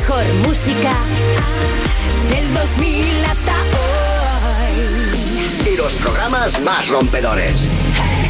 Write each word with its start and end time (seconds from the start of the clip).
mejor 0.00 0.24
música 0.46 0.94
del 2.30 2.54
2000 2.54 3.24
hasta 3.24 3.52
hoy. 3.74 5.72
Y 5.72 5.76
los 5.76 5.92
programas 5.94 6.60
más 6.60 6.88
rompedores. 6.88 7.68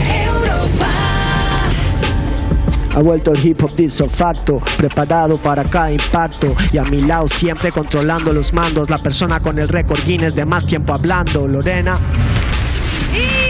Europa. 0.08 0.88
Ha 2.94 3.00
vuelto 3.00 3.32
el 3.32 3.46
hip 3.46 3.62
hop 3.62 3.74
diso 3.76 4.08
facto, 4.08 4.60
preparado 4.76 5.36
para 5.36 5.62
cada 5.64 5.92
impacto. 5.92 6.54
Y 6.72 6.78
a 6.78 6.84
mi 6.84 7.02
lado 7.02 7.28
siempre 7.28 7.70
controlando 7.70 8.32
los 8.32 8.52
mandos. 8.52 8.88
La 8.88 8.98
persona 8.98 9.40
con 9.40 9.58
el 9.58 9.68
récord 9.68 10.00
Guinness 10.04 10.34
de 10.34 10.46
más 10.46 10.66
tiempo 10.66 10.94
hablando, 10.94 11.46
Lorena. 11.46 12.00
Y 13.12 13.48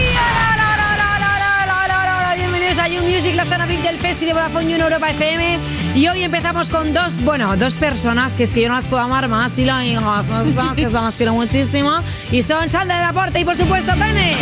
bienvenidos 2.35 2.79
a 2.79 2.87
You 2.87 3.01
Music, 3.03 3.35
la 3.35 3.45
zona 3.45 3.65
VIP 3.65 3.81
del 3.81 3.97
Festi 3.97 4.25
de 4.25 4.33
Vodafone 4.33 4.75
Europa 4.75 5.09
FM. 5.09 5.59
Y 5.95 6.07
hoy 6.07 6.23
empezamos 6.23 6.69
con 6.69 6.93
dos, 6.93 7.19
bueno, 7.23 7.57
dos 7.57 7.75
personas 7.75 8.33
que 8.33 8.43
es 8.43 8.51
que 8.51 8.61
yo 8.61 8.69
no 8.69 8.75
las 8.75 8.85
puedo 8.85 9.01
amar 9.01 9.27
más 9.27 9.57
y 9.57 9.65
más, 10.01 10.75
que 10.75 10.87
las 10.87 11.15
quiero 11.15 11.33
muchísimo. 11.33 11.91
Y 12.31 12.41
son 12.43 12.69
Sandra 12.69 12.97
de 12.97 13.01
la 13.03 13.11
y 13.39 13.45
por 13.45 13.55
supuesto 13.57 13.91
Pene. 13.93 14.35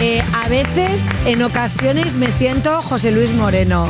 Eh, 0.00 0.22
a 0.44 0.48
veces, 0.48 1.00
en 1.24 1.42
ocasiones, 1.42 2.16
me 2.16 2.30
siento 2.30 2.82
José 2.82 3.10
Luis 3.12 3.32
Moreno. 3.32 3.88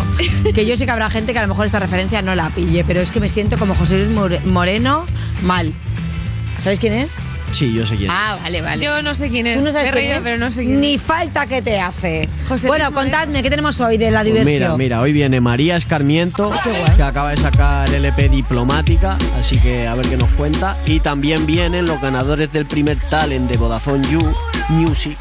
Que 0.54 0.66
yo 0.66 0.76
sé 0.76 0.84
que 0.86 0.92
habrá 0.92 1.08
gente 1.10 1.32
que 1.32 1.38
a 1.38 1.42
lo 1.42 1.48
mejor 1.48 1.66
esta 1.66 1.78
referencia 1.80 2.20
no 2.22 2.34
la 2.34 2.50
pille, 2.50 2.84
pero 2.84 3.00
es 3.00 3.10
que 3.10 3.18
me 3.20 3.28
siento 3.28 3.58
como 3.58 3.74
José 3.74 3.96
Luis 3.96 4.08
More- 4.10 4.40
Moreno 4.44 5.06
mal. 5.42 5.72
¿Sabéis 6.60 6.78
quién 6.80 6.92
es? 6.92 7.14
Sí, 7.56 7.72
yo 7.72 7.86
sé 7.86 7.96
quién. 7.96 8.10
es. 8.10 8.16
Ah, 8.18 8.36
vale, 8.42 8.60
vale. 8.60 8.84
Yo 8.84 9.00
no 9.02 9.14
sé 9.14 9.28
quién 9.30 9.46
es. 9.46 9.58
¿Tú 9.58 9.64
no 9.64 9.72
sabes 9.72 9.88
He 9.88 9.92
quién 9.92 10.02
reído, 10.04 10.16
es? 10.18 10.22
pero 10.24 10.36
no 10.38 10.50
sé 10.50 10.64
quién 10.64 10.80
Ni 10.80 10.94
es. 10.96 11.02
falta 11.02 11.46
que 11.46 11.62
te 11.62 11.80
hace. 11.80 12.28
José 12.48 12.66
bueno, 12.66 12.84
Luis 12.90 12.94
contadme, 12.96 13.42
¿qué 13.42 13.48
tenemos 13.48 13.80
hoy 13.80 13.96
de 13.96 14.10
la 14.10 14.20
Pues 14.20 14.26
diversión? 14.34 14.54
mira, 14.54 14.76
mira, 14.76 15.00
hoy 15.00 15.12
viene 15.14 15.40
María 15.40 15.76
Escarmiento, 15.76 16.52
qué 16.62 16.70
guay. 16.70 16.96
que 16.96 17.02
acaba 17.02 17.30
de 17.30 17.38
sacar 17.38 17.88
el 17.94 18.04
EP 18.04 18.28
Diplomática, 18.30 19.16
así 19.40 19.58
que 19.58 19.86
a 19.86 19.94
ver 19.94 20.06
qué 20.08 20.16
nos 20.18 20.28
cuenta. 20.30 20.76
Y 20.86 21.00
también 21.00 21.46
vienen 21.46 21.86
los 21.86 22.00
ganadores 22.00 22.52
del 22.52 22.66
primer 22.66 22.98
talent 23.08 23.48
de 23.50 23.56
Vodafone 23.56 24.06
You 24.10 24.20
Music, 24.68 25.16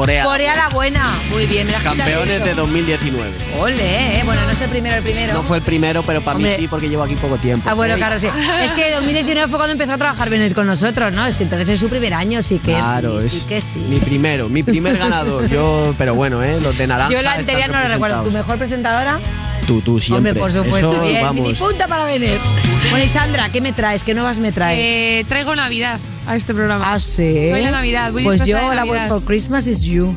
Corea. 0.00 0.24
Corea 0.24 0.56
la 0.56 0.68
buena. 0.70 1.14
Muy 1.30 1.44
bien, 1.44 1.66
me 1.66 1.74
la 1.74 1.78
Campeones 1.80 2.42
de 2.42 2.54
2019. 2.54 3.30
Ole, 3.58 4.18
eh. 4.18 4.22
Bueno, 4.24 4.40
no 4.46 4.50
es 4.50 4.60
el 4.62 4.70
primero, 4.70 4.96
el 4.96 5.02
primero. 5.02 5.34
No 5.34 5.42
fue 5.42 5.58
el 5.58 5.62
primero, 5.62 6.02
pero 6.02 6.22
para 6.22 6.38
mí 6.38 6.48
sí, 6.56 6.66
porque 6.68 6.88
llevo 6.88 7.02
aquí 7.02 7.16
poco 7.16 7.36
tiempo. 7.36 7.68
Ah, 7.68 7.74
bueno, 7.74 7.96
claro, 7.96 8.18
sí. 8.18 8.26
Es 8.62 8.72
que 8.72 8.90
2019 8.92 9.48
fue 9.48 9.58
cuando 9.58 9.72
empezó 9.72 9.92
a 9.92 9.98
trabajar 9.98 10.30
Benet 10.30 10.54
con 10.54 10.66
nosotros, 10.66 11.12
¿no? 11.12 11.26
Es 11.26 11.36
que 11.36 11.42
entonces 11.42 11.68
es 11.68 11.80
su 11.80 11.90
primer 11.90 12.14
año, 12.14 12.40
sí 12.40 12.58
que 12.58 12.76
Claro, 12.76 13.20
sí, 13.20 13.26
es 13.26 13.32
sí 13.34 13.40
que 13.46 13.60
sí. 13.60 13.66
mi 13.90 13.98
primero, 13.98 14.48
mi 14.48 14.62
primer 14.62 14.96
ganador. 14.96 15.50
Yo, 15.50 15.94
pero 15.98 16.14
bueno, 16.14 16.42
¿eh? 16.42 16.58
Los 16.62 16.78
de 16.78 16.86
naranja. 16.86 17.12
Yo 17.12 17.20
la 17.20 17.34
anterior 17.34 17.68
no 17.68 17.80
la 17.80 17.88
recuerdo. 17.88 18.22
¿Tu 18.22 18.30
mejor 18.30 18.56
presentadora? 18.56 19.20
Tú, 19.66 19.82
tú 19.82 20.00
siempre. 20.00 20.30
Hombre, 20.30 20.40
por 20.40 20.50
supuesto. 20.50 20.92
Eso, 20.94 21.02
bien. 21.02 21.22
vamos. 21.22 21.46
Ni 21.46 21.54
punta 21.54 21.86
para 21.86 22.06
Benet. 22.06 22.40
Bueno, 22.88 23.04
y 23.04 23.08
Sandra, 23.08 23.50
¿qué 23.50 23.60
me 23.60 23.74
traes? 23.74 24.02
¿Qué 24.02 24.14
nuevas 24.14 24.38
me 24.38 24.50
traes? 24.50 24.78
Eh, 24.80 25.26
traigo 25.28 25.54
Navidad 25.54 26.00
a 26.30 26.36
este 26.36 26.54
programa. 26.54 26.92
ah, 26.92 27.00
sí. 27.00 27.48
Voy 27.50 27.64
a 27.64 27.70
Navidad, 27.70 28.12
voy 28.12 28.24
Pues 28.24 28.44
yo, 28.44 28.56
de 28.56 28.62
la 28.62 28.74
Navidad. 28.84 29.08
for 29.08 29.22
Christmas 29.24 29.66
is 29.66 29.82
you. 29.82 30.14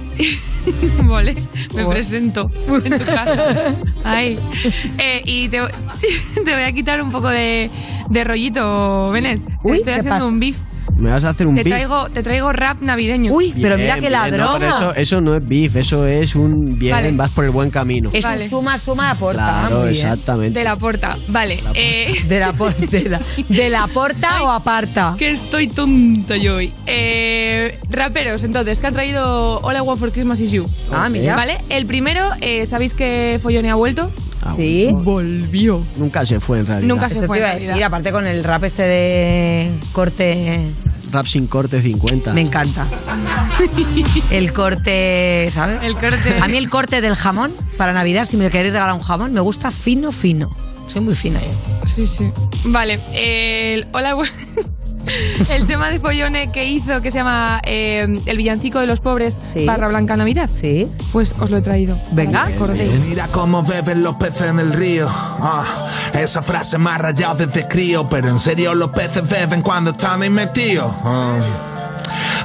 vale, 1.03 1.35
me 1.75 1.85
presento 1.85 2.47
en 2.85 2.99
tu 2.99 3.05
casa. 3.05 3.73
Ahí. 4.03 4.37
Eh, 4.99 5.21
y 5.25 5.49
te, 5.49 5.59
te 6.45 6.53
voy 6.53 6.63
a 6.63 6.71
quitar 6.71 7.01
un 7.01 7.11
poco 7.11 7.29
de, 7.29 7.69
de 8.09 8.23
rollito, 8.23 9.11
Benet. 9.11 9.39
Uy, 9.63 9.77
Estoy 9.79 9.83
¿qué 9.85 9.91
haciendo 9.99 10.09
pasa? 10.11 10.25
un 10.27 10.39
beef. 10.39 10.55
Me 10.97 11.09
vas 11.09 11.23
a 11.25 11.29
hacer 11.29 11.47
un 11.47 11.55
Te 11.55 11.63
beef. 11.63 11.73
traigo, 11.73 12.09
te 12.09 12.23
traigo 12.23 12.53
rap 12.53 12.79
navideño. 12.81 13.33
Uy, 13.33 13.53
pero 13.61 13.77
mira 13.77 13.95
que 13.95 14.01
bien, 14.01 14.13
no, 14.13 14.19
ladrona. 14.19 14.57
pero 14.59 14.71
eso, 14.71 14.95
eso 14.95 15.21
no 15.21 15.35
es 15.35 15.45
beef, 15.47 15.75
eso 15.75 16.05
es 16.07 16.35
un 16.35 16.77
bien, 16.77 16.93
Vale. 16.93 17.11
vas 17.13 17.31
por 17.31 17.43
el 17.45 17.51
buen 17.51 17.69
camino. 17.71 18.09
Eso 18.13 18.27
Vale. 18.27 18.47
suma, 18.47 18.77
suma, 18.77 19.09
aporta. 19.11 19.41
claro, 19.43 19.75
Muy 19.79 19.89
bien. 19.89 20.05
exactamente. 20.05 20.59
De 20.59 20.63
la 20.63 20.75
porta. 20.77 21.17
Vale. 21.27 21.59
eh, 21.73 22.13
De 22.27 22.39
la, 22.39 22.53
por- 22.53 22.75
de 22.75 23.09
la, 23.09 23.21
de 23.49 23.69
la 23.69 23.87
porta 23.87 24.43
o 24.43 24.49
aparta. 24.51 25.15
que 25.17 25.31
estoy 25.31 25.67
tonta 25.67 26.37
yo 26.37 26.55
hoy. 26.55 26.71
Eh, 26.85 27.77
raperos, 27.89 28.43
entonces, 28.43 28.79
que 28.79 28.87
han 28.87 28.93
traído 28.93 29.59
All 29.61 29.75
I 29.75 29.81
Want 29.81 29.99
for 29.99 30.11
Christmas 30.11 30.39
is 30.39 30.51
You. 30.51 30.69
Ah, 30.91 31.09
mira. 31.09 31.35
Vale, 31.35 31.57
el 31.69 31.85
primero, 31.85 32.21
eh, 32.41 32.65
¿sabéis 32.65 32.93
que 32.93 33.39
Follone 33.41 33.69
ha 33.69 33.75
vuelto? 33.75 34.11
Ah, 34.45 34.53
Sí. 34.57 34.89
Volvió. 34.91 35.81
Nunca 35.97 36.25
se 36.25 36.39
fue 36.39 36.59
en 36.59 36.67
realidad. 36.67 36.87
Nunca 36.87 37.07
se 37.07 37.13
Eso 37.15 37.21
te 37.21 37.27
fue. 37.27 37.37
iba 37.37 37.47
a 37.47 37.51
en 37.51 37.53
realidad. 37.59 37.73
decir, 37.75 37.83
aparte 37.85 38.11
con 38.11 38.27
el 38.27 38.43
rap 38.43 38.63
este 38.65 38.83
de 38.83 39.69
corte, 39.93 40.67
Rap 41.13 41.27
sin 41.27 41.47
corte 41.47 41.81
50. 41.81 42.33
me 42.33 42.41
encanta. 42.41 42.87
El 44.31 44.51
corte, 44.51 45.47
¿sabes? 45.51 45.79
El 45.83 45.93
corte. 45.93 46.39
A 46.41 46.47
mí 46.47 46.57
el 46.57 46.69
corte 46.69 47.01
del 47.01 47.15
jamón 47.15 47.53
para 47.77 47.93
Navidad, 47.93 48.25
si 48.25 48.35
me 48.35 48.49
queréis 48.49 48.73
regalar 48.73 48.95
un 48.95 49.01
jamón, 49.01 49.31
me 49.31 49.39
gusta 49.39 49.69
fino, 49.71 50.11
fino. 50.11 50.49
Soy 50.87 51.01
muy 51.01 51.15
fina 51.15 51.39
yo. 51.39 51.87
Sí, 51.87 52.07
sí. 52.07 52.31
Vale, 52.65 52.99
el, 53.13 53.85
hola, 53.93 54.17
el 55.49 55.67
tema 55.67 55.89
de 55.89 55.99
Follone 55.99 56.51
que 56.51 56.65
hizo, 56.65 57.01
que 57.01 57.11
se 57.11 57.19
llama 57.19 57.61
eh, 57.65 58.07
El 58.25 58.37
villancico 58.37 58.79
de 58.79 58.87
los 58.87 58.99
pobres 59.01 59.37
Sí. 59.53 59.65
barra 59.65 59.87
Blanca 59.87 60.15
Navidad, 60.15 60.49
Sí. 60.49 60.87
pues 61.11 61.33
os 61.39 61.49
lo 61.51 61.57
he 61.57 61.61
traído. 61.61 61.97
Venga. 62.11 62.45
Acordéis. 62.45 62.91
Mira 63.09 63.27
cómo 63.27 63.63
beben 63.63 64.03
los 64.03 64.15
peces 64.15 64.49
en 64.49 64.59
el 64.59 64.73
río. 64.73 65.07
Ah, 65.09 65.65
esa 66.19 66.41
frase 66.41 66.77
me 66.77 66.89
ha 66.91 66.97
rayado 66.97 67.35
desde 67.45 67.67
crío. 67.67 68.07
Pero 68.09 68.29
en 68.29 68.39
serio, 68.39 68.73
los 68.75 68.91
peces 68.91 69.27
beben 69.27 69.61
cuando 69.61 69.91
están 69.91 70.21
ahí 70.21 70.29
metidos. 70.29 70.91
Ah. 71.03 71.37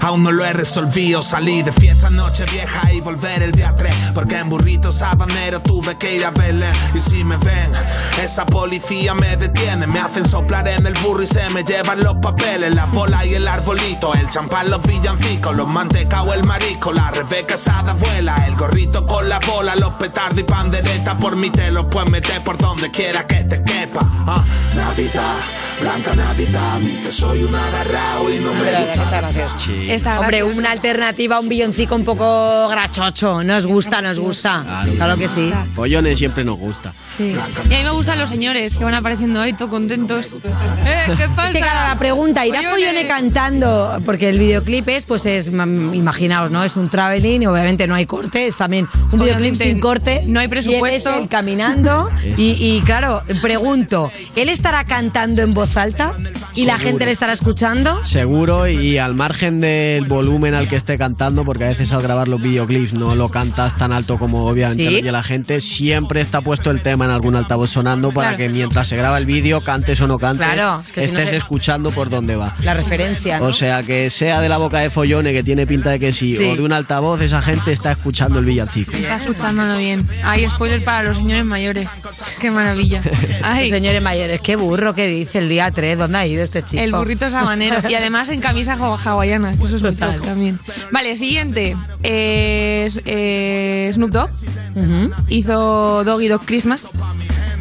Aún 0.01 0.23
no 0.23 0.33
lo 0.33 0.45
he 0.45 0.53
resolvido, 0.53 1.23
salí 1.23 1.63
de 1.63 1.73
fiesta 1.73 2.11
noche 2.11 2.45
vieja 2.53 2.93
y 2.93 3.01
volver 3.01 3.43
el 3.43 3.53
día 3.53 3.75
3 3.77 3.95
Porque 4.15 4.37
en 4.37 4.49
burrito 4.49 4.93
sabanero 4.93 5.61
tuve 5.61 5.97
que 5.97 6.17
ir 6.17 6.25
a 6.25 6.31
Belén 6.31 6.73
Y 6.95 7.01
si 7.01 7.25
me 7.25 7.37
ven, 7.39 7.71
esa 8.23 8.47
policía 8.47 9.15
me 9.15 9.37
detiene. 9.37 9.87
Me 9.87 10.01
hacen 10.01 10.29
soplar 10.29 10.67
en 10.69 10.87
el 10.87 10.95
burro 10.95 11.23
y 11.23 11.27
se 11.27 11.49
me 11.51 11.65
llevan 11.65 12.03
los 12.03 12.17
papeles. 12.17 12.75
La 12.75 12.87
bola 12.87 13.25
y 13.25 13.35
el 13.35 13.47
arbolito, 13.47 14.15
el 14.15 14.29
champán, 14.31 14.71
los 14.71 14.83
villancicos 14.83 15.55
Los 15.57 15.69
mantecaos, 15.69 16.35
el 16.35 16.45
marisco, 16.45 16.93
la 16.93 17.11
rebeca 17.11 17.55
asada 17.55 17.93
abuela 17.93 18.45
El 18.47 18.57
gorrito 18.57 19.07
con 19.07 19.29
la 19.29 19.39
bola, 19.41 19.77
los 19.77 19.95
petardos 19.95 20.41
y 20.41 20.45
panderetas 20.45 21.15
Por 21.17 21.37
mí 21.37 21.51
te 21.51 21.71
los 21.71 21.87
puedes 21.87 22.11
meter 22.11 22.43
por 22.43 22.57
donde 22.59 22.91
quiera 22.91 23.27
que 23.27 23.45
te 23.45 23.63
quepa 23.63 24.01
Ah, 24.27 24.45
Navidad, 24.75 25.37
blanca 25.81 26.15
Navidad, 26.15 26.75
a 26.75 26.79
mí 26.79 26.99
que 27.03 27.11
soy 27.11 27.43
un 27.45 27.55
agarrao 27.55 28.31
y 28.31 28.39
no 28.39 28.53
me 28.55 28.61
gusta 28.61 29.31
Esta 29.89 30.21
Hombre, 30.21 30.39
graciosa. 30.39 30.59
una 30.59 30.71
alternativa, 30.71 31.41
un 31.41 31.49
billoncico 31.49 31.95
un 31.95 32.05
poco 32.05 32.69
grachocho. 32.69 33.43
Nos 33.43 33.67
gusta, 33.67 34.03
nos 34.03 34.19
gusta. 34.19 34.65
Claro, 34.97 35.17
que 35.17 35.29
sí. 35.29 35.53
Pollones 35.75 36.19
siempre 36.19 36.45
nos 36.45 36.59
gusta. 36.59 36.93
Sí. 37.17 37.35
Y 37.71 37.75
a 37.75 37.79
mí 37.79 37.85
me 37.85 37.91
gustan 37.91 38.19
los 38.19 38.29
señores 38.29 38.77
que 38.77 38.85
van 38.85 38.95
apareciendo 38.95 39.41
ahí, 39.41 39.53
todo 39.53 39.69
contentos. 39.69 40.27
¿Eh? 40.87 41.15
¿Qué 41.17 41.29
pasa? 41.29 41.49
Es 41.49 41.53
que 41.53 41.61
claro, 41.61 41.89
la 41.89 41.99
pregunta, 41.99 42.47
¿irá. 42.47 42.63
Follone 42.63 43.07
cantando? 43.07 43.99
Porque 44.05 44.29
el 44.29 44.39
videoclip 44.39 44.89
es, 44.89 45.07
pues 45.07 45.27
es, 45.27 45.51
mm, 45.53 45.95
imaginaos, 45.95 46.51
¿no? 46.51 46.65
Es 46.65 46.77
un 46.77 46.89
traveling 46.89 47.43
y 47.43 47.47
obviamente 47.47 47.87
no 47.87 47.95
hay 47.95 48.07
corte, 48.07 48.47
es 48.47 48.57
también 48.57 48.89
un 49.13 49.21
videoclip 49.21 49.55
sin 49.55 49.81
corte. 49.81 50.23
no 50.27 50.41
hay 50.41 50.45
Y 50.45 50.47
él 50.47 50.51
presupuesto. 50.51 51.11
es 51.15 51.19
él 51.19 51.29
caminando 51.29 52.11
y, 52.37 52.57
y, 52.59 52.83
claro, 52.85 53.23
pregunto, 53.43 54.11
¿él 54.37 54.49
estará 54.49 54.85
cantando 54.85 55.43
en 55.43 55.55
voz 55.55 55.68
alta 55.77 56.13
y 56.55 56.65
la 56.67 56.79
gente 56.79 57.05
le 57.05 57.11
estará 57.13 57.33
escuchando? 57.33 58.05
Seguro 58.05 58.67
y 58.69 58.99
al 58.99 59.15
margen 59.15 59.61
del 59.61 60.05
volumen 60.07 60.55
al 60.55 60.69
que 60.69 60.77
esté 60.77 60.97
cantando, 60.99 61.45
porque 61.45 61.65
a 61.65 61.69
veces 61.69 61.93
al 61.93 62.03
grabar 62.03 62.27
los 62.29 62.41
videoclips 62.41 62.93
no 62.95 63.15
lo 63.15 63.29
cantas 63.29 63.77
tan 63.77 63.93
alto 63.93 64.19
como 64.19 64.47
obviamente 64.47 64.89
Sí. 64.89 64.97
oye 64.97 65.13
la 65.13 65.23
gente, 65.23 65.61
siempre 65.61 66.21
está 66.21 66.41
puesto 66.41 66.71
el 66.71 66.81
tema 66.81 67.05
en 67.05 67.11
algún 67.11 67.37
altavoz 67.37 67.71
sonando 67.71 68.11
para 68.11 68.31
Claro. 68.31 68.39
que 68.39 68.49
mientras 68.49 68.89
se 68.89 68.97
graba 68.97 69.19
el 69.19 69.27
vídeo, 69.27 69.61
cantes 69.61 70.01
o 70.01 70.07
no 70.07 70.19
cantes, 70.19 70.47
Claro, 70.47 70.83
es 70.85 70.93
que 70.93 71.07
si 71.07 71.13
no 71.13 71.19
estés 71.19 71.31
se- 71.31 71.37
escuchando 71.37 71.91
por 71.91 72.11
dónde 72.11 72.37
va. 72.37 72.57
La 72.65 72.75
referencia, 72.75 73.39
¿no? 73.39 73.47
O 73.47 73.53
sea, 73.53 73.83
que 73.83 74.11
sea 74.11 74.41
de 74.41 74.49
la 74.49 74.57
boca 74.59 74.79
de 74.81 74.91
Follone, 74.91 75.33
que 75.33 75.43
tiene 75.43 75.67
pinta 75.67 75.91
de 75.91 75.99
que 76.01 76.13
sí, 76.13 76.37
Sí. 76.37 76.45
o 76.45 76.57
de 76.57 76.63
un 76.63 76.73
altavoz, 76.73 77.21
esa 77.21 77.43
gente 77.43 77.73
está 77.73 77.93
escuchando 77.93 78.39
el 78.39 78.45
villancico. 78.45 78.93
Está 78.93 79.17
escuchándolo 79.17 79.77
bien. 79.79 80.07
Hay 80.25 80.49
spoiler 80.49 80.83
para 80.83 81.03
los 81.05 81.17
señores 81.19 81.45
mayores. 81.45 81.89
Qué 82.41 82.51
maravilla. 82.51 83.01
Ay, 83.43 83.69
Señores 83.71 84.03
mayores, 84.03 84.41
qué 84.41 84.57
burro 84.57 84.95
que 84.95 85.07
dice 85.09 85.39
el 85.39 85.49
día 85.49 85.58
3, 85.71 85.99
¿dónde 85.99 86.19
ha 86.19 86.27
ido 86.27 86.43
este 86.45 86.63
chico? 86.63 86.83
el 86.83 86.93
burrito 86.93 87.29
sabanero. 87.31 87.77
Y 87.89 87.95
además 87.95 88.29
en 88.31 88.41
camisa 88.41 88.75
hawa- 88.75 88.99
hawaiana. 89.03 89.53
Eso 89.53 89.77
es 89.77 89.83
muy 89.83 89.93
Total. 89.95 90.17
top 90.17 90.25
también. 90.27 90.59
Vale, 90.91 91.17
siguiente. 91.17 91.77
Eh, 92.03 92.89
eh, 93.05 93.91
Snoop 93.93 94.11
Dogg 94.11 94.31
Ujú. 94.75 95.11
hizo 95.29 96.05
Doggy 96.05 96.29
Dog 96.29 96.43
Christmas. 96.45 96.89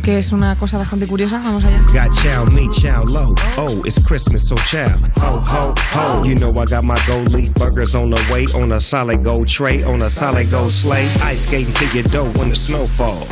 Que 0.08 0.20
es 0.20 0.32
una 0.32 0.56
cosa 0.56 0.78
bastante 0.78 1.06
curiosa. 1.06 1.42
Vamos 1.44 1.66
allá. 1.66 1.82
Got 1.92 2.14
chow, 2.14 2.46
me 2.54 2.70
chow 2.72 3.04
low. 3.04 3.36
Oh, 3.58 3.84
it's 3.84 4.00
Christmas, 4.02 4.48
so 4.48 4.56
chow. 4.56 4.88
Ho, 5.18 5.38
ho, 5.38 5.74
ho. 5.76 6.24
You 6.24 6.34
know 6.36 6.58
I 6.58 6.64
got 6.64 6.86
my 6.86 6.98
gold 7.06 7.34
leaf 7.34 7.54
burgers 7.56 7.94
on 7.94 8.12
the 8.12 8.32
way, 8.32 8.46
on 8.56 8.72
a 8.72 8.80
solid 8.80 9.22
gold 9.22 9.50
tray, 9.50 9.84
on 9.84 10.02
a 10.02 10.10
solid 10.10 10.50
gold 10.50 10.72
sleigh. 10.72 11.10
Ice 11.24 11.46
skating 11.46 11.74
to 11.74 11.86
your 11.88 12.04
dough 12.04 12.32
when 12.40 12.48
the 12.48 12.56
snow 12.56 12.88
falls. 12.88 13.28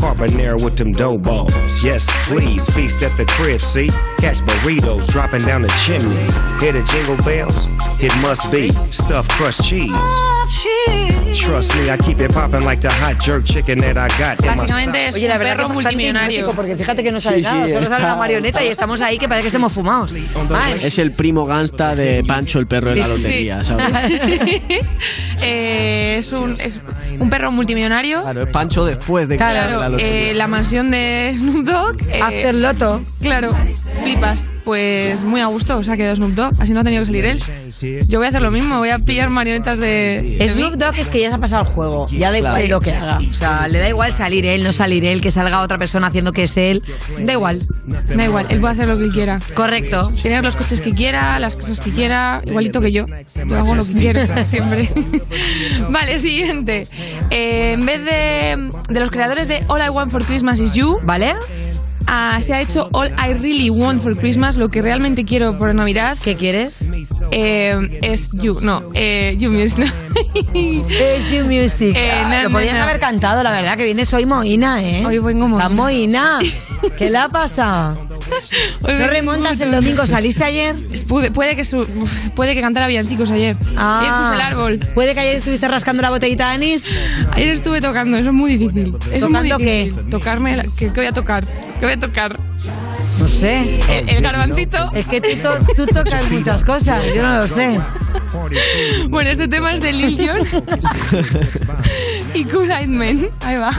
Carbonara 0.00 0.64
with 0.64 0.78
them 0.78 0.92
dough 0.92 1.18
balls. 1.18 1.52
Yes, 1.84 2.08
please, 2.24 2.66
feast 2.70 3.02
at 3.02 3.14
the 3.18 3.26
crib, 3.26 3.60
see? 3.60 3.90
Catch 4.16 4.38
burritos 4.38 5.06
dropping 5.08 5.42
down 5.42 5.60
the 5.60 5.72
chimney. 5.84 6.24
Hear 6.58 6.72
the 6.72 6.82
jingle 6.90 7.22
bells? 7.22 7.68
It 8.02 8.16
must 8.22 8.50
be 8.50 8.70
stuffed 8.90 9.30
crust 9.32 9.62
cheese. 9.62 9.92
Trust 11.34 11.74
me, 11.76 11.90
I 11.90 11.96
keep 11.96 12.18
it 12.18 12.32
popping 12.32 12.64
like 12.64 12.80
the 12.80 12.90
hot 12.90 13.20
jerk 13.20 13.44
chicken 13.44 13.78
that 13.80 13.96
I 13.96 14.08
got 14.18 14.42
in 14.42 14.56
my 14.56 14.64
Oye, 15.14 15.28
la 15.28 15.38
verdad 15.38 15.49
perro 15.56 15.68
multimillonario. 15.68 16.50
Porque 16.52 16.76
fíjate 16.76 17.02
que 17.02 17.12
no 17.12 17.20
sale 17.20 17.38
Sí, 17.38 17.42
nada, 17.42 17.66
sí, 17.66 17.72
solo 17.72 17.86
sale 17.86 18.04
una 18.04 18.14
marioneta 18.16 18.64
y 18.64 18.68
estamos 18.68 19.00
ahí 19.00 19.18
que 19.18 19.28
parece 19.28 19.42
que 19.42 19.48
estemos 19.48 19.72
fumados. 19.72 20.12
Ay, 20.54 20.74
Es 20.82 20.98
el 20.98 21.12
primo 21.12 21.44
gangsta 21.46 21.94
de 21.94 22.22
Pancho 22.26 22.58
el 22.58 22.66
perro 22.66 22.90
de 22.90 22.96
la 22.96 23.08
lotería, 23.08 23.62
¿sabes? 23.64 23.86
Eh, 25.42 26.16
es, 26.18 26.32
un, 26.32 26.56
es 26.60 26.78
un 27.18 27.30
perro 27.30 27.50
multimillonario. 27.50 28.22
Claro, 28.22 28.42
es 28.42 28.48
Pancho 28.48 28.84
después 28.84 29.26
de 29.28 29.34
que 29.34 29.38
Claro, 29.38 29.70
la 29.72 29.76
Claro, 29.78 29.90
lotería. 29.92 30.30
eh, 30.30 30.34
la 30.34 30.46
mansión 30.46 30.90
de 30.90 31.32
Snoop 31.34 31.64
Dogg. 31.64 31.96
eh, 32.10 32.20
After 32.22 32.54
Loto. 32.54 33.02
Claro, 33.22 33.54
flipas. 34.02 34.44
Pues 34.70 35.20
muy 35.22 35.40
a 35.40 35.46
gusto 35.46 35.82
se 35.82 35.90
ha 35.90 35.96
quedado 35.96 36.14
Snoop 36.14 36.30
Dogg, 36.30 36.52
así 36.62 36.72
no 36.72 36.78
ha 36.78 36.84
tenido 36.84 37.02
que 37.02 37.06
salir 37.06 37.24
él. 37.24 37.42
Yo 38.06 38.20
voy 38.20 38.26
a 38.26 38.28
hacer 38.28 38.40
lo 38.40 38.52
mismo, 38.52 38.78
voy 38.78 38.90
a 38.90 39.00
pillar 39.00 39.28
marionetas 39.28 39.80
de. 39.80 40.36
de 40.38 40.48
Snoop. 40.48 40.74
Dogg 40.74 40.96
es 40.96 41.08
que 41.08 41.20
ya 41.20 41.28
se 41.30 41.34
ha 41.34 41.38
pasado 41.38 41.62
el 41.62 41.68
juego, 41.68 42.06
ya 42.08 42.30
da 42.30 42.38
igual 42.38 42.54
Claro. 42.54 42.68
lo 42.68 42.80
que 42.80 42.92
haga. 42.92 43.18
O 43.28 43.34
sea, 43.34 43.66
le 43.66 43.80
da 43.80 43.88
igual 43.88 44.12
salir 44.12 44.46
él, 44.46 44.62
no 44.62 44.72
salir 44.72 45.04
él, 45.04 45.20
que 45.20 45.32
salga 45.32 45.60
otra 45.62 45.76
persona 45.76 46.06
haciendo 46.06 46.30
que 46.30 46.44
es 46.44 46.56
él. 46.56 46.84
Da 47.18 47.32
igual. 47.32 47.60
Da 48.14 48.24
igual, 48.24 48.46
él 48.48 48.60
puede 48.60 48.74
hacer 48.74 48.86
lo 48.86 48.96
que 48.96 49.08
quiera. 49.08 49.40
Correcto. 49.54 50.12
Tener 50.22 50.44
los 50.44 50.54
coches 50.54 50.80
que 50.80 50.92
quiera, 50.94 51.36
las 51.40 51.56
cosas 51.56 51.80
que 51.80 51.90
quiera, 51.90 52.40
igualito 52.46 52.80
que 52.80 52.92
yo. 52.92 53.06
Yo 53.48 53.56
hago 53.58 53.74
lo 53.74 53.84
que 53.84 53.94
quiero 53.94 54.20
siempre. 54.46 54.88
vale, 55.90 56.20
siguiente. 56.20 56.86
Eh, 57.30 57.72
en 57.72 57.84
vez 57.86 58.04
de, 58.04 58.70
de 58.88 59.00
los 59.00 59.10
creadores 59.10 59.48
de 59.48 59.64
All 59.66 59.82
I 59.84 59.88
Want 59.88 60.12
for 60.12 60.24
Christmas 60.24 60.60
is 60.60 60.74
You, 60.74 61.00
¿Vale? 61.02 61.34
Ah, 62.10 62.38
se 62.42 62.52
ha 62.54 62.60
hecho 62.60 62.88
All 62.92 63.08
I 63.12 63.34
Really 63.34 63.70
Want 63.70 64.02
for 64.02 64.16
Christmas, 64.16 64.56
lo 64.56 64.68
que 64.68 64.82
realmente 64.82 65.24
quiero 65.24 65.56
por 65.56 65.74
Navidad. 65.74 66.18
¿Qué 66.22 66.34
quieres? 66.36 66.84
eh, 67.32 67.78
es 68.02 68.32
You, 68.40 68.58
no, 68.60 68.82
eh, 68.94 69.36
You 69.38 69.50
Music. 69.52 69.86
Es 70.54 71.30
You 71.32 71.44
Music. 71.46 71.94
Eh, 71.96 72.20
na, 72.28 72.42
Lo 72.44 72.50
podías 72.50 72.74
na. 72.74 72.82
haber 72.84 72.98
cantado, 72.98 73.42
la 73.42 73.50
verdad, 73.52 73.76
que 73.76 73.84
vienes 73.84 74.12
hoy 74.12 74.26
mohina, 74.26 74.82
¿eh? 74.82 75.04
Hoy 75.06 75.18
vengo 75.18 75.48
mohina. 75.48 75.62
Estás 75.64 75.72
mohina. 75.72 76.38
¿Qué 76.98 77.10
le 77.10 77.18
pasa? 77.32 77.96
¿No 78.82 79.06
remontas 79.06 79.58
el 79.60 79.70
domingo? 79.72 80.06
¿Saliste 80.06 80.44
ayer? 80.44 80.76
Puede, 81.08 81.30
puede 81.30 81.56
que 81.56 81.64
su- 81.64 81.86
puede 82.34 82.54
que 82.54 82.60
cantara 82.60 82.86
villancicos 82.86 83.30
ayer. 83.30 83.56
Ayer 83.76 84.12
puse 84.22 84.34
el 84.34 84.40
árbol. 84.40 84.78
¿Puede 84.94 85.14
que 85.14 85.20
ayer 85.20 85.36
estuviste 85.36 85.66
rascando 85.68 86.02
la 86.02 86.10
botellita 86.10 86.48
de 86.48 86.54
anís? 86.54 86.84
Ayer 87.32 87.48
estuve 87.48 87.80
tocando, 87.80 88.16
eso 88.18 88.28
es 88.28 88.34
muy 88.34 88.56
difícil. 88.56 88.88
Eso 88.88 89.10
es 89.12 89.22
muy 89.22 89.32
¿Tocando 89.32 89.58
qué? 89.58 89.84
difícil. 89.86 90.10
Tocarme, 90.10 90.56
la- 90.56 90.62
¿qué, 90.64 90.86
qué 90.92 91.00
voy 91.00 91.06
a 91.06 91.12
tocar? 91.12 91.44
¿Qué 91.80 91.86
voy 91.86 91.94
a 91.94 91.98
tocar? 92.00 92.38
No 93.18 93.26
sé. 93.28 93.80
El, 93.98 94.08
el 94.10 94.22
garbancito. 94.22 94.90
Es 94.94 95.06
que 95.06 95.20
tú, 95.20 95.28
to- 95.42 95.74
tú 95.74 95.86
tocas 95.86 96.30
muchas 96.30 96.62
cosas, 96.62 97.02
yo 97.14 97.22
no 97.22 97.40
lo 97.40 97.48
sé. 97.48 97.80
Bueno, 99.08 99.30
este 99.30 99.48
tema 99.48 99.72
es 99.74 99.80
de 99.82 99.92
Lil 99.92 100.18
Jon 100.28 100.64
y 102.34 102.44
Cool 102.44 102.70
Eyed 102.70 102.88
Men. 102.88 103.30
Ahí 103.40 103.56
va. 103.56 103.72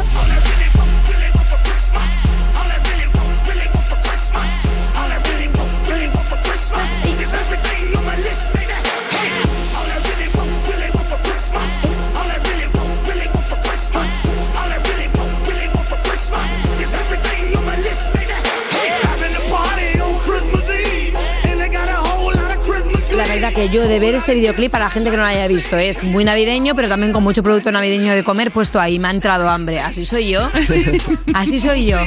Verdad 23.41 23.55
que 23.55 23.69
yo 23.69 23.81
de 23.87 23.99
ver 23.99 24.13
este 24.13 24.35
videoclip, 24.35 24.71
para 24.71 24.83
la 24.85 24.89
gente 24.91 25.09
que 25.09 25.17
no 25.17 25.23
lo 25.23 25.29
haya 25.29 25.47
visto, 25.47 25.75
es 25.77 26.03
muy 26.03 26.23
navideño, 26.23 26.75
pero 26.75 26.87
también 26.87 27.11
con 27.11 27.23
mucho 27.23 27.41
producto 27.41 27.71
navideño 27.71 28.13
de 28.13 28.23
comer 28.23 28.51
puesto 28.51 28.79
ahí. 28.79 28.99
Me 28.99 29.07
ha 29.07 29.11
entrado 29.11 29.49
hambre. 29.49 29.79
Así 29.79 30.05
soy 30.05 30.29
yo. 30.29 30.47
Así 31.33 31.59
soy 31.59 31.87
yo. 31.87 31.97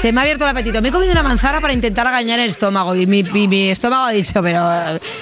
Se 0.00 0.12
me 0.12 0.20
ha 0.20 0.22
abierto 0.22 0.44
el 0.44 0.50
apetito. 0.50 0.80
Me 0.80 0.88
he 0.90 0.92
comido 0.92 1.10
una 1.10 1.24
manzana 1.24 1.60
para 1.60 1.72
intentar 1.72 2.06
agañar 2.06 2.38
el 2.38 2.50
estómago. 2.50 2.94
Y 2.94 3.04
mi, 3.06 3.24
mi- 3.24 3.48
mi 3.48 3.68
estómago 3.70 4.04
ha 4.04 4.10
dicho, 4.12 4.40
pero... 4.42 4.64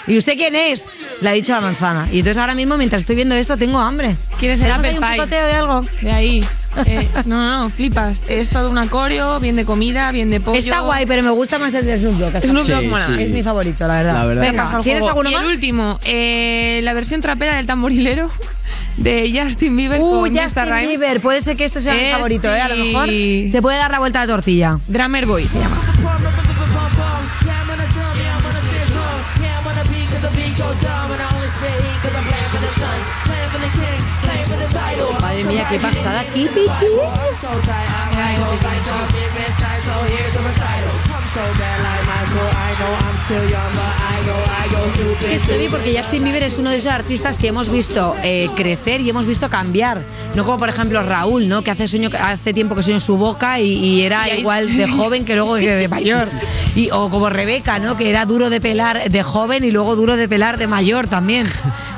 ¿Y 0.07 0.19
usted 0.19 0.35
quién 0.35 0.55
es? 0.55 0.85
Le 1.23 1.31
ha 1.31 1.33
dicho 1.33 1.53
la 1.53 1.63
manzana. 1.63 2.09
Y 2.13 2.19
entonces 2.19 2.39
ahora 2.39 2.55
mismo, 2.55 2.77
mientras 2.77 3.01
estoy 3.01 3.17
viendo 3.17 3.35
esto, 3.35 3.57
tengo 3.57 3.79
hambre. 3.79 4.17
¿Quieres 4.39 4.61
el 4.61 4.67
¿Tenemos 4.67 4.87
apple 4.87 5.07
ahí 5.07 5.19
un 5.21 5.25
picoteo 5.27 5.47
de 5.47 5.53
algo? 5.55 5.81
De 6.03 6.13
ahí. 6.13 6.45
Eh, 6.87 7.09
no, 7.27 7.37
no, 7.37 7.63
no, 7.63 7.71
flipas. 7.71 8.23
Es 8.29 8.51
todo 8.51 8.71
un 8.71 8.79
acorio, 8.79 9.39
bien 9.41 9.57
de 9.57 9.65
comida, 9.65 10.11
bien 10.13 10.31
de 10.31 10.41
pollo. 10.41 10.59
Está 10.59 10.81
guay, 10.81 11.07
pero 11.07 11.23
me 11.23 11.31
gusta 11.31 11.59
más 11.59 11.73
el 11.75 11.87
de 11.87 11.99
Snoop 11.99 12.15
Dogg. 12.19 12.43
Snoop 12.43 12.67
Dogg 12.67 12.81
Sí, 12.83 12.87
mola 12.89 13.09
más. 13.09 13.17
sí. 13.17 13.23
Es 13.23 13.31
mi 13.31 13.43
favorito, 13.43 13.87
la 13.87 13.95
verdad. 13.97 14.15
La 14.15 14.25
verdad. 14.27 14.43
Venga, 14.43 14.81
¿quieres 14.83 15.03
alguno 15.05 15.31
y 15.31 15.35
más? 15.35 15.45
el 15.45 15.51
último, 15.51 15.99
eh, 16.05 16.81
la 16.83 16.93
versión 16.95 17.21
trapera 17.21 17.57
del 17.57 17.67
tamborilero 17.67 18.31
de 18.97 19.33
Justin 19.43 19.77
Bieber 19.77 20.01
Uh, 20.01 20.21
con 20.23 20.37
Justin 20.37 20.65
Rhymes. 20.67 20.89
Bieber. 20.89 21.21
Puede 21.21 21.43
ser 21.43 21.57
que 21.57 21.65
esto 21.65 21.81
sea 21.81 21.95
mi 21.95 22.11
favorito, 22.11 22.49
¿eh? 22.53 22.61
A 22.61 22.69
lo 22.69 22.77
mejor 22.77 23.09
se 23.09 23.59
puede 23.63 23.77
dar 23.79 23.91
la 23.91 23.99
vuelta 23.99 24.23
a 24.23 24.27
la 24.27 24.33
tortilla. 24.33 24.79
Drummer 24.89 25.27
Boy 25.27 25.49
se 25.49 25.59
llama. 25.59 25.81
Madre 35.65 35.79
mía, 35.79 35.93
qué 35.93 35.97
pasada. 35.97 36.25
¿Qué 36.33 36.49
piqui? 36.49 36.87
Es 45.19 45.27
que 45.27 45.35
es 45.35 45.43
heavy 45.45 45.69
porque 45.69 45.97
Justin 45.99 46.25
Bieber 46.25 46.43
es 46.43 46.59
uno 46.59 46.71
de 46.71 46.77
esos 46.77 46.93
artistas 46.93 47.39
que 47.39 47.49
hemos 47.49 47.71
visto 47.71 48.15
eh, 48.23 48.51
crecer 48.57 49.01
y 49.01 49.09
hemos 49.11 49.27
visto 49.27 49.49
cambiar. 49.49 50.03
No 50.35 50.45
como 50.45 50.59
por 50.59 50.69
ejemplo 50.69 51.03
Raúl, 51.03 51.49
¿no? 51.49 51.63
Que 51.63 51.71
hace 51.71 51.89
sueño 51.89 52.11
hace 52.21 52.53
tiempo 52.53 52.75
que 52.75 52.83
sueño 52.83 52.97
en 52.97 53.01
su 53.01 53.17
boca 53.17 53.61
y, 53.61 53.73
y 53.73 54.03
era 54.03 54.29
Y 54.29 54.41
igual 54.41 54.77
de 54.77 54.87
joven 54.89 55.25
que 55.25 55.37
luego 55.37 55.55
de 55.55 55.89
mayor. 55.89 56.29
Y, 56.77 56.91
o 56.91 57.09
como 57.09 57.31
Rebeca, 57.31 57.79
¿no? 57.79 57.97
Que 57.97 58.11
era 58.11 58.27
duro 58.27 58.51
de 58.51 58.61
pelar 58.61 59.11
de 59.11 59.23
joven 59.23 59.65
y 59.65 59.71
luego 59.71 59.97
duro 59.97 60.17
de 60.17 60.29
pelar 60.29 60.59
de 60.59 60.67
mayor 60.67 61.07
también. 61.07 61.47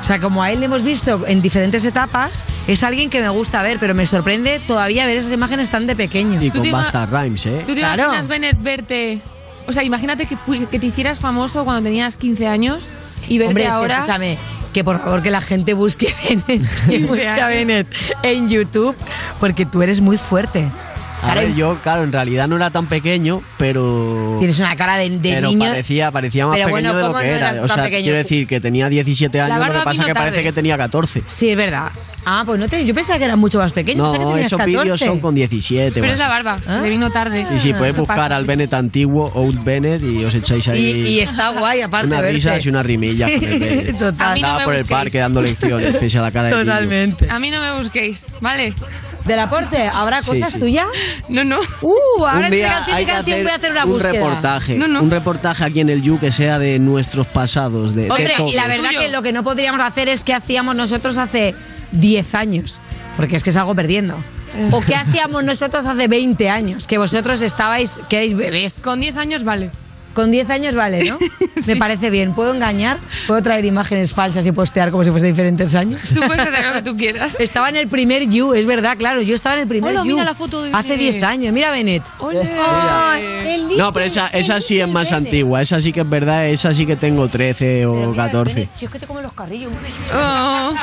O 0.01 0.03
sea, 0.03 0.19
como 0.19 0.43
a 0.43 0.51
él 0.51 0.59
le 0.59 0.65
hemos 0.67 0.83
visto 0.83 1.25
en 1.27 1.41
diferentes 1.41 1.83
etapas, 1.83 2.45
es 2.67 2.83
alguien 2.83 3.09
que 3.09 3.21
me 3.21 3.29
gusta 3.29 3.61
ver, 3.63 3.77
pero 3.79 3.93
me 3.95 4.05
sorprende 4.05 4.61
todavía 4.65 5.05
ver 5.05 5.17
esas 5.17 5.31
imágenes 5.33 5.69
tan 5.69 5.87
de 5.87 5.95
pequeño. 5.95 6.41
Y 6.41 6.51
Tú 6.51 6.59
con 6.59 6.71
Basta 6.71 7.05
Rhymes, 7.05 7.45
¿eh? 7.47 7.63
¿Tú 7.65 7.73
te 7.73 7.79
Claro. 7.79 8.03
imaginas, 8.03 8.27
Bennett, 8.27 8.61
verte... 8.61 9.19
O 9.67 9.73
sea, 9.73 9.83
imagínate 9.83 10.25
que, 10.25 10.35
fui- 10.37 10.65
que 10.65 10.79
te 10.79 10.85
hicieras 10.87 11.19
famoso 11.19 11.63
cuando 11.65 11.83
tenías 11.83 12.15
15 12.17 12.47
años 12.47 12.85
y 13.27 13.37
verte 13.37 13.49
Hombre, 13.49 13.63
es 13.63 13.69
que 13.69 13.75
ahora... 13.75 13.95
escúchame, 13.97 14.37
que 14.73 14.83
por 14.83 14.99
favor 14.99 15.21
que 15.21 15.29
la 15.31 15.41
gente 15.41 15.73
busque 15.73 16.13
Bennett, 16.47 16.85
que 16.89 16.99
busque 17.05 17.27
a 17.27 17.47
Bennett 17.47 17.87
en 18.23 18.47
YouTube, 18.49 18.95
porque 19.39 19.65
tú 19.65 19.81
eres 19.81 20.01
muy 20.01 20.17
fuerte. 20.17 20.67
A 21.23 21.33
ver, 21.33 21.55
yo, 21.55 21.75
claro, 21.81 22.03
en 22.03 22.11
realidad 22.13 22.47
no 22.47 22.57
era 22.57 22.69
tan 22.69 22.85
pequeño, 22.85 23.41
pero. 23.57 24.35
Tienes 24.37 24.59
una 24.59 24.75
cara 24.75 24.97
de, 24.97 25.09
de 25.09 25.17
pero 25.33 25.47
niño. 25.49 25.65
parecía, 25.67 26.11
parecía 26.11 26.45
más 26.45 26.55
Pero 26.55 26.67
pequeño 26.67 26.93
bueno, 26.93 26.95
de 26.95 27.01
lo 27.01 27.07
¿cómo 27.07 27.19
que 27.19 27.27
no 27.27 27.33
era. 27.35 27.63
O 27.63 27.67
sea, 27.67 27.83
pequeño? 27.85 28.03
quiero 28.03 28.17
decir 28.19 28.45
que 28.47 28.61
tenía 28.61 28.87
17 28.87 29.41
años, 29.41 29.57
lo 29.57 29.73
que 29.73 29.79
pasa 29.79 30.01
es 30.01 30.07
que 30.07 30.13
parece 30.13 30.43
que 30.43 30.53
tenía 30.53 30.77
14. 30.77 31.23
Sí, 31.27 31.49
es 31.49 31.57
verdad. 31.57 31.87
Ah, 32.29 32.43
pues 32.45 32.59
no 32.59 32.67
te, 32.67 32.85
yo 32.85 32.93
pensaba 32.93 33.17
que 33.17 33.23
era 33.23 33.37
mucho 33.37 33.57
más 33.57 33.71
pequeño. 33.71 34.03
pensaba 34.03 34.17
que 34.25 34.31
No, 34.31 34.37
esos 34.37 34.57
14. 34.57 34.81
vídeos 34.81 34.99
son 34.99 35.19
con 35.21 35.33
17. 35.33 36.01
Pero 36.01 36.11
es 36.13 36.19
la 36.19 36.27
barba, 36.27 36.59
¿Ah? 36.67 36.79
le 36.81 36.89
vino 36.89 37.09
tarde. 37.09 37.47
Y 37.55 37.57
si 37.57 37.71
podéis 37.73 37.95
buscar 37.95 38.17
pasa. 38.17 38.35
al 38.35 38.43
Bennett 38.43 38.73
antiguo, 38.73 39.31
Old 39.33 39.63
Bennett, 39.63 40.01
y 40.03 40.25
os 40.25 40.35
echáis 40.35 40.67
ahí. 40.67 40.81
Y, 41.05 41.07
y 41.07 41.19
está 41.21 41.49
guay, 41.51 41.81
aparte 41.81 42.07
unas 42.07 42.21
risas 42.25 42.65
y 42.65 42.69
unas 42.69 42.85
rimillas 42.85 43.31
con 43.31 43.43
el 43.45 43.59
Bennett. 43.59 43.97
Total. 43.99 44.27
A 44.31 44.33
mí 44.33 44.41
no 44.41 44.47
Estaba 44.47 44.59
me 44.59 44.65
por 44.65 44.73
el 44.75 44.81
busquéis. 44.81 44.99
parque 44.99 45.17
dando 45.19 45.41
lecciones, 45.41 45.95
pese 45.95 46.17
a 46.17 46.21
la 46.21 46.31
cara 46.31 46.47
de 46.49 46.51
niño. 46.55 46.65
Totalmente. 46.65 47.27
A 47.31 47.39
mí 47.39 47.49
no 47.49 47.61
me 47.61 47.77
busquéis, 47.77 48.25
¿vale? 48.41 48.73
¿Del 49.23 49.39
aporte? 49.39 49.87
¿Habrá 49.93 50.21
Sí, 50.21 50.27
cosas 50.29 50.51
sí. 50.53 50.59
tuyas? 50.59 50.87
No, 51.29 51.43
no. 51.45 51.59
Uh, 51.81 52.25
ahora 52.25 52.49
día 52.49 52.69
canción 52.69 52.95
y 52.95 52.99
hay 52.99 53.05
que 53.05 53.11
canción 53.13 53.33
hacer 53.35 53.43
voy 53.43 53.51
a 53.51 53.55
hacer 53.55 53.71
una 53.71 53.85
un 53.85 53.91
búsqueda. 53.91 54.11
reportaje, 54.11 54.75
No, 54.75 54.87
no. 54.87 55.01
un 55.01 55.11
reportaje 55.11 55.63
aquí 55.63 55.79
en 55.79 55.89
el 55.89 56.01
You 56.01 56.19
que 56.19 56.31
sea 56.33 56.59
de 56.59 56.77
nuestros 56.79 57.27
pasados, 57.27 57.95
de, 57.95 58.09
Hombre, 58.11 58.33
y 58.47 58.53
la 58.53 58.67
verdad 58.67 58.89
que 58.99 59.07
lo 59.09 59.21
que 59.21 59.31
no 59.31 59.43
podríamos 59.43 59.79
hacer 59.81 60.09
es 60.09 60.23
que 60.25 60.33
hacíamos 60.33 60.75
nosotros 60.75 61.17
hace 61.17 61.55
10 61.91 62.35
años. 62.35 62.79
Porque 63.15 63.35
es 63.35 63.43
que 63.43 63.51
salgo 63.51 63.73
perdiendo. 63.75 64.15
¿O 64.71 64.81
qué 64.81 64.95
hacíamos 64.95 65.43
nosotros 65.43 65.85
hace 65.85 66.07
20 66.07 66.49
años? 66.49 66.87
Que 66.87 66.97
vosotros 66.97 67.41
estabais, 67.41 67.93
que 68.09 68.17
erais 68.17 68.35
bebés. 68.35 68.75
Con 68.81 68.99
10 68.99 69.17
años 69.17 69.43
vale. 69.43 69.71
Con 70.13 70.31
10 70.31 70.49
años 70.49 70.73
vale, 70.73 71.03
¿no? 71.03 71.19
Me 71.67 71.75
parece 71.75 72.09
bien. 72.09 72.33
¿Puedo 72.33 72.51
engañar? 72.55 72.97
¿Puedo 73.27 73.39
traer 73.43 73.65
imágenes 73.65 74.13
falsas 74.13 74.47
y 74.47 74.51
postear 74.51 74.89
como 74.89 75.03
si 75.03 75.11
fuese 75.11 75.27
diferentes 75.27 75.75
años? 75.75 76.01
Tú 76.11 76.21
puedes 76.21 76.39
hacer 76.41 76.65
lo 76.65 76.73
que 76.73 76.81
tú 76.81 76.97
quieras. 76.97 77.35
Estaba 77.39 77.69
en 77.69 77.75
el 77.75 77.87
primer 77.87 78.27
You, 78.27 78.55
es 78.55 78.65
verdad, 78.65 78.97
claro. 78.97 79.21
Yo 79.21 79.35
estaba 79.35 79.55
en 79.55 79.61
el 79.61 79.67
primer 79.67 79.91
Hola, 79.91 79.99
You. 80.03 80.13
mira 80.13 80.23
la 80.23 80.33
foto 80.33 80.63
de 80.63 80.71
Hace 80.73 80.89
Bennett. 80.97 81.11
10 81.15 81.23
años. 81.23 81.53
Mira 81.53 81.69
Bennett. 81.69 82.01
Ole. 82.17 82.41
Ay, 82.59 83.23
el 83.45 83.67
niño 83.67 83.77
No, 83.77 83.93
pero 83.93 84.05
esa, 84.05 84.25
esa 84.29 84.59
sí 84.59 84.79
es 84.79 84.87
más 84.87 85.11
antigua, 85.11 85.61
esa 85.61 85.79
sí 85.81 85.93
que 85.93 86.01
es 86.01 86.09
verdad, 86.09 86.47
esa 86.47 86.73
sí 86.73 86.87
que 86.87 86.95
tengo 86.95 87.27
13 87.27 87.65
Pero 87.81 87.93
o 87.93 88.11
mira, 88.11 88.23
14. 88.25 88.53
Bennett, 88.55 88.69
Si 88.75 88.85
es 88.85 88.91
que 88.91 88.97
te 88.97 89.05
comen 89.05 89.21
los 89.21 89.33
carrillos. 89.33 89.71
Oh. 90.15 90.73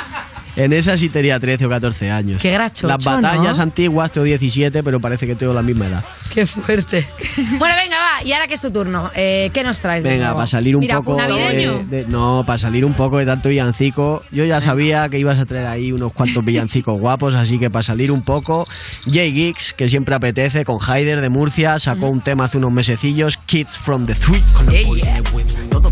En 0.56 0.72
esa 0.72 0.96
sí 0.96 1.08
tenía 1.08 1.40
13 1.40 1.66
o 1.66 1.68
14 1.68 2.10
años. 2.10 2.40
Qué 2.40 2.50
grachocho, 2.52 2.86
Las 2.86 3.02
batallas 3.04 3.56
¿no? 3.56 3.62
antiguas 3.62 4.12
tengo 4.12 4.24
17, 4.24 4.82
pero 4.82 5.00
parece 5.00 5.26
que 5.26 5.34
tengo 5.34 5.52
la 5.52 5.62
misma 5.62 5.86
edad. 5.88 6.04
Qué 6.32 6.46
fuerte. 6.46 7.08
Bueno, 7.58 7.74
venga, 7.76 7.96
va. 7.98 8.22
Y 8.24 8.32
ahora 8.32 8.46
que 8.46 8.54
es 8.54 8.60
tu 8.60 8.70
turno, 8.70 9.10
eh, 9.14 9.50
¿qué 9.52 9.62
nos 9.64 9.80
traes? 9.80 10.02
de 10.02 10.10
Venga, 10.10 10.24
nuevo? 10.26 10.36
para 10.38 10.46
salir 10.46 10.76
un 10.76 10.80
Mira, 10.80 10.96
poco 10.98 11.16
navideño. 11.16 11.84
de, 11.88 12.04
de- 12.04 12.06
no, 12.08 12.44
para 12.46 12.58
salir 12.58 12.84
un 12.84 12.94
poco 12.94 13.18
de 13.18 13.26
tanto 13.26 13.48
villancico. 13.48 14.22
Yo 14.30 14.44
ya 14.44 14.60
sabía 14.60 15.08
que 15.08 15.18
ibas 15.18 15.38
a 15.38 15.46
traer 15.46 15.66
ahí 15.66 15.92
unos 15.92 16.12
cuantos 16.12 16.44
villancicos 16.44 16.98
guapos, 17.00 17.34
así 17.34 17.58
que 17.58 17.70
para 17.70 17.82
salir 17.82 18.10
un 18.12 18.22
poco, 18.22 18.66
Jay 19.10 19.32
Geeks, 19.32 19.74
que 19.74 19.88
siempre 19.88 20.14
apetece, 20.14 20.64
con 20.64 20.78
Haider 20.86 21.20
de 21.20 21.28
Murcia, 21.28 21.78
sacó 21.78 22.08
un 22.08 22.20
tema 22.20 22.44
hace 22.44 22.58
unos 22.58 22.72
mesecillos, 22.72 23.36
Kids 23.46 23.76
from 23.76 24.04
the 24.04 24.14
Three. 24.14 24.42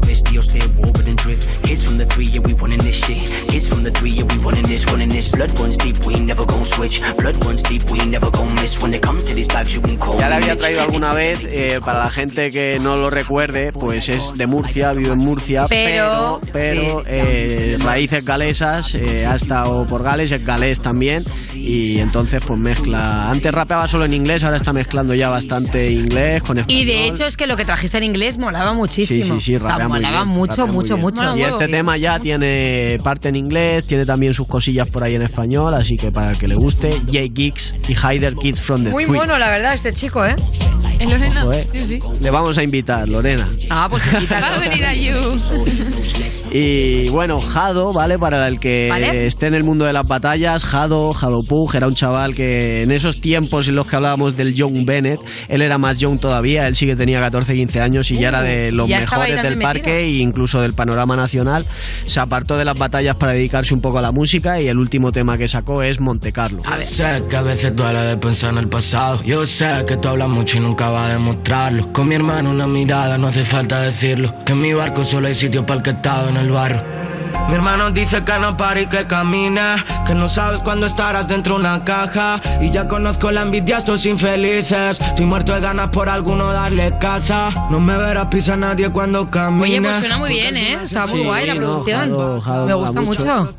Vestidos 0.07 0.49
Kids 1.73 1.87
from 1.87 1.97
the 1.97 2.05
three, 2.05 2.27
yeah, 2.27 2.41
we 2.45 2.53
running 2.53 2.81
this 2.81 2.97
shit. 3.03 3.17
Kids 3.49 3.67
from 3.67 3.83
the 3.83 3.91
three, 3.91 4.11
yeah, 4.11 4.25
we 4.25 4.37
running 4.45 4.65
this, 4.65 4.85
running 4.85 5.09
this. 5.09 5.29
Blood 5.29 5.59
runs 5.59 5.79
deep, 5.79 6.05
we 6.05 6.21
never 6.21 6.45
gon' 6.45 6.67
switch. 6.67 7.01
Blood 7.17 7.43
runs 7.47 7.63
deep, 7.63 7.91
we 7.91 7.99
never 8.05 8.31
gon' 8.31 8.55
miss. 8.57 8.79
When 8.83 8.93
it 8.93 9.01
comes 9.01 9.25
to 9.25 9.35
these 9.35 9.49
bags, 9.49 9.75
you 9.75 9.81
can 9.81 9.97
call 9.97 10.19
Ya 10.19 10.29
le 10.29 10.37
me 10.37 10.43
había 10.43 10.59
traído 10.59 10.83
alguna 10.83 11.15
vez, 11.15 11.39
eh, 11.45 11.81
para 11.83 12.01
la 12.01 12.11
gente 12.11 12.51
que 12.51 12.79
no 12.79 12.97
lo 12.97 13.09
recuerde, 13.09 13.73
pues 13.73 14.11
es 14.11 14.35
de 14.37 14.47
Murcia, 14.47 14.93
vive 14.93 15.13
en 15.13 15.19
Murcia, 15.19 15.65
Pero- 15.67 16.43
pero, 16.53 17.01
pero, 17.01 17.03
eh, 17.07 17.79
raíces 17.83 18.23
galesas, 18.23 18.95
eh, 18.95 19.25
ha 19.25 19.37
estado 19.37 19.87
por 19.87 20.03
Gales, 20.03 20.31
es 20.31 20.45
galés 20.45 20.79
también, 20.81 21.25
y 21.55 22.01
entonces 22.01 22.43
pues 22.47 22.61
mezcla, 22.61 23.31
antes 23.31 23.51
rapeaba 23.51 23.89
solo 23.89 24.05
en 24.05 24.13
inglés, 24.13 24.45
ahora 24.45 24.59
está 24.59 24.75
mezclando 24.75 25.15
ya 25.15 25.31
bastante 25.31 25.91
inglés 25.91 26.43
con 26.43 26.59
español. 26.59 26.83
Y 26.83 26.85
de 26.85 27.07
hecho 27.07 27.25
es 27.25 27.39
que 27.39 27.47
lo 27.47 27.57
que 27.57 27.65
trajiste 27.65 27.97
en 27.97 28.05
inglés 28.05 28.37
molaba 28.37 28.75
muchísimo. 28.75 29.25
Sí, 29.25 29.31
sí, 29.31 29.41
sí, 29.41 29.57
O 29.57 29.61
sea, 29.61 29.69
rapea 29.71 29.89
muy 29.89 30.01
molaba 30.03 30.25
bien, 30.25 30.37
mucho, 30.37 30.67
mucho, 30.67 30.95
bien. 30.97 31.01
mucho. 31.07 31.37
Y 31.37 31.43
este 31.43 31.62
tema 31.69 31.97
ya 31.97 32.19
tiene 32.19 32.99
parte 33.03 33.29
en 33.29 33.37
inglés, 33.37 33.87
tiene 33.87 34.07
también 34.07 34.35
sus 34.35 34.47
cosillas 34.47 34.89
por 34.89 35.05
ahí 35.05 35.15
en 35.15 35.23
español, 35.23 35.75
así 35.75 35.97
que 35.97 36.11
para 36.11 36.31
el 36.33 36.39
que 36.39 36.49
le 36.49 36.55
guste, 36.55 36.91
Jay 37.11 37.31
Geeks 37.33 37.75
y 37.89 37.95
Hyder 37.95 38.35
Kids 38.35 38.61
from 38.61 38.85
the 38.85 38.91
Muy 38.91 39.05
Three. 39.05 39.17
bueno, 39.17 39.39
la 39.39 39.51
verdad, 39.51 39.75
este 39.75 39.93
chico, 39.93 40.25
¿eh? 40.25 40.35
En 40.99 41.11
Lorena. 41.11 41.45
Ojo, 41.45 41.53
eh. 41.53 41.67
Sí, 41.73 41.85
sí. 41.85 41.99
Le 42.21 42.31
vamos 42.31 42.57
a 42.59 42.63
invitar, 42.63 43.09
Lorena. 43.09 43.49
Ah, 43.71 43.89
pues 43.91 44.03
a 44.15 44.59
venir 44.59 44.85
a 44.85 44.95
You. 44.95 45.13
Y 46.55 47.09
bueno, 47.09 47.41
Jado, 47.41 47.95
¿vale? 47.95 48.19
Para 48.19 48.47
el 48.47 48.61
que 48.61 48.89
¿Vale? 48.91 49.27
esté 49.27 49.47
en 49.47 49.55
el 49.55 49.65
mundo 49.65 49.87
de 49.87 49.95
las 49.95 50.07
batallas, 50.07 50.67
Jado, 50.67 51.15
Jado 51.15 51.43
Pug, 51.43 51.75
era 51.75 51.89
un 51.89 51.95
chaval 51.95 52.35
que 52.35 52.83
en 52.83 52.91
esos 52.93 53.23
tiempos 53.23 53.69
en 53.69 53.75
los 53.75 53.87
que 53.87 53.97
hablábamos 53.97 54.37
del 54.37 54.53
Young 54.55 54.85
Bennett, 54.85 55.19
él 55.49 55.63
era 55.63 55.79
más 55.79 55.99
young 55.99 56.19
todavía, 56.21 56.69
él 56.69 56.77
sí 56.77 56.85
que 56.85 56.95
tenía 56.95 57.21
14, 57.21 57.55
15 57.55 57.81
años 57.81 58.11
y 58.11 58.19
ya 58.19 58.29
era 58.29 58.43
de 58.43 58.71
los 58.71 58.87
Uh, 58.87 58.93
estaba 58.93 59.25
ahí 59.25 59.31
mejores 59.33 59.51
del 59.51 59.63
parque 59.63 60.01
e 60.01 60.11
incluso 60.19 60.61
del 60.61 60.75
panorama 60.75 61.17
nacional. 61.17 61.52
Se 62.07 62.21
apartó 62.21 62.57
de 62.57 62.65
las 62.65 62.77
batallas 62.77 63.17
para 63.17 63.33
dedicarse 63.33 63.75
un 63.75 63.81
poco 63.81 63.99
a 63.99 64.03
la 64.03 64.13
música 64.13 64.61
y 64.61 64.69
el 64.69 64.79
último 64.79 65.13
tema 65.13 65.39
que 65.39 65.49
sacó 65.49 65.83
es 65.83 66.01
Monte 66.01 66.33
Carlo. 66.33 66.63
Yo 66.63 66.83
sé 66.83 67.23
que 67.29 67.37
a 67.37 67.43
veces 67.43 67.75
duele 67.75 68.01
de 68.01 68.17
pensar 68.17 68.51
en 68.53 68.59
el 68.59 68.69
pasado. 68.69 69.23
Yo 69.23 69.47
sé 69.47 69.85
que 69.87 69.97
tú 69.97 70.09
hablas 70.09 70.29
mucho 70.29 70.59
y 70.59 70.61
nunca 70.61 70.89
vas 70.91 71.11
a 71.11 71.13
demostrarlo. 71.15 71.93
Con 71.93 72.09
mi 72.09 72.15
hermano 72.15 72.51
una 72.51 72.67
mirada, 72.67 73.19
no 73.19 73.29
hace 73.29 73.45
falta 73.45 73.81
decirlo. 73.81 74.35
Que 74.45 74.53
en 74.53 74.61
mi 74.61 74.73
barco 74.73 75.05
solo 75.05 75.29
hay 75.29 75.35
sitio 75.35 75.65
para 75.65 75.79
el 75.79 75.83
que 75.83 75.91
estado 75.91 76.29
en 76.29 76.37
el 76.37 76.51
barro. 76.51 76.82
Mi 77.53 77.57
hermano 77.57 77.91
dice 77.91 78.25
que 78.25 78.39
no 78.39 78.57
pare 78.57 78.81
y 78.83 78.87
que 78.87 79.07
camina 79.07 79.77
Que 80.07 80.15
no 80.15 80.27
sabes 80.27 80.63
cuándo 80.63 80.87
estarás 80.87 81.29
dentro 81.29 81.57
de 81.57 81.61
una 81.61 81.85
caja 81.85 82.41
Y 82.63 82.71
ya 82.71 82.89
conozco 82.89 83.31
la 83.31 83.43
envidia 83.43 83.75
a 83.75 83.79
estos 83.81 84.07
infelices 84.07 84.99
Estoy 84.99 85.27
muerto 85.27 85.53
de 85.53 85.61
ganas 85.61 85.91
por 85.91 86.09
alguno 86.09 86.51
darle 86.51 86.97
caza 86.99 87.51
No 87.71 87.79
me 87.79 87.95
verás 87.99 88.29
pisar 88.31 88.57
nadie 88.57 88.89
cuando 88.89 89.31
camine 89.31 89.65
Oye, 89.65 89.83
pues 89.83 89.97
suena 89.99 90.17
muy 90.17 90.31
bien, 90.31 90.57
¿eh? 90.57 90.79
Está 90.83 91.07
muy 91.07 91.21
Sí, 91.21 91.27
guay 91.27 91.47
la 91.47 91.55
producción. 91.57 92.01
Jado- 92.11 92.41
Jado 92.41 92.67
Me 92.67 92.73
gusta 92.75 93.01
mucho. 93.03 93.55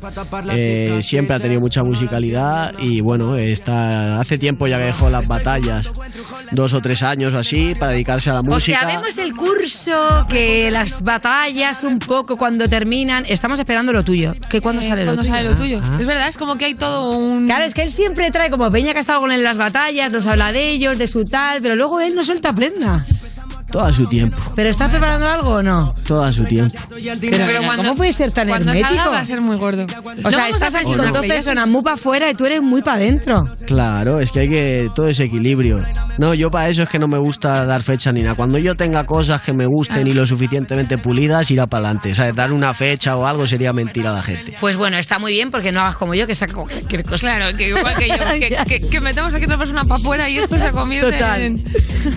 Eh, 0.56 0.98
siempre 1.00 1.36
ha 1.36 1.38
tenido 1.38 1.60
mucha 1.60 1.84
musicalidad 1.84 2.74
y 2.80 3.00
bueno, 3.00 3.36
está 3.36 4.18
hace 4.20 4.38
tiempo 4.38 4.66
ya 4.66 4.78
que 4.78 4.86
dejó 4.86 5.08
las 5.08 5.28
batallas, 5.28 5.88
dos 6.50 6.72
o 6.72 6.80
tres 6.82 7.04
años 7.04 7.32
o 7.32 7.38
así, 7.38 7.76
para 7.78 7.92
dedicarse 7.92 8.30
a 8.30 8.34
la 8.34 8.42
Pues 8.42 8.64
que 8.64 8.72
música. 8.72 9.00
del 9.14 9.36
curso, 9.36 10.26
que 10.28 10.70
las 10.72 11.00
batallas 11.02 11.84
un 11.84 12.00
poco 12.00 12.36
cuando 12.36 12.68
terminan. 12.68 13.24
Estamos 13.28 13.58
esperando 13.60 13.83
lo 13.92 14.04
tuyo. 14.04 14.34
¿Que 14.48 14.60
cuándo 14.60 14.80
Eh, 14.82 14.84
sale 14.88 15.02
lo 15.04 15.08
cuando 15.14 15.22
tuyo? 15.22 15.34
sale 15.34 15.48
lo 15.48 15.56
tuyo. 15.56 15.80
Es 16.00 16.06
verdad, 16.06 16.28
es 16.28 16.36
como 16.36 16.56
que 16.56 16.64
hay 16.66 16.74
todo 16.74 17.10
un. 17.10 17.46
Claro, 17.46 17.64
es 17.64 17.74
que 17.74 17.82
él 17.82 17.92
siempre 17.92 18.30
trae 18.30 18.50
como 18.50 18.70
Peña 18.70 18.92
que 18.92 18.98
ha 18.98 19.00
estado 19.00 19.20
con 19.20 19.30
él 19.32 19.38
en 19.38 19.44
las 19.44 19.56
batallas, 19.58 20.10
nos 20.12 20.26
habla 20.26 20.52
de 20.52 20.70
ellos, 20.70 20.98
de 20.98 21.06
su 21.06 21.24
tal, 21.24 21.60
pero 21.62 21.76
luego 21.76 22.00
él 22.00 22.14
no 22.14 22.22
suelta 22.24 22.52
prenda. 22.54 23.04
Todo 23.74 23.86
a 23.86 23.92
su 23.92 24.06
tiempo, 24.06 24.36
¿Pero 24.54 24.70
estás 24.70 24.88
preparando 24.88 25.28
algo 25.28 25.50
o 25.56 25.62
no? 25.62 25.92
todo 26.06 26.22
a 26.22 26.32
su 26.32 26.44
tiempo. 26.44 26.72
Pero, 26.88 27.60
venga, 27.60 27.76
¿Cómo 27.76 27.96
puedes 27.96 28.14
ser 28.14 28.30
tan 28.30 28.46
cuando 28.46 28.70
hermético? 28.70 28.94
salga 28.94 29.10
va 29.10 29.18
a 29.18 29.24
ser 29.24 29.40
muy 29.40 29.56
gordo. 29.56 29.82
O 29.82 29.86
No 29.86 30.30
sea, 30.30 30.38
vamos 30.42 30.62
a 30.62 30.66
estás 30.68 30.74
aquí 30.76 30.94
con 30.94 31.12
dos 31.12 31.26
personas 31.26 31.66
muy 31.68 31.82
para 31.82 31.94
afuera 31.94 32.30
y 32.30 32.34
tú 32.34 32.46
eres 32.46 32.62
muy 32.62 32.82
para 32.82 32.98
adentro. 32.98 33.48
Claro, 33.66 34.20
es 34.20 34.30
que 34.30 34.40
hay 34.40 34.48
que 34.48 34.88
todo 34.94 35.08
ese 35.08 35.24
equilibrio. 35.24 35.80
No, 36.18 36.34
yo 36.34 36.52
para 36.52 36.68
eso 36.68 36.84
es 36.84 36.88
que 36.88 37.00
no 37.00 37.08
me 37.08 37.18
gusta 37.18 37.66
dar 37.66 37.82
fecha 37.82 38.12
ni 38.12 38.22
nada. 38.22 38.36
Cuando 38.36 38.58
yo 38.58 38.76
tenga 38.76 39.02
cosas 39.06 39.42
que 39.42 39.52
me 39.52 39.66
gusten 39.66 40.06
y 40.06 40.12
lo 40.12 40.24
suficientemente 40.24 40.96
pulidas, 40.96 41.50
irá 41.50 41.66
para 41.66 41.86
adelante. 41.88 42.14
¿Sabes? 42.14 42.36
Dar 42.36 42.52
una 42.52 42.74
fecha 42.74 43.16
o 43.16 43.26
algo 43.26 43.44
sería 43.48 43.72
mentir 43.72 44.06
a 44.06 44.12
la 44.12 44.22
gente. 44.22 44.56
Pues 44.60 44.76
bueno, 44.76 44.98
está 44.98 45.18
muy 45.18 45.32
bien 45.32 45.50
porque 45.50 45.72
no 45.72 45.80
hagas 45.80 45.96
como 45.96 46.14
yo 46.14 46.28
que 46.28 46.36
saco 46.36 46.62
cualquier 46.62 47.02
cosa. 47.02 47.18
Claro, 47.26 47.56
que 47.56 47.70
igual 47.70 47.96
que 47.96 48.06
yo, 48.08 48.14
que, 48.38 48.80
que- 48.80 48.88
que 48.88 49.00
metemos 49.00 49.34
aquí 49.34 49.46
otra 49.46 49.58
persona 49.58 49.82
para 49.82 49.96
afuera 49.96 50.30
y 50.30 50.38
esto 50.38 50.56
se 50.60 50.70
convierte 50.70 51.10
Total. 51.18 51.42
en. 51.42 51.64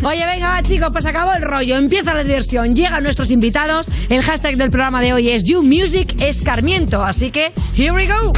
Oye, 0.03 0.23
venga, 0.27 0.49
va, 0.49 0.61
chicos, 0.61 0.89
pues 0.91 1.05
acabó 1.07 1.33
el 1.33 1.46
rollo. 1.47 1.77
Empieza 1.77 2.13
la 2.13 2.23
diversión. 2.23 2.75
Llegan 2.75 3.03
nuestros 3.03 3.31
invitados. 3.31 3.87
El 4.09 4.21
hashtag 4.21 4.57
del 4.57 4.69
programa 4.69 5.01
de 5.01 5.13
hoy 5.13 5.29
es 5.29 5.43
You 5.43 5.63
Music 5.63 6.15
Escarmiento. 6.21 7.03
Así 7.03 7.31
que, 7.31 7.51
here 7.75 7.91
we 7.91 8.07
go. 8.07 8.33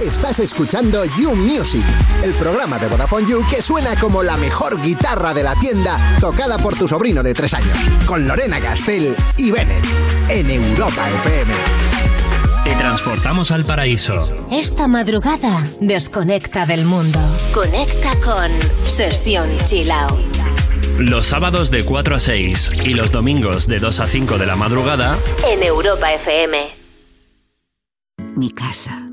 Estás 0.00 0.40
escuchando 0.40 1.04
You 1.18 1.34
Music, 1.34 1.82
el 2.22 2.32
programa 2.34 2.78
de 2.78 2.86
Vodafone 2.86 3.28
You 3.28 3.42
que 3.48 3.62
suena 3.62 3.98
como 3.98 4.22
la 4.22 4.36
mejor 4.36 4.80
guitarra 4.82 5.32
de 5.32 5.42
la 5.42 5.54
tienda 5.56 6.18
tocada 6.20 6.58
por 6.58 6.76
tu 6.76 6.86
sobrino 6.86 7.22
de 7.22 7.32
tres 7.32 7.54
años, 7.54 7.76
con 8.06 8.28
Lorena 8.28 8.60
Castell 8.60 9.16
y 9.38 9.50
Bennett, 9.50 9.84
en 10.28 10.50
Europa 10.50 11.08
FM. 11.24 12.25
Te 12.66 12.74
transportamos 12.74 13.52
al 13.52 13.64
paraíso. 13.64 14.16
Esta 14.50 14.88
madrugada 14.88 15.62
desconecta 15.80 16.66
del 16.66 16.84
mundo. 16.84 17.20
Conecta 17.54 18.12
con 18.24 18.50
Sesión 18.84 19.48
Chill 19.66 19.88
Out. 19.88 20.36
Los 20.98 21.26
sábados 21.26 21.70
de 21.70 21.84
4 21.84 22.16
a 22.16 22.18
6 22.18 22.84
y 22.84 22.94
los 22.94 23.12
domingos 23.12 23.68
de 23.68 23.78
2 23.78 24.00
a 24.00 24.06
5 24.08 24.38
de 24.38 24.46
la 24.46 24.56
madrugada 24.56 25.16
En 25.48 25.62
Europa 25.62 26.12
FM. 26.12 26.58
Mi 28.34 28.50
casa, 28.50 29.10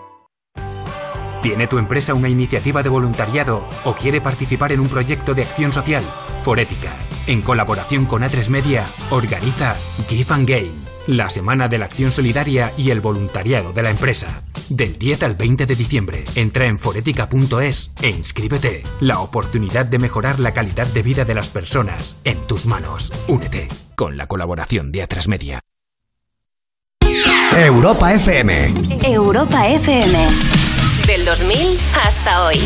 ¿Tiene 1.41 1.69
tu 1.69 1.79
empresa 1.79 2.13
una 2.13 2.29
iniciativa 2.29 2.83
de 2.83 2.89
voluntariado 2.89 3.65
o 3.85 3.95
quiere 3.95 4.21
participar 4.21 4.73
en 4.73 4.81
un 4.81 4.89
proyecto 4.89 5.35
de 5.35 5.43
acción 5.43 5.73
social? 5.73 6.03
Forética, 6.43 6.91
en 7.29 7.43
colaboración 7.43 8.07
con 8.07 8.23
A3 8.23 8.49
Media, 8.51 8.87
organiza 9.11 9.77
Give 10.09 10.35
and 10.35 10.49
Gain, 10.49 10.90
la 11.07 11.29
semana 11.31 11.69
de 11.69 11.79
la 11.79 11.87
acción 11.87 12.13
solidaria 12.13 12.73
y 12.77 12.91
el 12.91 13.01
voluntariado 13.01 13.73
de 13.73 13.83
la 13.83 13.91
empresa. 13.91 14.43
Del 14.69 14.99
10 14.99 15.23
al 15.23 15.35
20 15.35 15.67
de 15.67 15.75
diciembre, 15.75 16.25
entra 16.35 16.67
en 16.67 16.79
forética.es 16.79 17.93
e 18.01 18.09
inscríbete. 18.09 18.83
La 19.01 19.21
oportunidad 19.21 19.87
de 19.87 19.99
mejorar 19.99 20.41
la 20.41 20.53
calidad 20.53 20.87
de 20.87 21.03
vida 21.03 21.25
de 21.25 21.35
las 21.35 21.49
personas 21.49 22.17
en 22.25 22.47
tus 22.47 22.67
manos. 22.67 23.13
Únete 23.29 23.69
con 23.95 24.17
la 24.17 24.27
colaboración 24.27 24.93
de 24.93 25.07
A3 25.07 25.29
Media. 25.29 25.61
Europa 27.57 28.15
FM. 28.15 28.75
Europa 29.05 29.69
FM. 29.69 30.29
Del 31.07 31.25
2000 31.25 31.79
hasta 32.05 32.45
hoy. 32.45 32.59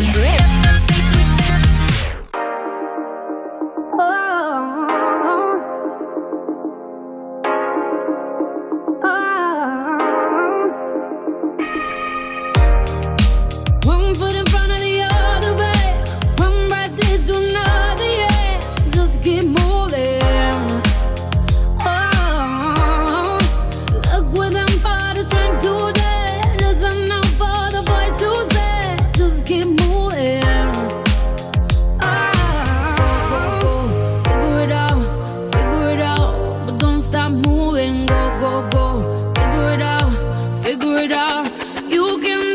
You 41.15 42.19
can 42.19 42.54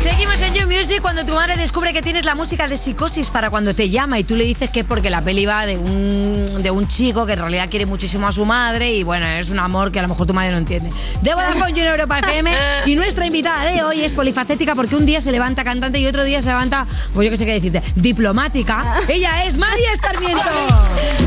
Seguimos 0.03 0.41
en 0.41 0.55
You 0.55 0.67
Music 0.67 0.99
cuando 0.99 1.23
tu 1.25 1.35
madre 1.35 1.55
descubre 1.57 1.93
que 1.93 2.01
tienes 2.01 2.25
la 2.25 2.33
música 2.33 2.67
de 2.67 2.75
psicosis 2.75 3.29
para 3.29 3.51
cuando 3.51 3.75
te 3.75 3.87
llama 3.89 4.17
y 4.17 4.23
tú 4.23 4.35
le 4.35 4.45
dices 4.45 4.71
que 4.71 4.79
es 4.79 4.85
porque 4.85 5.11
la 5.11 5.21
peli 5.21 5.45
va 5.45 5.67
de 5.67 5.77
un, 5.77 6.45
de 6.63 6.71
un 6.71 6.87
chico 6.87 7.27
que 7.27 7.33
en 7.33 7.39
realidad 7.39 7.69
quiere 7.69 7.85
muchísimo 7.85 8.27
a 8.27 8.31
su 8.31 8.43
madre 8.43 8.91
y 8.93 9.03
bueno, 9.03 9.27
es 9.27 9.51
un 9.51 9.59
amor 9.59 9.91
que 9.91 9.99
a 9.99 10.01
lo 10.01 10.07
mejor 10.07 10.25
tu 10.25 10.33
madre 10.33 10.51
no 10.53 10.57
entiende. 10.57 10.89
De 11.21 11.33
Vodafone 11.35 11.73
You 11.73 11.83
en 11.83 11.87
Europa 11.87 12.17
FM 12.17 12.51
y 12.87 12.95
nuestra 12.95 13.27
invitada 13.27 13.71
de 13.71 13.83
hoy 13.83 14.01
es 14.01 14.13
polifacética 14.13 14.73
porque 14.73 14.95
un 14.95 15.05
día 15.05 15.21
se 15.21 15.31
levanta 15.31 15.63
cantante 15.63 15.99
y 15.99 16.07
otro 16.07 16.23
día 16.23 16.41
se 16.41 16.49
levanta, 16.49 16.87
pues 17.13 17.25
yo 17.25 17.31
qué 17.31 17.37
sé 17.37 17.45
qué 17.45 17.53
decirte, 17.53 17.83
diplomática. 17.95 19.01
Ella 19.07 19.45
es 19.45 19.55
María 19.57 19.93
Escarmiento. 19.93 20.41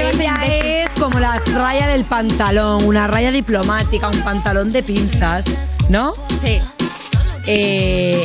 Ella 0.00 0.44
es 0.44 0.87
como 1.18 1.32
la 1.32 1.42
raya 1.58 1.88
del 1.88 2.04
pantalón, 2.04 2.84
una 2.84 3.06
raya 3.08 3.32
diplomática, 3.32 4.08
un 4.08 4.20
pantalón 4.22 4.70
de 4.70 4.82
pinzas, 4.84 5.44
¿no? 5.88 6.14
Sí. 6.40 6.60
Eh, 7.46 8.24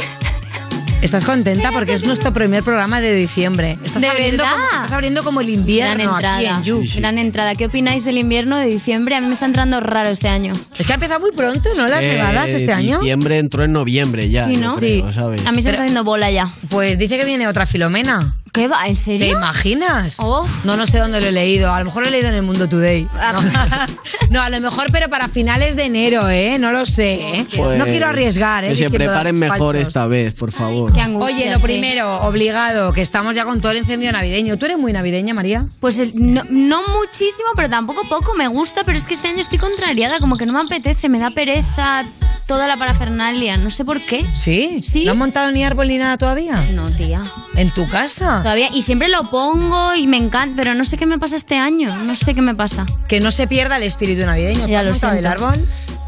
¿Estás 1.01 1.25
contenta? 1.25 1.71
Porque 1.71 1.93
es 1.95 2.06
nuestro 2.06 2.32
primer 2.32 2.63
programa 2.63 3.01
de 3.01 3.13
diciembre. 3.15 3.77
Estás, 3.84 4.01
¿De 4.01 4.08
abriendo, 4.10 4.43
verdad? 4.43 4.56
como, 4.58 4.65
estás 4.84 4.91
abriendo 4.93 5.23
como 5.23 5.41
el 5.41 5.49
invierno 5.49 6.15
Gran 6.17 6.36
aquí 6.36 6.45
en 6.45 6.63
You. 6.63 6.84
Gran 6.97 7.17
entrada. 7.17 7.56
¿Qué 7.56 7.65
opináis 7.65 8.06
del 8.06 8.17
invierno 8.19 8.58
de 8.58 8.67
diciembre? 8.67 9.15
A 9.15 9.21
mí 9.21 9.27
me 9.27 9.34
está 9.34 9.47
entrando 9.47 9.79
raro 9.79 10.10
este 10.10 10.29
año. 10.29 10.53
Es 10.77 10.86
que 10.86 10.93
ha 10.93 10.95
empezado 10.95 11.19
muy 11.19 11.32
pronto, 11.32 11.69
¿no? 11.75 11.88
Las 11.88 12.01
nevadas 12.01 12.49
Eh, 12.49 12.56
este 12.58 12.71
año. 12.73 12.99
Diciembre 12.99 13.39
entró 13.39 13.63
en 13.65 13.73
noviembre 13.73 14.29
ya. 14.29 14.47
Sí, 14.47 14.56
¿no? 14.58 14.75
creo, 14.75 15.08
Sí. 15.08 15.13
¿sabes? 15.13 15.45
A 15.45 15.51
mí 15.51 15.62
se 15.63 15.69
me 15.69 15.71
está 15.71 15.84
haciendo 15.84 16.03
bola 16.03 16.29
ya. 16.32 16.49
Pues 16.69 16.97
dice 16.99 17.17
que 17.17 17.25
viene 17.25 17.47
otra 17.47 17.65
Filomena. 17.65 18.38
¿Qué 18.53 18.67
va? 18.67 18.85
¿En 18.87 18.95
serio? 18.95 19.25
¿Te 19.25 19.31
imaginas? 19.31 20.17
Oh. 20.19 20.47
No, 20.63 20.77
no 20.77 20.85
sé 20.85 20.99
dónde 20.99 21.19
lo 21.19 21.25
he 21.27 21.31
leído. 21.31 21.73
A 21.73 21.79
lo 21.79 21.85
mejor 21.85 22.03
lo 22.03 22.09
he 22.09 22.11
leído 22.11 22.27
en 22.29 22.35
el 22.35 22.43
Mundo 22.43 22.69
Today. 22.69 23.07
Ah. 23.15 23.33
No, 23.33 23.93
No, 24.29 24.41
a 24.43 24.49
lo 24.51 24.61
mejor, 24.61 24.87
pero 24.91 25.09
para 25.09 25.27
finales 25.27 25.75
de 25.75 25.85
enero, 25.85 26.29
¿eh? 26.29 26.57
No 26.59 26.71
lo 26.71 26.85
sé, 26.85 27.13
¿eh? 27.15 27.47
Pues, 27.55 27.79
no 27.79 27.85
quiero 27.85 28.07
arriesgar, 28.07 28.63
¿eh? 28.63 28.69
Que 28.69 28.75
se 28.75 28.89
preparen 28.91 29.37
mejor 29.39 29.57
falsos. 29.75 29.87
esta 29.87 30.05
vez, 30.05 30.33
por 30.35 30.51
favor. 30.51 30.91
Oye, 31.19 31.51
lo 31.51 31.59
primero, 31.59 32.21
obligado, 32.21 32.93
que 32.93 33.01
estamos 33.01 33.35
ya 33.35 33.43
con 33.43 33.59
todo 33.59 33.71
el 33.71 33.79
encendido 33.79 34.11
navideño. 34.11 34.57
¿Tú 34.57 34.65
eres 34.65 34.77
muy 34.77 34.93
navideña, 34.93 35.33
María? 35.33 35.67
Pues 35.79 35.97
el- 35.97 36.11
no, 36.15 36.43
no 36.49 36.81
muchísimo, 36.99 37.49
pero 37.55 37.69
tampoco 37.71 38.01
poco. 38.07 38.35
Me 38.35 38.47
gusta, 38.47 38.83
pero 38.83 38.97
es 38.99 39.05
que 39.07 39.15
este 39.15 39.29
año 39.29 39.39
estoy 39.39 39.57
contrariada. 39.57 40.19
Como 40.19 40.37
que 40.37 40.45
no 40.45 40.53
me 40.53 40.61
apetece, 40.61 41.09
me 41.09 41.17
da 41.17 41.31
pereza 41.31 42.03
toda 42.47 42.67
la 42.67 42.77
parafernalia. 42.77 43.57
No 43.57 43.71
sé 43.71 43.83
por 43.83 43.99
qué. 44.05 44.25
¿Sí? 44.35 44.81
¿Sí? 44.83 45.05
¿No 45.05 45.13
han 45.13 45.17
montado 45.17 45.51
ni 45.51 45.63
árbol 45.63 45.87
ni 45.87 45.97
nada 45.97 46.17
todavía? 46.19 46.67
No, 46.71 46.93
tía. 46.95 47.23
¿En 47.55 47.71
tu 47.71 47.87
casa? 47.87 48.42
Todavía. 48.43 48.69
Y 48.73 48.82
siempre 48.82 49.08
lo 49.08 49.29
pongo 49.29 49.95
y 49.95 50.06
me 50.06 50.17
encanta, 50.17 50.53
pero 50.58 50.75
no 50.75 50.84
sé 50.84 50.97
qué 50.97 51.06
me 51.06 51.17
pasa 51.17 51.38
este 51.38 51.56
año. 51.56 51.95
No 52.03 52.13
sé 52.13 52.36
qué 52.36 52.41
me 52.41 52.53
pasa. 52.53 52.86
Que 53.08 53.21
no 53.21 53.32
se 53.32 53.47
pierda 53.47 53.77
el 53.77 53.84
espíritu 53.84 54.25
navideño. 54.25 54.65
¿Tú 54.65 54.67
Ya 54.67 54.84
lo 54.84 54.91
montado 54.91 55.15
el 55.15 55.25
árbol? 55.25 55.65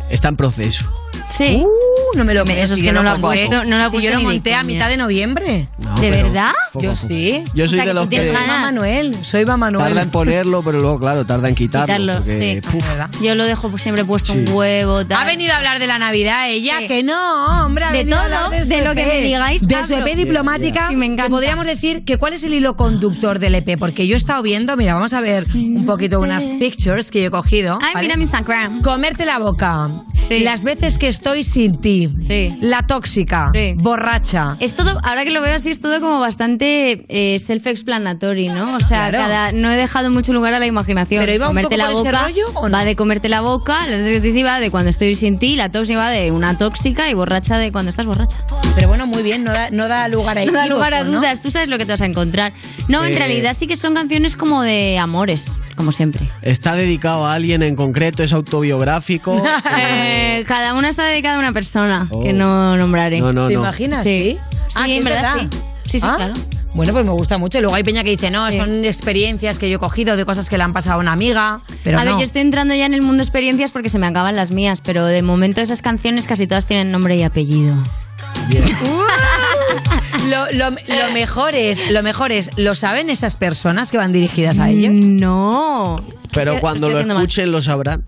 Está 0.10 0.28
en 0.28 0.36
proceso. 0.36 0.92
Sí. 1.38 1.62
Uh, 1.64 2.18
no 2.18 2.24
me 2.24 2.34
lo 2.34 2.46
creo. 2.46 2.64
eso 2.64 2.74
es 2.76 2.80
que 2.80 2.86
yo 2.88 2.94
no 2.94 3.04
lo 3.04 3.20
puesto- 3.20 3.62
¿eh? 3.62 3.66
no 3.66 3.78
lo 3.78 3.90
Si 3.92 4.02
yo 4.02 4.12
lo 4.12 4.22
monté 4.22 4.54
a 4.56 4.64
mitad 4.64 4.88
de 4.90 4.98
noviembre. 4.98 5.68
No, 5.80 5.96
¿De 5.96 6.10
verdad? 6.10 6.52
poco 6.72 6.86
Yo 6.86 6.92
a 6.92 6.96
sí. 6.96 7.44
Yo 7.54 7.68
soy 7.68 7.80
O 7.80 7.84
sea, 7.84 7.86
de 7.90 7.94
los 7.94 8.08
que 8.08 8.26
Soy. 8.26 8.36
Manuel, 8.48 9.16
soy 9.26 9.46
Manuel. 9.46 9.86
tarda 9.88 10.02
en 10.02 10.10
ponerlo, 10.12 10.64
pero 10.64 10.80
luego, 10.80 11.00
claro, 11.00 11.26
tarda 11.26 11.50
en 11.50 11.56
quitarlo. 11.56 11.86
Quitarlo, 11.86 12.16
porque, 12.18 12.62
sí. 12.64 12.68
puf, 12.70 12.86
Yo 13.22 13.36
lo 13.36 13.44
dejo 13.44 13.78
siempre 13.78 14.06
puesto 14.06 14.34
Sí. 14.34 14.40
un 14.40 14.50
huevo. 14.50 15.06
Tal. 15.06 15.22
Ha 15.22 15.26
venido 15.26 15.54
a 15.54 15.58
hablar 15.58 15.80
de 15.80 15.88
la 15.88 16.00
Navidad 16.00 16.50
ella, 16.50 16.80
Sí. 16.80 16.88
que 16.88 17.04
no, 17.04 17.66
hombre, 17.66 17.86
ha 17.86 17.92
De 17.92 18.00
a 18.02 18.06
todo, 18.06 18.20
hablar 18.20 18.50
de, 18.52 18.64
su 18.64 18.70
de 18.70 18.82
lo 18.82 18.92
EP, 18.92 18.96
que 18.96 19.06
me 19.06 19.22
digáis, 19.22 19.68
De 19.68 19.76
su 19.86 19.94
hablo. 19.96 20.08
EP 20.08 20.16
diplomática, 20.16 20.88
Sí, 20.90 20.96
me 20.96 21.06
encanta. 21.06 21.24
que 21.24 21.30
podríamos 21.32 21.66
decir 21.66 22.04
que 22.06 22.18
cuál 22.18 22.34
es 22.34 22.44
el 22.44 22.54
hilo 22.54 22.76
conductor 22.76 23.40
del 23.40 23.56
EP, 23.56 23.78
porque 23.78 24.08
yo 24.08 24.16
he 24.16 24.18
estado 24.18 24.42
viendo, 24.42 24.76
mira, 24.78 24.94
vamos 24.96 25.14
a 25.14 25.22
ver 25.22 25.46
un 25.54 25.86
poquito 25.86 26.20
unas 26.20 26.44
pictures 26.46 27.12
que 27.12 27.22
yo 27.22 27.28
he 27.28 27.32
cogido. 27.32 27.78
Ay, 27.82 27.94
¿vale? 27.94 28.08
mira 28.08 28.18
mi 28.18 28.24
Instagram. 28.24 28.82
Comerte 28.82 29.26
la 29.26 29.38
boca, 29.40 29.90
Sí. 30.28 30.40
las 30.40 30.64
veces 30.64 30.98
que 30.98 31.08
estoy 31.08 31.25
sin 31.34 31.82
ti, 31.82 32.10
Sí. 32.22 32.56
la 32.62 32.84
tóxica, 32.84 33.50
Sí. 33.54 33.74
borracha. 33.76 34.56
Es 34.60 34.76
todo, 34.76 35.00
ahora 35.04 35.24
que 35.24 35.32
lo 35.32 35.42
veo 35.42 35.56
así, 35.56 35.70
es 35.70 35.80
todo 35.80 36.00
como 36.00 36.20
bastante 36.20 37.06
eh, 37.10 37.38
self-explanatory, 37.40 38.50
¿no? 38.50 38.76
O 38.76 38.80
sea, 38.80 39.10
Claro. 39.10 39.18
cada, 39.18 39.52
no 39.52 39.70
he 39.72 39.76
dejado 39.76 40.10
mucho 40.12 40.34
lugar 40.34 40.54
a 40.54 40.60
la 40.60 40.68
imaginación. 40.68 41.22
¿Pero 41.22 41.34
iba 41.34 41.46
un 41.46 41.50
comerte 41.52 41.76
poco 41.78 41.88
la 41.88 41.94
boca 41.94 42.22
rollo 42.28 42.46
o 42.56 42.70
no? 42.70 42.78
va 42.78 42.86
de 42.86 42.96
comerte 42.96 43.30
la 43.30 43.42
boca, 43.42 43.88
la 43.88 43.98
sensitiva 43.98 44.54
va 44.54 44.60
de 44.60 44.72
cuando 44.72 44.90
estoy 44.90 45.16
sin 45.16 45.40
ti, 45.40 45.56
la 45.56 45.72
tóxica 45.72 46.00
va 46.00 46.10
de 46.12 46.32
una 46.32 46.58
tóxica 46.58 47.10
y 47.10 47.14
borracha 47.14 47.58
de 47.58 47.72
cuando 47.72 47.90
estás 47.90 48.06
borracha. 48.06 48.44
Pero 48.76 48.90
bueno, 48.90 49.08
muy 49.08 49.24
bien, 49.24 49.44
no 49.46 49.52
da, 49.54 49.70
no 49.72 49.88
da 49.88 50.08
lugar 50.10 50.38
a 50.38 50.46
No 50.46 50.52
da 50.52 50.68
lugar 50.68 50.94
a 50.94 51.04
¿no? 51.04 51.12
dudas, 51.18 51.42
tú 51.42 51.50
sabes 51.50 51.70
lo 51.70 51.78
que 51.78 51.86
te 51.86 51.94
vas 51.94 52.02
a 52.02 52.06
encontrar. 52.06 52.52
No, 52.90 53.06
en 53.06 53.14
Eh. 53.14 53.18
realidad 53.18 53.54
sí 53.58 53.68
que 53.68 53.78
son 53.78 53.94
canciones 53.94 54.36
como 54.36 54.62
de 54.64 55.00
amores, 55.00 55.50
como 55.76 55.94
siempre. 55.94 56.30
Está 56.42 56.76
dedicado 56.76 57.26
a 57.26 57.34
alguien 57.34 57.64
en 57.64 57.76
concreto, 57.78 58.22
es 58.24 58.34
autobiográfico. 58.34 59.42
Eh, 59.78 60.44
cada 60.48 60.74
una 60.74 60.90
está 60.90 61.06
dedicada 61.06 61.38
a 61.38 61.40
una 61.40 61.54
persona 61.54 62.08
Oh. 62.12 62.22
que 62.22 62.34
no 62.34 62.76
nombraré. 62.76 63.20
No, 63.20 63.32
no, 63.32 63.48
¿Te 63.48 63.54
no. 63.54 63.62
imaginas? 63.62 64.04
Sí. 64.04 64.38
Ah, 64.76 64.82
Sí, 64.82 64.84
que 64.86 64.98
en 64.98 65.04
verdad, 65.06 65.36
verdad. 65.36 65.50
sí. 65.52 65.58
Sí, 65.86 66.00
sí, 66.02 66.08
Ah, 66.10 66.16
claro. 66.18 66.34
Bueno, 66.74 66.92
pues 66.92 67.06
me 67.06 67.12
gusta 67.12 67.38
mucho. 67.38 67.58
Y 67.60 67.62
Luego 67.62 67.76
hay 67.76 67.84
peña 67.84 68.04
que 68.04 68.10
dice, 68.10 68.30
no, 68.32 68.52
Sí. 68.52 68.58
son 68.58 68.84
experiencias 68.84 69.58
que 69.60 69.70
yo 69.70 69.78
he 69.78 69.80
cogido 69.80 70.18
de 70.18 70.26
cosas 70.26 70.50
que 70.50 70.58
le 70.58 70.64
han 70.66 70.74
pasado 70.74 70.98
a 70.98 71.00
una 71.00 71.14
amiga. 71.14 71.62
Pero 71.86 72.00
a 72.00 72.04
no. 72.04 72.12
ver, 72.12 72.20
yo 72.20 72.26
estoy 72.26 72.42
entrando 72.42 72.74
ya 72.76 72.86
en 72.86 72.94
el 72.94 73.02
mundo 73.02 73.24
experiencias 73.24 73.72
porque 73.72 73.88
se 73.88 73.98
me 74.00 74.08
acaban 74.08 74.36
las 74.36 74.52
mías, 74.52 74.82
pero 74.82 75.06
de 75.06 75.22
momento 75.22 75.62
esas 75.62 75.82
canciones 75.82 76.28
casi 76.28 76.48
todas 76.48 76.66
tienen 76.66 76.92
nombre 76.92 77.16
y 77.16 77.24
apellido. 77.24 77.76
lo, 80.30 80.46
lo- 80.54 80.70
lo 80.72 81.12
mejor 81.14 81.56
es, 81.56 81.90
lo 81.92 82.04
mejor 82.04 82.32
es, 82.32 82.52
¿lo 82.58 82.76
saben 82.76 83.10
esas 83.10 83.36
personas 83.38 83.92
que 83.92 83.98
van 83.98 84.12
dirigidas 84.12 84.60
a 84.60 84.70
ellos? 84.70 84.94
No. 84.94 86.04
Pero 86.34 86.60
cuando 86.60 86.90
lo 86.90 87.00
escuchen 87.20 87.52
lo 87.52 87.62
sabrán. 87.62 88.06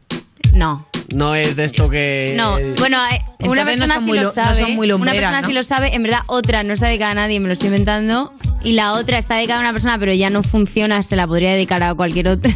No. 0.54 0.86
No 1.14 1.36
es 1.36 1.56
de 1.56 1.64
esto 1.64 1.90
que... 1.90 2.34
No, 2.36 2.58
bueno, 2.80 2.98
eh, 3.10 3.22
una 3.46 3.62
Entonces 3.62 3.80
no 3.80 3.86
persona 3.88 3.94
son 3.96 4.04
sí 4.04 4.08
muy 4.08 4.18
lo 4.20 4.24
no 4.26 4.32
sabe. 4.34 4.56
son 4.56 4.76
muy 4.76 4.88
una 4.88 4.94
lumbreras, 4.98 5.20
persona 5.20 5.42
¿no? 5.42 5.48
sí 5.48 5.54
lo 5.54 5.64
sabe, 5.64 5.96
en 5.96 6.04
verdad 6.04 6.20
otra 6.28 6.64
no 6.64 6.74
está 6.74 6.88
dedicada 6.88 7.12
a 7.12 7.16
nadie, 7.16 7.40
me 7.40 7.48
lo 7.48 7.54
estoy 7.54 7.68
inventando. 7.68 8.34
Y 8.64 8.74
la 8.74 8.92
otra 8.94 9.18
está 9.18 9.36
dedicada 9.36 9.60
a 9.60 9.62
una 9.64 9.72
persona, 9.72 9.98
pero 10.00 10.12
ya 10.14 10.30
no 10.30 10.44
funciona, 10.44 11.02
se 11.04 11.16
la 11.16 11.26
podría 11.26 11.52
dedicar 11.54 11.82
a 11.84 11.96
cualquier 11.96 12.28
otra. 12.28 12.54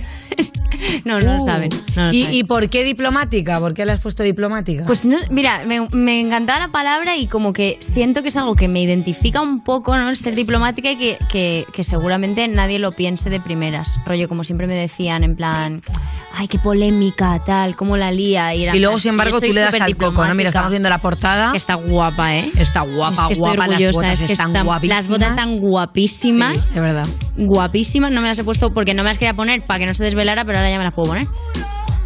no, 1.06 1.20
no 1.22 1.38
lo 1.38 1.42
Uh. 1.44 1.46
saben. 1.46 1.70
no 1.96 2.08
lo 2.08 2.14
¿Y, 2.14 2.24
saben. 2.24 2.36
¿Y 2.36 2.44
por 2.44 2.70
qué 2.70 2.84
diplomática? 2.84 3.60
¿Por 3.60 3.74
qué 3.74 3.86
le 3.86 3.94
has 3.94 4.02
puesto 4.02 4.22
diplomática? 4.24 4.84
Pues 4.86 5.06
no, 5.06 5.16
mira, 5.30 5.64
me, 5.66 5.88
me 5.92 6.20
encantaba 6.20 6.60
la 6.60 6.68
palabra 6.70 7.16
y 7.16 7.28
como 7.28 7.54
que 7.54 7.78
siento 7.80 8.22
que 8.22 8.28
es 8.30 8.36
algo 8.38 8.56
que 8.56 8.68
me 8.68 8.82
identifica 8.82 9.40
un 9.42 9.64
poco, 9.64 9.96
¿no? 9.98 10.10
El 10.10 10.18
ser 10.18 10.36
diplomática 10.36 10.92
y 10.92 10.98
que, 10.98 11.18
que, 11.32 11.66
que 11.72 11.84
seguramente 11.86 12.46
nadie 12.50 12.80
lo 12.80 12.92
piense 12.92 13.30
de 13.30 13.40
primeras. 13.40 13.96
Rollo, 14.06 14.28
como 14.28 14.44
siempre 14.44 14.68
me 14.68 14.76
decían, 14.76 15.24
en 15.24 15.36
plan, 15.38 15.82
ay, 16.34 16.48
qué 16.48 16.60
polémica, 16.60 17.40
tal, 17.46 17.76
cómo 17.82 17.98
la 17.98 18.12
lía. 18.12 18.54
Y, 18.54 18.62
era 18.66 18.76
Y 18.76 18.80
luego, 18.80 19.00
sin 19.00 19.02
"Sí, 19.02 19.10
embargo, 19.10 19.42
tú 19.42 19.52
le 19.52 19.60
das 19.60 19.74
al 19.74 19.98
coco, 19.98 20.12
¿no? 20.12 20.12
Mira, 20.12 20.22
diplomática". 20.26 20.48
estamos 20.50 20.70
viendo 20.70 20.88
la 20.90 21.00
portada. 21.00 21.52
Está 21.56 21.74
guapa, 21.74 22.36
¿eh? 22.36 22.52
Está 22.60 22.82
guapa, 22.82 23.12
Es 23.14 23.18
que 23.28 23.34
estoy 23.34 23.38
guapa, 23.56 23.68
las 23.68 23.92
botas 23.96 24.22
es 24.22 24.28
que 24.28 24.34
están 24.34 24.48
están- 24.50 24.66
guapísimas. 24.68 24.98
Las 25.00 25.08
botas 25.08 25.30
están 25.32 25.60
guapísimas. 25.60 26.62
Sí, 26.62 26.76
de 26.76 26.82
verdad. 26.82 27.08
Guapísimas, 27.38 28.12
no 28.12 28.22
me 28.22 28.28
las 28.28 28.38
he 28.38 28.44
puesto 28.44 28.72
porque 28.72 28.94
no 28.94 29.02
me 29.02 29.10
las 29.10 29.18
quería 29.18 29.34
poner 29.34 29.64
para 29.64 29.80
que 29.80 29.88
no 29.88 29.96
se 29.96 30.04
desvelara, 30.04 30.46
pero 30.46 30.60
ahora 30.60 30.70
ya 30.70 30.78
me 30.78 30.84
las 30.84 30.94
puedo 30.94 31.10
poner. 31.10 31.26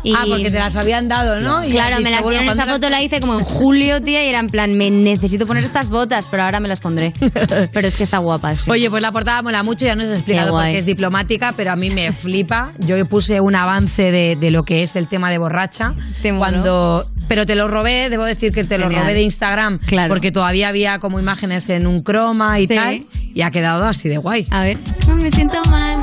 Y- 0.05 0.13
Ah, 0.15 0.23
porque 0.29 0.51
te 0.51 0.59
las 0.59 0.75
habían 0.75 1.07
dado, 1.07 1.41
¿no? 1.41 1.65
Y 1.65 1.71
claro, 1.71 1.95
has 1.95 2.01
me 2.01 2.09
dicho, 2.09 2.11
las 2.17 2.21
bueno, 2.23 2.39
dieron. 2.41 2.59
Esta 2.59 2.71
foto 2.73 2.89
la 2.89 3.01
hice 3.01 3.19
como 3.19 3.39
en 3.39 3.43
julio, 3.45 4.01
tía, 4.01 4.23
y 4.23 4.29
era 4.29 4.39
en 4.39 4.47
plan, 4.47 4.77
me 4.77 4.89
necesito 4.91 5.45
poner 5.45 5.63
estas 5.63 5.89
botas, 5.89 6.27
pero 6.29 6.43
ahora 6.43 6.59
me 6.59 6.67
las 6.67 6.79
pondré. 6.79 7.11
Pero 7.73 7.87
es 7.87 7.95
que 7.95 8.03
está 8.03 8.19
guapa. 8.19 8.55
sí. 8.55 8.69
Oye, 8.69 8.89
pues 8.89 9.01
la 9.01 9.11
portada 9.11 9.41
mola 9.41 9.63
mucho, 9.63 9.85
ya 9.85 9.95
nos 9.95 10.07
has 10.07 10.13
explicado 10.17 10.47
Qué 10.47 10.51
por 10.51 10.59
guay. 10.61 10.71
qué 10.73 10.77
es 10.79 10.85
diplomática, 10.85 11.53
pero 11.57 11.71
a 11.71 11.75
mí 11.75 11.89
me 11.89 12.11
flipa. 12.11 12.71
Yo 12.79 13.03
puse 13.07 13.41
un 13.41 13.55
avance 13.55 14.11
de, 14.11 14.35
de 14.39 14.51
lo 14.51 14.63
que 14.63 14.83
es 14.83 14.95
el 14.95 15.07
tema 15.07 15.29
de 15.31 15.37
borracha. 15.37 15.93
cuando 16.37 17.03
Pero 17.27 17.45
te 17.45 17.55
lo 17.55 17.67
robé, 17.67 18.09
debo 18.09 18.23
decir 18.25 18.51
que 18.51 18.63
te 18.63 18.77
lo 18.77 18.85
Genial. 18.85 19.01
robé 19.03 19.13
de 19.15 19.21
Instagram, 19.23 19.79
Claro. 19.79 20.09
porque 20.09 20.31
todavía 20.31 20.67
había 20.69 20.99
como 20.99 21.19
imágenes 21.19 21.67
en 21.69 21.87
un 21.87 22.01
croma 22.03 22.59
y 22.59 22.67
Sí. 22.67 22.75
tal, 22.75 23.05
y 23.33 23.41
ha 23.41 23.49
quedado 23.51 23.85
así 23.85 24.07
de 24.09 24.17
guay. 24.17 24.45
A 24.51 24.63
ver. 24.63 24.77
No 25.07 25.15
me 25.15 25.31
siento 25.31 25.59
mal. 25.71 25.97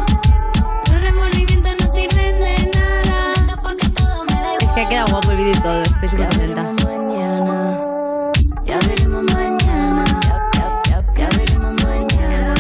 Me 4.92 4.98
da 4.98 5.04
Es 5.04 5.06
que 5.06 5.06
ha 5.06 5.06
quedado 5.06 5.06
guapo 5.10 5.30
el 5.30 5.36
vídeo 5.36 5.50
y 5.50 5.62
todo, 5.62 5.82
estoy 5.82 6.08
súper 6.08 6.28
contenta. 6.28 6.74
Ya 8.64 8.78
veremos 8.78 9.24
mañana. 9.34 10.04
Ya, 10.54 10.82
ya, 10.88 11.04
ya 11.16 11.28
veremos 11.36 11.84
mañana. 11.84 12.54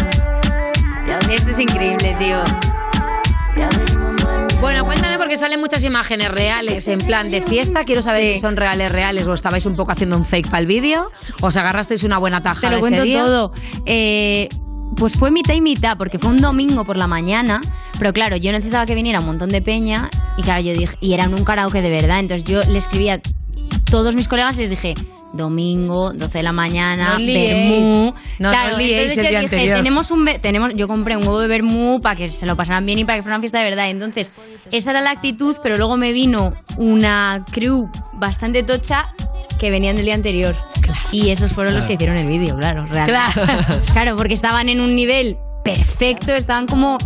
Esto 1.30 1.50
es 1.50 1.58
increíble, 1.58 2.16
tío. 2.18 2.42
Bueno, 4.60 4.84
cuéntame 4.84 5.18
porque 5.18 5.36
salen 5.36 5.60
muchas 5.60 5.82
imágenes 5.82 6.30
reales 6.30 6.86
en 6.88 7.00
plan 7.00 7.30
de 7.30 7.42
fiesta. 7.42 7.84
Quiero 7.84 8.00
saber 8.00 8.34
si 8.34 8.40
son 8.40 8.56
reales, 8.56 8.92
reales 8.92 9.26
o 9.26 9.34
estabais 9.34 9.66
un 9.66 9.76
poco 9.76 9.92
haciendo 9.92 10.16
un 10.16 10.24
fake 10.24 10.46
para 10.46 10.60
el 10.60 10.66
vídeo. 10.66 11.10
¿Os 11.40 11.56
agarrasteis 11.56 12.04
una 12.04 12.18
buena 12.18 12.38
Te 12.40 12.44
tajada 12.44 12.70
lo 12.70 12.76
ese 12.76 12.80
cuento 12.80 13.02
día? 13.02 13.24
todo. 13.24 13.52
Eh, 13.86 14.48
pues 14.96 15.14
fue 15.14 15.30
mitad 15.30 15.54
y 15.54 15.60
mitad, 15.60 15.96
porque 15.96 16.18
fue 16.18 16.30
un 16.30 16.38
domingo 16.38 16.84
por 16.84 16.96
la 16.96 17.06
mañana. 17.06 17.60
Pero 17.98 18.12
claro, 18.12 18.36
yo 18.36 18.52
necesitaba 18.52 18.86
que 18.86 18.94
viniera 18.94 19.20
un 19.20 19.26
montón 19.26 19.48
de 19.48 19.62
peña. 19.62 20.08
Y 20.36 20.42
claro, 20.42 20.60
yo 20.62 20.72
dije, 20.72 20.96
y 21.00 21.12
era 21.12 21.28
un 21.28 21.44
karaoke 21.44 21.82
de 21.82 21.90
verdad. 21.90 22.20
Entonces 22.20 22.44
yo 22.44 22.60
le 22.70 22.78
escribí 22.78 23.08
a 23.08 23.18
todos 23.90 24.16
mis 24.16 24.28
colegas 24.28 24.56
y 24.56 24.60
les 24.60 24.70
dije, 24.70 24.94
domingo, 25.32 26.12
12 26.12 26.38
de 26.38 26.42
la 26.42 26.52
mañana, 26.52 27.18
No 27.18 27.24
vermú. 27.24 28.14
No 28.38 28.50
claro, 28.50 28.78
entonces 28.78 29.16
el 29.16 29.16
yo 29.16 29.22
día 29.22 29.40
dije, 29.40 29.54
anterior. 29.56 29.76
tenemos 29.76 30.10
un 30.10 30.28
tenemos, 30.40 30.72
yo 30.74 30.88
compré 30.88 31.16
un 31.16 31.24
huevo 31.24 31.40
de 31.40 31.48
vermú 31.48 32.00
para 32.02 32.16
que 32.16 32.30
se 32.30 32.46
lo 32.46 32.56
pasaran 32.56 32.84
bien 32.86 32.98
y 32.98 33.04
para 33.04 33.18
que 33.18 33.22
fuera 33.22 33.36
una 33.36 33.40
fiesta 33.42 33.58
de 33.58 33.64
verdad. 33.64 33.90
Entonces, 33.90 34.32
esa 34.70 34.90
era 34.90 35.00
la 35.00 35.10
actitud, 35.10 35.56
pero 35.62 35.76
luego 35.76 35.96
me 35.96 36.12
vino 36.12 36.52
una 36.76 37.44
crew 37.50 37.90
bastante 38.14 38.62
tocha 38.62 39.06
que 39.62 39.70
venían 39.70 39.94
del 39.94 40.06
día 40.06 40.14
anterior. 40.16 40.56
Y 41.12 41.30
esos 41.30 41.52
fueron 41.52 41.74
los 41.74 41.84
que 41.84 41.92
hicieron 41.92 42.16
el 42.16 42.26
vídeo, 42.26 42.56
claro, 42.56 42.84
realmente. 42.86 43.20
Claro. 43.92 44.16
porque 44.16 44.34
estaban 44.34 44.68
en 44.68 44.80
un 44.80 44.96
nivel 44.96 45.36
perfecto, 45.62 46.34
estaban 46.34 46.66
como, 46.66 46.98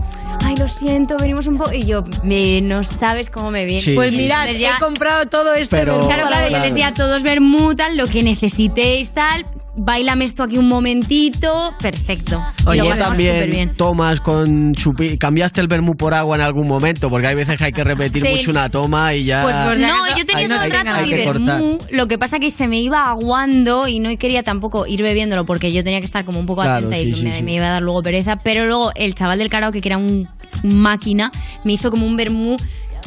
ay, 0.42 0.55
lo 0.57 0.66
siento, 0.66 1.16
venimos 1.19 1.47
un 1.49 1.59
poco. 1.59 1.75
Y 1.75 1.83
yo, 1.85 2.03
me, 2.23 2.62
no 2.62 2.83
sabes 2.83 3.29
cómo 3.29 3.51
me 3.51 3.66
viene. 3.66 3.81
Sí, 3.81 3.95
Pues 3.95 4.12
sí. 4.14 4.16
mirad, 4.23 4.49
ya- 4.53 4.77
he 4.77 4.81
comprado 4.81 5.27
todo 5.27 5.53
este 5.53 5.77
Pero- 5.77 6.01
Claro, 6.01 6.23
para 6.23 6.29
claro, 6.29 6.45
yo 6.45 6.49
Claro. 6.51 6.64
les 6.64 6.75
di 6.75 6.81
a 6.83 6.95
todos 6.95 7.23
vermú, 7.23 7.75
tal, 7.75 7.97
lo 7.99 8.07
que 8.07 8.23
necesitéis, 8.23 9.11
tal. 9.11 9.45
Bailame 9.79 10.25
esto 10.25 10.43
aquí 10.43 10.57
un 10.57 10.69
momentito. 10.69 11.75
Perfecto. 11.81 12.43
Y 12.65 12.69
Oye, 12.69 12.91
pasamos 12.91 13.19
también 13.19 13.75
tomas 13.77 14.21
con 14.21 14.73
chupi... 14.75 15.19
¿Cambiaste 15.19 15.61
el 15.61 15.69
vermú 15.69 15.97
por 15.97 16.15
agua 16.15 16.37
en 16.37 16.43
algún 16.43 16.67
momento? 16.67 17.11
Porque 17.11 17.27
hay 17.27 17.35
veces 17.35 17.59
que 17.59 17.65
hay 17.65 17.73
que 17.73 17.85
repetir 17.85 18.23
Sí. 18.23 18.29
mucho 18.31 18.51
una 18.51 18.71
toma 18.71 19.12
y 19.15 19.25
ya... 19.25 19.43
Pues, 19.43 19.57
pues 19.57 19.79
no, 19.79 20.17
yo 20.17 20.25
tenía 20.25 20.45
el 20.47 20.51
rato 20.51 20.85
cortar. 21.25 21.45
vermú. 21.45 21.79
Lo 21.93 22.07
que 22.07 22.19
pasa 22.19 22.39
que 22.39 22.51
se 22.51 22.67
me 22.69 22.81
iba 22.81 23.03
aguando 23.03 23.87
y 23.87 24.01
no 24.01 24.17
quería 24.17 24.43
tampoco 24.43 24.87
ir 24.87 25.03
bebiéndolo 25.03 25.45
porque 25.45 25.71
yo 25.71 25.85
tenía 25.85 26.01
que 26.01 26.07
estar 26.07 26.25
como 26.25 26.41
un 26.41 26.47
poco 26.47 26.62
Claro, 26.62 26.87
atenta 26.89 26.97
sí, 26.97 27.09
y 27.11 27.33
sí, 27.33 27.43
me, 27.43 27.53
iba 27.55 27.67
a 27.67 27.71
dar 27.73 27.83
luego 27.83 28.03
pereza. 28.03 28.35
Pero 28.43 28.67
luego 28.67 28.93
el 28.95 29.15
chaval 29.15 29.39
del 29.39 29.51
karaoke, 29.51 29.81
que 29.83 29.89
era 29.89 29.99
un, 29.99 30.27
un 30.65 30.79
máquina, 30.79 31.31
me 31.65 31.75
hizo 31.75 31.91
como 31.91 32.07
un 32.07 32.17
vermú. 32.17 32.57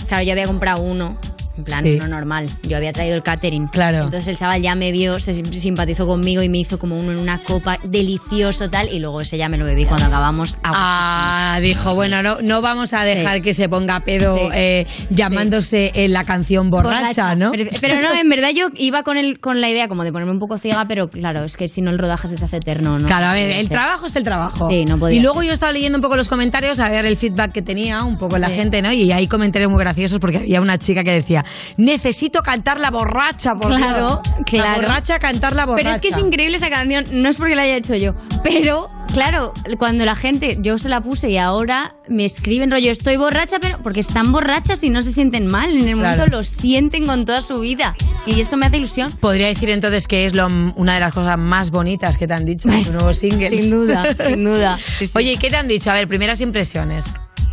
Claro, 0.07 0.23
yo 0.23 0.31
había 0.33 0.45
comprado 0.45 0.83
uno. 0.83 1.17
En 1.59 1.65
plan, 1.65 1.83
Sí. 1.83 1.95
uno 1.97 2.07
normal. 2.07 2.47
Yo 2.63 2.77
había 2.77 2.93
traído 2.93 3.15
el 3.15 3.21
catering. 3.23 3.67
Claro. 3.67 4.05
Entonces 4.05 4.27
el 4.29 4.37
chaval 4.37 4.61
ya 4.61 4.75
me 4.75 4.91
vio, 4.93 5.19
se 5.19 5.33
sim- 5.33 5.51
simpatizó 5.51 6.07
conmigo 6.07 6.41
y 6.41 6.47
me 6.49 6.57
hizo 6.59 6.79
como 6.79 6.97
uno 6.97 7.11
en 7.11 7.19
una 7.19 7.43
copa 7.43 7.77
delicioso 7.83 8.69
tal. 8.69 8.87
Y 8.93 8.99
luego 8.99 9.19
ese 9.21 9.37
ya 9.37 9.49
me 9.49 9.57
lo 9.57 9.65
bebí 9.65 9.85
cuando 9.85 10.05
acabamos. 10.07 10.57
a 10.63 11.55
Ah, 11.55 11.59
dijo, 11.59 11.95
bueno, 11.95 12.23
no, 12.23 12.37
no 12.41 12.61
vamos 12.61 12.93
a 12.93 13.03
dejar 13.03 13.37
Sí. 13.37 13.41
que 13.41 13.53
se 13.53 13.67
ponga 13.67 13.99
pedo 14.01 14.35
Sí. 14.37 14.41
eh, 14.55 14.87
llamándose 15.09 15.91
en 15.95 16.13
la 16.13 16.23
canción 16.23 16.69
borracha, 16.69 17.35
¿no? 17.35 17.51
Pero, 17.51 17.69
pero 17.81 18.01
no, 18.01 18.13
en 18.13 18.29
verdad 18.29 18.49
yo 18.55 18.67
iba 18.77 19.03
con 19.03 19.17
el, 19.17 19.39
con 19.39 19.61
la 19.61 19.69
idea 19.69 19.87
como 19.87 20.03
de 20.03 20.11
ponerme 20.11 20.31
un 20.31 20.39
poco 20.39 20.57
ciega, 20.57 20.85
pero 20.87 21.09
claro, 21.09 21.43
es 21.43 21.57
que 21.57 21.67
si 21.67 21.81
no 21.81 21.91
el 21.91 21.97
rodaje 21.99 22.27
se 22.27 22.35
te 22.35 22.45
hace 22.45 22.57
eterno, 22.57 22.97
¿no? 22.97 23.05
Claro, 23.05 23.25
a 23.27 23.33
ver, 23.33 23.49
el 23.49 23.67
ser. 23.67 23.77
trabajo 23.77 24.05
es 24.05 24.15
el 24.15 24.23
trabajo. 24.23 24.67
Sí, 24.69 24.85
no 24.85 24.97
podía 24.97 25.17
Y 25.17 25.21
luego 25.21 25.39
ser. 25.41 25.47
yo 25.47 25.53
estaba 25.53 25.71
leyendo 25.71 25.97
un 25.97 26.01
poco 26.01 26.15
los 26.15 26.29
comentarios 26.29 26.79
a 26.79 26.89
ver 26.89 27.05
el 27.05 27.17
feedback 27.17 27.51
que 27.51 27.61
tenía 27.61 28.03
un 28.03 28.17
poco 28.17 28.37
la 28.37 28.49
gente, 28.49 28.81
¿no? 28.81 28.91
Y 28.91 29.11
hay 29.11 29.27
comentarios 29.27 29.69
muy 29.71 29.79
graciosos 29.79 30.19
porque 30.19 30.37
había 30.37 30.61
una 30.61 30.77
chica 30.77 31.03
que 31.03 31.11
decía, 31.11 31.43
necesito 31.77 32.41
cantar 32.43 32.79
la 32.79 32.91
borracha, 32.91 33.55
por 33.55 33.75
Claro, 33.75 34.21
Dios". 34.23 34.35
claro. 34.45 34.81
La 34.81 34.87
borracha, 34.87 35.19
cantar 35.19 35.53
la 35.55 35.65
borracha. 35.65 35.83
Pero 35.83 35.95
es 35.95 36.01
que 36.01 36.07
es 36.09 36.17
increíble 36.17 36.57
esa 36.57 36.69
canción, 36.69 37.05
no 37.11 37.29
es 37.29 37.37
porque 37.37 37.55
la 37.55 37.63
haya 37.63 37.75
hecho 37.77 37.95
yo, 37.95 38.13
pero 38.43 38.89
claro, 39.13 39.53
cuando 39.77 40.05
la 40.05 40.15
gente, 40.15 40.57
yo 40.61 40.77
se 40.77 40.89
la 40.89 41.01
puse 41.01 41.29
y 41.29 41.37
ahora 41.37 41.95
me 42.07 42.25
escriben 42.25 42.71
rollo, 42.71 42.91
estoy 42.91 43.17
borracha, 43.17 43.59
pero 43.59 43.77
porque 43.83 43.99
están 43.99 44.31
borrachas 44.31 44.83
y 44.83 44.89
no 44.89 45.01
se 45.01 45.11
sienten 45.11 45.47
mal, 45.47 45.69
en 45.75 45.87
el 45.87 45.95
momento 45.95 46.27
lo 46.27 46.43
sienten 46.43 47.05
con 47.05 47.25
toda 47.25 47.41
su 47.41 47.59
vida 47.59 47.95
y 48.25 48.39
eso 48.41 48.57
me 48.57 48.65
hace 48.67 48.77
ilusión. 48.77 49.11
Podría 49.19 49.47
decir 49.47 49.69
entonces 49.69 50.07
que 50.07 50.25
es 50.25 50.33
lo- 50.35 50.47
una 50.75 50.93
de 50.95 50.99
las 50.99 51.13
cosas 51.13 51.37
más 51.37 51.71
bonitas 51.71 52.17
que 52.17 52.27
te 52.27 52.33
han 52.33 52.45
dicho 52.45 52.69
en 52.69 52.83
tu 52.83 52.91
nuevo 52.93 53.13
single. 53.13 53.49
Sin 53.59 53.69
duda, 53.69 54.03
sin 54.15 54.43
duda. 54.43 54.77
Sí, 54.99 55.07
sí. 55.07 55.13
Oye, 55.15 55.33
¿y 55.33 55.37
qué 55.37 55.49
te 55.49 55.55
han 55.57 55.67
dicho? 55.67 55.89
A 55.89 55.93
ver, 55.93 56.07
primeras 56.07 56.41
impresiones. 56.41 57.05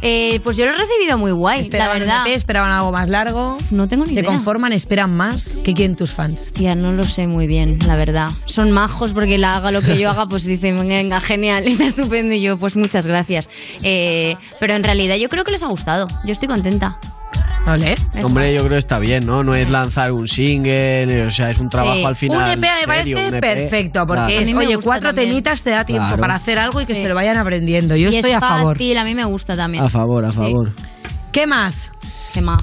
Eh, 0.02 0.40
pues 0.44 0.56
yo 0.56 0.66
lo 0.66 0.72
he 0.72 0.76
recibido 0.76 1.16
muy 1.18 1.32
guay, 1.32 1.56
la 1.58 1.62
¿Esperaban 1.62 1.98
verdad. 2.00 2.20
un 2.22 2.26
EP? 2.28 2.36
¿Esperaban 2.36 2.70
algo 2.70 2.92
más 2.92 3.08
largo? 3.08 3.56
No 3.70 3.88
tengo 3.88 4.04
ni 4.04 4.12
¿Se 4.12 4.20
idea. 4.20 4.30
conforman? 4.30 4.72
¿Esperan 4.72 5.16
más? 5.16 5.56
¿Qué 5.64 5.74
quieren 5.74 5.96
tus 5.96 6.12
fans? 6.12 6.52
Tía, 6.52 6.74
no 6.74 6.92
lo 6.92 7.02
sé 7.02 7.26
muy 7.26 7.46
bien, 7.46 7.72
la 7.86 7.96
verdad. 7.96 8.28
Son 8.44 8.70
majos 8.70 9.12
porque 9.12 9.38
la 9.38 9.56
haga 9.56 9.72
lo 9.72 9.80
que 9.80 9.98
yo 9.98 10.10
haga, 10.10 10.26
pues 10.26 10.44
dicen, 10.44 10.76
venga, 10.86 11.20
genial, 11.20 11.64
está 11.66 11.86
estupendo. 11.86 12.34
Y 12.34 12.42
yo, 12.42 12.58
pues 12.58 12.76
muchas 12.76 13.06
gracias. 13.06 13.48
Eh, 13.84 14.36
pero 14.60 14.74
en 14.74 14.84
realidad 14.84 15.16
yo 15.16 15.28
creo 15.28 15.44
que 15.44 15.52
les 15.52 15.62
ha 15.62 15.68
gustado. 15.68 16.06
Yo 16.24 16.32
estoy 16.32 16.48
contenta. 16.48 16.98
¿Vale? 17.66 17.96
Hombre, 18.22 18.54
yo 18.54 18.60
creo 18.60 18.72
que 18.74 18.78
está 18.78 19.00
bien, 19.00 19.26
¿no? 19.26 19.42
No 19.42 19.52
es 19.56 19.68
lanzar 19.68 20.12
un 20.12 20.28
single, 20.28 21.26
o 21.26 21.30
sea, 21.32 21.50
es 21.50 21.58
un 21.58 21.68
trabajo 21.68 21.96
Sí. 21.98 22.04
al 22.04 22.14
final. 22.16 22.44
un 22.44 22.50
EP 22.52 22.60
me 22.60 22.68
serio, 22.68 22.86
parece 22.86 23.14
un 23.28 23.34
EP. 23.34 23.40
perfecto, 23.40 24.06
porque 24.06 24.22
Claro. 24.36 24.42
Es, 24.42 24.54
oye, 24.54 24.78
cuatro 24.78 25.08
también. 25.08 25.30
temitas 25.30 25.62
te 25.62 25.70
da 25.70 25.84
tiempo 25.84 26.06
Claro. 26.06 26.20
para 26.20 26.34
hacer 26.36 26.60
algo 26.60 26.80
y 26.80 26.86
que 26.86 26.94
Sí. 26.94 27.02
se 27.02 27.08
lo 27.08 27.16
vayan 27.16 27.36
aprendiendo. 27.36 27.96
Yo 27.96 28.10
y 28.10 28.14
estoy 28.16 28.30
es 28.30 28.36
a 28.36 28.40
favor. 28.40 28.76
fácil, 28.76 28.96
a 28.98 29.04
mí 29.04 29.14
me 29.16 29.24
gusta 29.24 29.56
también. 29.56 29.82
A 29.82 29.90
favor, 29.90 30.24
a 30.24 30.30
Sí. 30.30 30.36
favor. 30.36 30.72
¿Qué 31.32 31.48
más? 31.48 31.90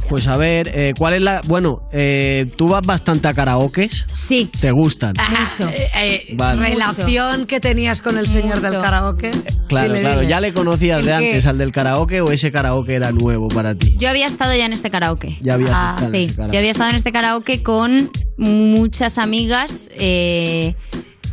Pues 0.10 0.28
a 0.28 0.38
ver, 0.38 0.70
eh, 0.74 0.94
¿cuál 0.98 1.14
es 1.16 1.22
la...? 1.22 1.42
Bueno, 1.46 1.88
eh, 1.92 2.46
tú 2.56 2.68
vas 2.70 2.82
bastante 2.86 3.28
a 3.28 3.34
karaokes. 3.34 4.06
Sí. 4.16 4.50
¿Te 4.60 4.72
gustan? 4.72 5.14
Mucho. 5.30 5.70
Eh, 5.72 5.90
eh, 6.02 6.34
Vale. 6.36 6.70
¿Relación 6.70 7.46
que 7.46 7.60
tenías 7.60 8.02
con 8.02 8.18
el 8.18 8.28
señor 8.28 8.62
del 8.62 8.74
karaoke? 8.74 9.32
Claro, 9.68 9.94
claro. 9.94 10.20
dime. 10.22 10.28
¿Ya 10.28 10.40
le 10.42 10.54
conocías 10.54 11.00
¿El 11.00 11.06
de 11.06 11.12
qué? 11.12 11.16
antes 11.28 11.46
al 11.48 11.58
del 11.58 11.72
karaoke 11.72 12.22
o 12.22 12.32
ese 12.32 12.52
karaoke 12.52 12.94
era 12.96 13.12
nuevo 13.12 13.48
para 13.48 13.76
ti? 13.76 13.96
Yo 13.98 14.10
había 14.10 14.28
estado 14.28 14.54
ya 14.56 14.66
en 14.66 14.74
este 14.74 14.90
karaoke. 14.92 15.38
Ya 15.42 15.56
habías 15.56 15.72
Ah, 15.74 15.88
estado 15.96 16.06
en 16.08 16.12
Sí, 16.22 16.26
ese 16.28 16.36
karaoke. 16.36 16.54
yo 16.56 16.60
había 16.60 16.72
estado 16.72 16.90
en 16.92 16.96
este 16.96 17.12
karaoke 17.12 17.64
con 17.64 18.12
muchas 18.38 19.18
amigas. 19.18 19.90
eh, 19.96 20.76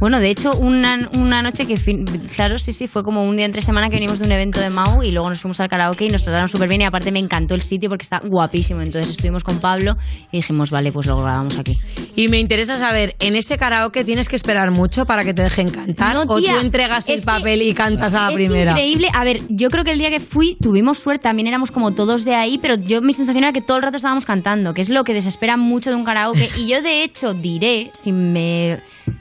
bueno, 0.01 0.19
de 0.19 0.31
hecho, 0.31 0.51
una, 0.57 1.09
una 1.15 1.43
noche 1.43 1.67
que, 1.67 1.77
fin- 1.77 2.05
claro, 2.35 2.59
sí, 2.59 2.73
sí, 2.73 2.89
fue 2.89 3.05
como 3.05 3.23
un 3.25 3.37
día 3.37 3.45
entre 3.47 3.63
semana 3.63 3.89
que 3.89 3.97
venimos 3.97 4.19
de 4.19 4.27
un 4.27 4.33
evento 4.33 4.59
de 4.61 4.71
Mau 4.71 5.03
y 5.03 5.11
luego 5.13 5.29
nos 5.31 5.41
fuimos 5.41 5.61
al 5.61 5.69
karaoke 5.69 6.07
y 6.07 6.09
nos 6.09 6.25
trataron 6.25 6.49
súper 6.49 6.69
bien 6.69 6.81
y 6.81 6.85
aparte 6.85 7.13
me 7.13 7.19
encantó 7.19 7.55
el 7.55 7.63
sitio 7.63 7.89
porque 7.91 8.03
está 8.03 8.21
guapísimo. 8.25 8.81
Entonces 8.81 9.11
estuvimos 9.11 9.45
con 9.45 9.61
Pablo 9.61 9.97
y 10.33 10.39
dijimos, 10.39 10.71
vale, 10.71 10.91
pues 10.91 11.07
lo 11.07 11.21
grabamos 11.23 11.59
aquí. 11.59 11.77
Y 12.17 12.29
me 12.29 12.39
interesa 12.39 12.79
saber, 12.79 13.15
¿en 13.21 13.37
ese 13.37 13.59
karaoke 13.59 14.05
tienes 14.05 14.29
que 14.29 14.37
esperar 14.37 14.71
mucho 14.71 15.05
para 15.07 15.23
que 15.25 15.35
te 15.35 15.43
dejen 15.43 15.69
cantar? 15.71 16.15
No, 16.15 16.23
¿O 16.23 16.41
tú 16.41 16.57
entregas 16.61 17.09
el 17.09 17.23
papel 17.23 17.63
y 17.63 17.75
cantas 17.75 18.15
a 18.15 18.23
la 18.23 18.29
es 18.31 18.35
primera? 18.35 18.71
increíble. 18.73 19.09
A 19.15 19.25
ver, 19.25 19.41
yo 19.49 19.69
creo 19.71 19.85
que 19.85 19.93
el 19.93 19.99
día 19.99 20.11
que 20.11 20.21
fui 20.21 20.57
tuvimos 20.61 20.99
suerte, 20.99 21.25
también 21.25 21.47
éramos 21.47 21.71
como 21.71 21.93
todos 21.93 22.25
de 22.25 22.35
ahí, 22.35 22.59
pero 22.59 22.75
yo 22.77 23.03
mi 23.03 23.13
sensación 23.13 23.45
era 23.45 23.53
que 23.53 23.61
todo 23.61 23.77
el 23.77 23.83
rato 23.83 23.97
estábamos 23.99 24.25
cantando, 24.25 24.73
que 24.75 24.81
es 24.81 24.89
lo 24.89 25.05
que 25.05 25.13
desespera 25.15 25.57
mucho 25.57 25.91
de 25.91 25.97
un 25.97 26.05
karaoke. 26.05 26.49
Y 26.61 26.69
yo 26.69 26.83
de 26.83 27.05
hecho 27.05 27.33
diré, 27.35 27.91
si 27.95 28.13
me 28.13 28.81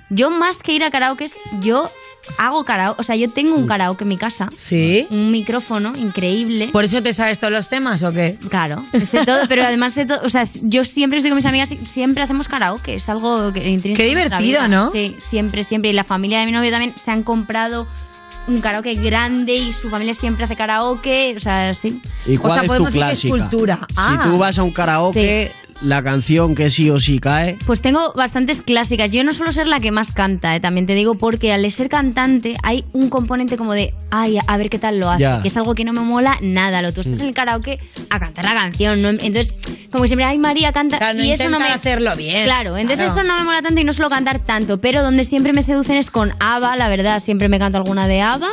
Yo 0.09 0.29
más 0.29 0.57
que 0.57 0.73
ir 0.73 0.83
a 0.83 0.91
karaoke, 0.91 1.27
yo 1.61 1.89
hago 2.37 2.63
karaoke. 2.63 2.99
O 2.99 3.03
sea, 3.03 3.15
yo 3.15 3.27
tengo 3.27 3.55
un 3.55 3.67
karaoke 3.67 4.03
en 4.03 4.07
mi 4.07 4.17
casa. 4.17 4.49
Sí. 4.55 5.07
Un 5.09 5.31
micrófono 5.31 5.93
increíble. 5.95 6.69
¿Por 6.71 6.83
eso 6.83 7.01
te 7.03 7.13
sabes 7.13 7.39
todos 7.39 7.53
los 7.53 7.69
temas 7.69 8.03
o 8.03 8.11
qué? 8.11 8.37
Claro, 8.49 8.83
sé 9.05 9.25
todo, 9.25 9.41
pero 9.47 9.63
además 9.63 9.93
sé 9.93 10.05
todo, 10.05 10.21
o 10.23 10.29
sea, 10.29 10.43
yo 10.61 10.83
siempre 10.83 11.19
estoy 11.19 11.29
con 11.29 11.37
mis 11.37 11.45
amigas 11.45 11.71
y 11.71 11.77
siempre 11.85 12.23
hacemos 12.23 12.47
karaoke, 12.47 12.95
es 12.95 13.09
algo 13.09 13.53
que 13.53 13.67
intrínseco 13.67 13.97
Qué 13.97 14.09
divertido. 14.09 14.67
¿no? 14.67 14.91
Sí, 14.91 15.15
siempre, 15.19 15.63
siempre. 15.63 15.91
Y 15.91 15.93
la 15.93 16.03
familia 16.03 16.39
de 16.39 16.45
mi 16.45 16.51
novio 16.51 16.71
también 16.71 16.93
se 16.97 17.11
han 17.11 17.23
comprado 17.23 17.87
un 18.47 18.61
karaoke 18.61 18.95
grande 18.95 19.53
y 19.53 19.73
su 19.73 19.89
familia 19.89 20.13
siempre 20.13 20.45
hace 20.45 20.55
karaoke, 20.55 21.35
o 21.35 21.39
sea, 21.39 21.73
sí. 21.73 22.01
¿Y 22.25 22.37
cuál 22.37 22.65
es 22.65 22.71
tu 22.71 22.85
clásica? 22.85 23.49
Ah. 23.95 24.21
Si 24.23 24.29
tú 24.29 24.37
vas 24.37 24.57
a 24.57 24.63
un 24.63 24.71
karaoke, 24.71 25.51
la 25.81 26.03
canción 26.03 26.55
que 26.55 26.69
sí 26.69 26.89
o 26.89 26.99
sí 26.99 27.19
cae. 27.19 27.57
Pues 27.65 27.81
tengo 27.81 28.11
bastantes 28.13 28.61
clásicas. 28.61 29.11
Yo 29.11 29.23
no 29.23 29.33
suelo 29.33 29.51
ser 29.51 29.67
la 29.67 29.79
que 29.79 29.91
más 29.91 30.11
canta, 30.11 30.55
eh, 30.55 30.59
también 30.59 30.85
te 30.85 30.93
digo, 30.93 31.15
porque 31.15 31.53
al 31.53 31.69
ser 31.71 31.87
cantante 31.89 32.55
hay 32.63 32.83
un 32.93 33.09
componente 33.09 33.55
como 33.57 33.73
de, 33.73 33.93
ay, 34.11 34.37
a 34.45 34.57
ver 34.57 34.69
qué 34.69 34.77
tal 34.79 34.99
lo 34.99 35.09
hace, 35.09 35.23
Ya. 35.23 35.41
que 35.41 35.47
es 35.47 35.55
algo 35.57 35.75
que 35.75 35.85
no 35.85 35.93
me 35.93 36.01
mola 36.01 36.37
nada. 36.41 36.81
Lo 36.81 36.91
tú 36.91 37.01
estás 37.01 37.19
Mm. 37.19 37.21
en 37.21 37.27
el 37.29 37.33
karaoke 37.33 37.77
a 38.09 38.19
cantar 38.19 38.43
la 38.45 38.53
canción, 38.53 39.01
¿no? 39.01 39.09
Entonces, 39.09 39.53
como 39.91 40.03
que 40.03 40.09
siempre, 40.09 40.25
ay, 40.25 40.37
María 40.37 40.71
canta. 40.73 40.97
Claro, 40.97 41.17
no 41.17 41.23
y 41.23 41.31
eso 41.31 41.49
no 41.49 41.59
me 41.59 41.67
hacerlo 41.67 42.15
bien. 42.17 42.43
Claro, 42.45 42.75
entonces 42.77 43.05
Claro. 43.05 43.21
eso 43.21 43.23
no 43.27 43.37
me 43.37 43.43
mola 43.45 43.61
tanto 43.61 43.79
y 43.79 43.83
no 43.85 43.93
suelo 43.93 44.09
cantar 44.09 44.39
tanto, 44.39 44.79
pero 44.79 45.01
donde 45.01 45.23
siempre 45.23 45.53
me 45.53 45.63
seducen 45.63 45.95
es 45.95 46.11
con 46.11 46.33
ABBA, 46.39 46.75
la 46.75 46.89
verdad, 46.89 47.19
siempre 47.19 47.47
me 47.49 47.57
canto 47.57 47.77
alguna 47.77 48.07
de 48.07 48.21
ABBA 48.21 48.49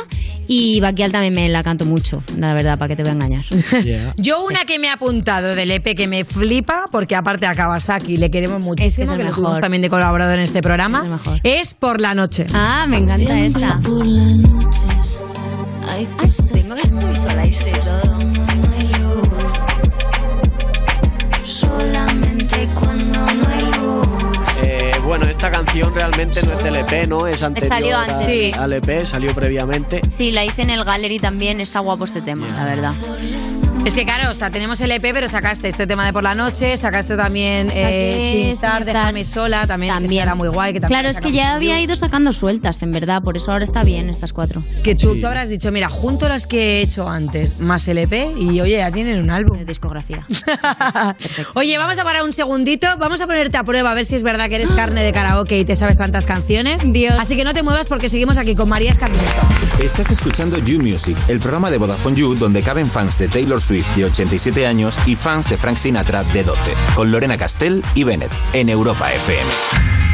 y 0.47 0.79
Baquial 0.79 1.11
también 1.11 1.33
me 1.33 1.49
la 1.49 1.61
canto 1.61 1.83
mucho, 1.85 2.23
la 2.37 2.53
verdad, 2.53 2.77
para 2.77 2.87
que 2.87 2.95
te 2.95 3.03
voy 3.03 3.09
a 3.09 3.13
engañar. 3.15 3.43
Yo 4.17 4.43
una 4.45 4.63
que 4.65 4.79
me 4.79 4.87
he 4.87 4.89
apuntado 4.91 5.55
del 5.55 5.71
EP 5.71 5.93
que 5.95 6.07
me 6.07 6.23
flipa, 6.23 6.85
porque 6.91 7.15
aparte 7.17 7.45
a 7.47 7.53
Kawasaki 7.53 8.17
le 8.17 8.31
queremos 8.31 8.59
muchísimo, 8.61 8.87
Es 8.87 8.95
que 8.95 9.03
es 9.03 9.09
que 9.09 9.17
lo 9.17 9.23
mejor. 9.25 9.35
tuvimos 9.43 9.59
también 9.59 9.81
de 9.81 9.89
colaborador 9.89 10.37
en 10.37 10.43
este 10.45 10.61
programa, 10.61 11.19
es, 11.43 11.73
Por 11.73 11.99
la 12.01 12.13
Noche. 12.13 12.45
Ah, 12.53 12.85
me 12.87 12.97
encanta 12.99 13.39
esta. 13.39 13.79
Por 13.81 14.05
las 14.05 14.37
noches 14.37 15.19
hay 15.89 16.05
cosas 16.05 16.51
que 16.81 16.91
me 16.91 17.45
dices 17.45 17.93
cuando 18.01 18.41
no 18.45 18.69
hay 18.77 18.87
luz. 18.99 19.53
Solamente 21.43 22.67
cuando 22.79 23.19
no 23.33 23.47
hay 23.47 23.61
luz. 23.79 24.63
Eh, 24.63 24.91
bueno, 25.03 25.25
esta 25.27 25.49
canción 25.49 25.93
realmente 25.93 26.41
no 26.45 26.53
es 26.57 26.63
del 26.63 26.75
EP, 26.77 27.07
¿no? 27.07 27.25
Es 27.27 27.41
anterior 27.41 27.69
Salió 27.73 27.97
antes. 27.97 28.17
al- 28.17 28.27
Sí. 28.27 28.51
al 28.53 28.73
EP, 28.73 29.05
salió 29.05 29.33
previamente. 29.33 30.01
Sí, 30.09 30.31
la 30.31 30.43
hice 30.43 30.63
en 30.63 30.71
el 30.71 30.83
gallery 30.83 31.19
también, 31.19 31.61
está 31.61 31.79
guapo 31.79 32.03
este 32.05 32.21
tema, 32.21 32.45
la 32.55 32.65
verdad. 32.65 32.93
Es 33.87 33.95
que 33.95 34.03
claro, 34.03 34.31
o 34.31 34.33
sea, 34.33 34.51
tenemos 34.51 34.81
el 34.81 34.91
EP, 34.91 35.01
pero 35.13 35.29
sacaste 35.29 35.69
este 35.69 35.87
tema 35.87 36.05
de 36.05 36.11
por 36.11 36.21
la 36.21 36.35
noche, 36.35 36.75
sacaste 36.75 37.15
también 37.15 37.71
eh, 37.73 38.33
Sin 38.33 38.49
estar. 38.49 38.83
Déjame 38.83 39.23
sola, 39.23 39.65
también, 39.65 40.05
que 40.05 40.19
era 40.19 40.35
muy 40.35 40.49
guay. 40.49 40.73
Que 40.73 40.81
también 40.81 40.99
Claro, 40.99 41.09
es 41.09 41.21
que 41.21 41.31
ya 41.31 41.53
había 41.53 41.79
ido 41.79 41.95
sacando 41.95 42.33
sueltas, 42.33 42.83
en 42.83 42.91
verdad, 42.91 43.21
por 43.21 43.37
eso 43.37 43.49
ahora 43.49 43.63
está 43.63 43.85
bien 43.85 44.09
estas 44.09 44.33
cuatro. 44.33 44.61
Que 44.83 44.93
tú, 44.93 45.17
tú 45.17 45.25
habrás 45.25 45.47
dicho, 45.47 45.71
mira, 45.71 45.87
junto 45.87 46.27
las 46.27 46.47
que 46.47 46.79
he 46.79 46.81
hecho 46.81 47.07
antes, 47.07 47.61
más 47.61 47.87
el 47.87 47.99
EP, 47.99 48.37
y 48.37 48.59
oye, 48.59 48.75
ya 48.75 48.91
tienen 48.91 49.23
un 49.23 49.29
álbum. 49.29 49.65
discografía. 49.65 50.27
oye, 51.55 51.77
vamos 51.77 51.97
a 51.97 52.03
parar 52.03 52.23
un 52.23 52.33
segundito, 52.33 52.87
vamos 52.97 53.21
a 53.21 53.25
ponerte 53.25 53.57
a 53.57 53.63
prueba 53.63 53.91
a 53.91 53.93
ver 53.93 54.03
si 54.03 54.15
es 54.15 54.23
verdad 54.23 54.49
que 54.49 54.55
eres 54.55 54.71
carne 54.71 55.01
de 55.01 55.13
karaoke 55.13 55.59
y 55.59 55.63
te 55.63 55.77
sabes 55.77 55.95
tantas 55.95 56.25
canciones. 56.25 56.81
Así 57.17 57.37
que 57.37 57.45
no 57.45 57.53
te 57.53 57.63
muevas 57.63 57.87
porque 57.87 58.09
seguimos 58.09 58.37
aquí 58.37 58.53
con 58.53 58.67
María 58.67 58.91
Escarmiento. 58.91 59.27
Estás 59.81 60.11
escuchando 60.11 60.57
You 60.57 60.81
Music, 60.81 61.15
el 61.29 61.39
programa 61.39 61.71
de 61.71 61.77
Vodafone 61.77 62.17
You 62.17 62.35
donde 62.35 62.61
caben 62.61 62.87
fans 62.87 63.17
de 63.17 63.29
Taylor 63.29 63.61
Swift 63.61 63.76
de 63.95 64.05
87 64.05 64.67
años 64.67 64.97
y 65.05 65.15
fans 65.15 65.49
de 65.49 65.57
Frank 65.57 65.77
Sinatra 65.77 66.23
de 66.23 66.43
12, 66.43 66.59
con 66.95 67.11
Lorena 67.11 67.37
Castell 67.37 67.83
y 67.95 68.03
Bennett 68.03 68.31
en 68.53 68.69
Europa 68.69 69.11
FM. 69.11 70.06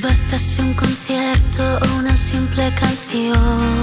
Bastase 0.00 0.62
un 0.62 0.74
concierto 0.74 1.62
o 1.82 1.98
una 1.98 2.16
simple 2.16 2.72
canción 2.74 3.78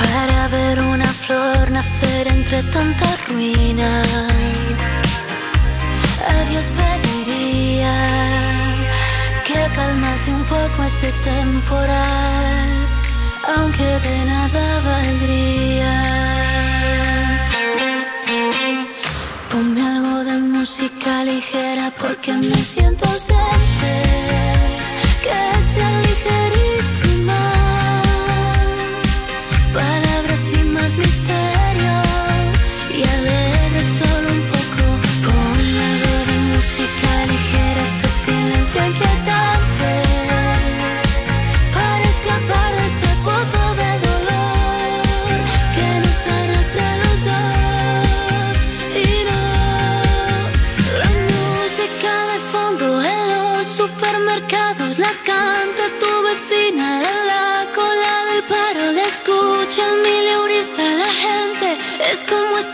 para 0.00 0.48
ver 0.48 0.80
una 0.80 1.06
flor 1.06 1.70
nacer 1.70 2.26
entre 2.28 2.62
tanta 2.64 3.06
ruina. 3.28 4.02
A 6.28 6.50
Dios 6.50 6.66
pediría 6.78 7.94
que 9.46 9.60
calmase 9.76 10.30
un 10.32 10.44
poco 10.44 10.82
este 10.86 11.12
temporal, 11.24 12.70
aunque 13.56 13.84
de 13.84 14.24
nada 14.26 14.64
valdría. 14.88 15.94
Ponme 19.50 19.82
algo 19.82 20.17
música 20.58 21.22
ligera 21.22 21.92
porque 22.00 22.32
me 22.32 22.56
siento 22.56 23.08
ausente. 23.08 23.92
Que 25.22 25.40
sea 25.70 26.02
ligerísima. 26.02 26.77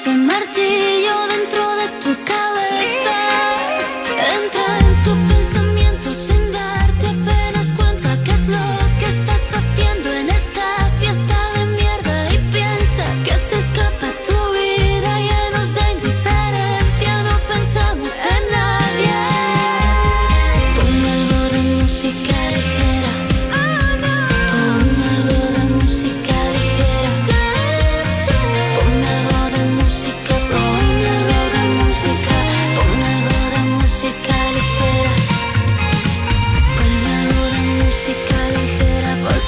Como 0.05 0.31
ese 0.33 0.64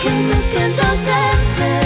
que 0.07 0.13
me 0.13 0.41
siento 0.41 0.83
cerca. 0.97 1.86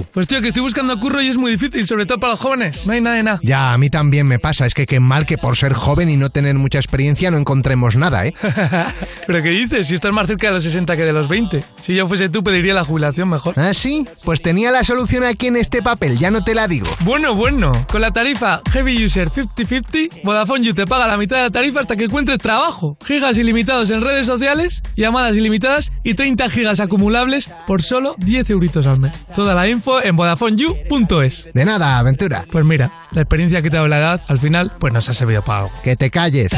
Pues 0.00 0.26
tío, 0.26 0.40
que 0.40 0.48
estoy 0.48 0.62
buscando 0.62 0.98
curro 0.98 1.20
y 1.20 1.28
es 1.28 1.36
muy 1.36 1.52
difícil, 1.52 1.86
sobre 1.86 2.06
todo 2.06 2.18
para 2.18 2.32
los 2.32 2.40
jóvenes. 2.40 2.86
No 2.86 2.92
hay 2.92 3.00
nada 3.00 3.16
de 3.16 3.22
nada. 3.22 3.40
Ya, 3.42 3.72
a 3.72 3.78
mí 3.78 3.90
también 3.90 4.26
me 4.26 4.38
pasa. 4.38 4.66
Es 4.66 4.74
que 4.74 4.86
qué 4.86 5.00
mal 5.00 5.26
que 5.26 5.38
por 5.38 5.56
ser 5.56 5.74
joven 5.74 6.08
y 6.08 6.16
no 6.16 6.30
tener 6.30 6.54
mucha 6.56 6.78
experiencia 6.78 7.30
no 7.30 7.38
encontremos 7.38 7.96
nada, 7.96 8.26
¿eh? 8.26 8.34
¿Pero 9.26 9.42
qué 9.42 9.50
dices? 9.50 9.86
Si 9.86 9.94
estás 9.94 10.12
más 10.12 10.26
cerca 10.26 10.48
de 10.48 10.54
los 10.54 10.64
60 10.64 10.96
que 10.96 11.04
de 11.04 11.12
los 11.12 11.28
20. 11.28 11.64
Si 11.82 11.94
yo 11.94 12.06
fuese 12.06 12.28
tú, 12.28 12.42
pediría 12.42 12.74
la 12.74 12.84
jubilación 12.84 13.28
mejor. 13.28 13.54
¿Ah, 13.56 13.74
sí? 13.74 14.06
Pues 14.24 14.40
tenía 14.40 14.70
la 14.70 14.84
solución 14.84 15.24
aquí 15.24 15.48
en 15.48 15.56
este 15.56 15.82
papel, 15.82 16.18
ya 16.18 16.30
no 16.30 16.42
te 16.42 16.54
la 16.54 16.68
digo. 16.68 16.86
Bueno, 17.00 17.34
bueno. 17.34 17.86
Con 17.88 18.00
la 18.00 18.10
tarifa 18.10 18.62
Heavy 18.70 19.04
User 19.04 19.28
50-50, 19.30 20.22
Vodafone 20.24 20.64
You 20.64 20.74
te 20.74 20.86
paga 20.86 21.06
la 21.06 21.16
mitad 21.16 21.36
de 21.36 21.42
la 21.44 21.50
tarifa 21.50 21.80
hasta 21.80 21.96
que 21.96 22.04
encuentres 22.04 22.38
trabajo. 22.38 22.96
Gigas 23.04 23.36
ilimitados 23.38 23.90
en 23.90 24.00
redes 24.00 24.26
sociales, 24.26 24.82
llamadas 24.96 25.36
ilimitadas 25.36 25.92
y 26.02 26.14
30 26.14 26.48
gigas 26.48 26.80
acumulables 26.80 27.50
por 27.66 27.82
solo 27.82 28.14
10 28.18 28.50
euritos 28.50 28.86
al 28.86 29.00
mes. 29.00 29.14
Toda 29.34 29.54
la 29.54 29.68
info 29.68 29.81
en 30.02 30.16
VodafoneYou.es. 30.16 31.48
De 31.52 31.64
nada, 31.64 31.98
aventura. 31.98 32.46
Pues 32.50 32.64
mira, 32.64 32.90
la 33.12 33.22
experiencia 33.22 33.62
que 33.62 33.70
te 33.70 33.76
ha 33.76 33.80
dado 33.80 33.88
la 33.88 33.98
edad, 33.98 34.24
al 34.28 34.38
final, 34.38 34.72
pues 34.78 34.92
nos 34.92 35.08
ha 35.08 35.12
servido 35.12 35.42
para 35.42 35.60
algo. 35.60 35.72
Que 35.82 35.96
te 35.96 36.10
calles. 36.10 36.50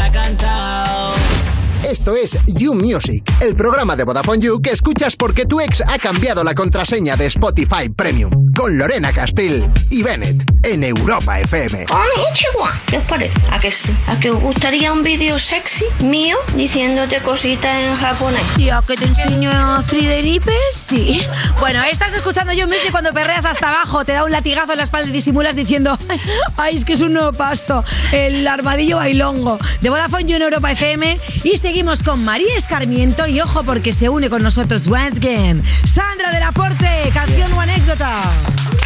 Esto 1.84 2.16
es 2.16 2.38
You 2.46 2.74
Music, 2.74 3.22
el 3.42 3.54
programa 3.54 3.94
de 3.94 4.04
Vodafone 4.04 4.38
You 4.38 4.62
que 4.62 4.70
escuchas 4.70 5.16
porque 5.16 5.44
tu 5.44 5.60
ex 5.60 5.82
ha 5.86 5.98
cambiado 5.98 6.42
la 6.42 6.54
contraseña 6.54 7.14
de 7.14 7.26
Spotify 7.26 7.90
Premium. 7.94 8.32
Con 8.56 8.78
Lorena 8.78 9.12
Castell 9.12 9.70
y 9.90 10.02
Bennett 10.02 10.44
en 10.62 10.82
Europa 10.84 11.40
FM. 11.40 11.86
Konnichiwa. 11.86 12.80
¿Qué 12.86 12.98
os 12.98 13.04
parece? 13.04 13.34
¿A 13.50 13.58
que 13.58 13.70
sí? 13.70 13.94
¿A 14.06 14.18
que 14.18 14.30
os 14.30 14.40
gustaría 14.40 14.92
un 14.92 15.02
vídeo 15.02 15.38
sexy 15.38 15.84
mío 16.02 16.38
diciéndote 16.56 17.20
cositas 17.20 17.82
en 17.82 17.96
japonés? 17.96 18.42
¿Y 18.56 18.70
a 18.70 18.80
que 18.86 18.96
te 18.96 19.04
enseño 19.04 19.50
a 19.50 19.82
Frideripes? 19.82 20.54
Sí. 20.88 21.20
Bueno, 21.60 21.82
estás 21.82 22.14
escuchando 22.14 22.52
You 22.52 22.66
Music 22.66 22.92
cuando 22.92 23.12
perreas 23.12 23.44
hasta 23.44 23.68
abajo, 23.68 24.04
te 24.04 24.12
da 24.12 24.24
un 24.24 24.30
latigazo 24.30 24.72
en 24.72 24.78
la 24.78 24.84
espalda 24.84 25.10
y 25.10 25.12
disimulas 25.12 25.54
diciendo 25.54 25.98
¡Ay, 26.56 26.76
es 26.76 26.84
que 26.84 26.94
es 26.94 27.00
un 27.02 27.12
nuevo 27.12 27.32
paso! 27.32 27.84
El 28.12 28.46
armadillo 28.46 28.98
bailongo 28.98 29.58
de 29.80 29.90
Vodafone 29.90 30.24
You 30.24 30.36
en 30.36 30.42
Europa 30.42 30.72
FM. 30.72 31.18
Y 31.42 31.56
seguimos 31.56 31.73
con 32.04 32.24
María 32.24 32.56
Escarmiento 32.56 33.26
y 33.26 33.40
ojo 33.40 33.64
porque 33.64 33.92
se 33.92 34.08
une 34.08 34.30
con 34.30 34.44
nosotros 34.44 34.86
once 34.86 35.16
again. 35.16 35.60
Sandra 35.84 36.30
del 36.30 36.44
Aporte, 36.44 37.10
canción 37.12 37.52
o 37.52 37.60
anécdota. 37.60 38.16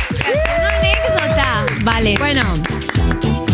Canción 0.09 0.64
o 0.64 0.68
anécdota. 0.79 1.66
Vale. 1.83 2.14
Bueno. 2.18 2.78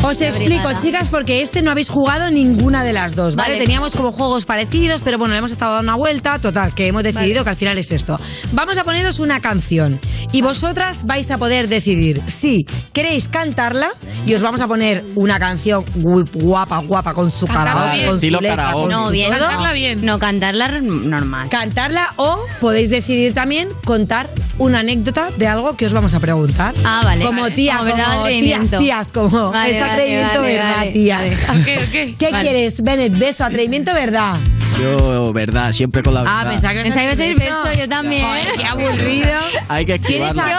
Os 0.04 0.20
explico, 0.20 0.68
chicas, 0.82 1.08
porque 1.08 1.40
este 1.40 1.62
no 1.62 1.70
habéis 1.70 1.88
jugado 1.88 2.30
ninguna 2.30 2.84
de 2.84 2.92
las 2.92 3.14
dos, 3.14 3.36
¿vale? 3.36 3.54
Vale. 3.54 3.60
Teníamos 3.64 3.96
como 3.96 4.12
juegos 4.12 4.44
parecidos, 4.44 5.00
pero 5.02 5.16
bueno, 5.18 5.32
le 5.32 5.38
hemos 5.38 5.50
estado 5.52 5.74
dando 5.76 5.92
una 5.92 5.96
vuelta, 5.96 6.38
total, 6.38 6.74
que 6.74 6.86
hemos 6.88 7.02
decidido 7.02 7.36
Vale. 7.36 7.44
que 7.44 7.50
al 7.50 7.56
final 7.56 7.78
es 7.78 7.90
esto. 7.90 8.20
Vamos 8.52 8.76
a 8.76 8.84
poneros 8.84 9.18
una 9.18 9.40
canción 9.40 10.00
y 10.30 10.42
vosotras 10.42 11.06
vais 11.06 11.30
a 11.30 11.38
poder 11.38 11.68
decidir 11.68 12.22
si 12.26 12.66
queréis 12.92 13.28
cantarla 13.28 13.92
y 14.26 14.34
os 14.34 14.42
vamos 14.42 14.60
a 14.60 14.66
poner 14.68 15.04
una 15.14 15.38
canción 15.38 15.84
gu- 15.96 16.28
guapa, 16.34 16.78
guapa, 16.78 17.14
con 17.14 17.30
su 17.30 17.46
karaoke, 17.46 18.00
con 18.04 18.10
su 18.10 18.16
Estilo 18.16 18.40
letra, 18.42 18.56
karaoke. 18.56 18.80
con 18.82 18.90
No, 18.90 19.06
su 19.06 19.10
bien. 19.12 19.30
todo. 19.30 19.40
Cantarla 19.40 19.72
bien. 19.72 20.04
No, 20.04 20.18
cantarla 20.18 20.68
normal. 20.82 21.48
Cantarla 21.48 22.12
o 22.16 22.40
podéis 22.60 22.90
decidir 22.90 23.32
también 23.32 23.68
contar 23.86 24.28
una 24.58 24.80
anécdota 24.80 25.30
de 25.36 25.46
algo 25.48 25.76
que 25.76 25.86
os 25.86 25.92
vamos 25.94 26.12
a 26.14 26.20
preguntar. 26.20 26.74
Ah, 26.84 27.00
vale. 27.04 27.24
Como 27.24 27.42
Vale. 27.42 27.54
tía, 27.54 27.78
Como 27.78 28.26
tías, 28.28 28.70
tías, 28.78 29.08
como 29.12 29.50
Vale, 29.50 29.80
vale, 29.80 29.93
atrevimiento, 29.94 30.40
vale, 30.40 30.52
¿verdad, 30.52 30.76
vale. 30.76 31.08
Vale. 31.08 32.14
¿Qué 32.18 32.30
Vale. 32.30 32.42
quieres, 32.42 32.82
Bennett? 32.82 33.18
¿Beso, 33.18 33.44
atrevimiento, 33.44 33.92
verdad? 33.94 34.40
Yo, 34.80 35.32
verdad, 35.32 35.70
siempre 35.70 36.02
con 36.02 36.14
la 36.14 36.22
verdad. 36.22 36.36
Ah, 36.40 36.48
pensaba 36.48 36.74
que 36.74 36.80
Pensaba 36.82 37.04
ibas 37.04 37.18
a 37.20 37.22
decir 37.22 37.38
beso, 37.40 37.72
yo 37.78 37.88
también. 37.88 38.24
Joder, 38.26 38.46
qué 38.58 38.64
aburrido. 38.64 39.28
Hay 39.68 39.86
que 39.86 39.94
esquivarla. 39.94 40.42
aquí 40.42 40.52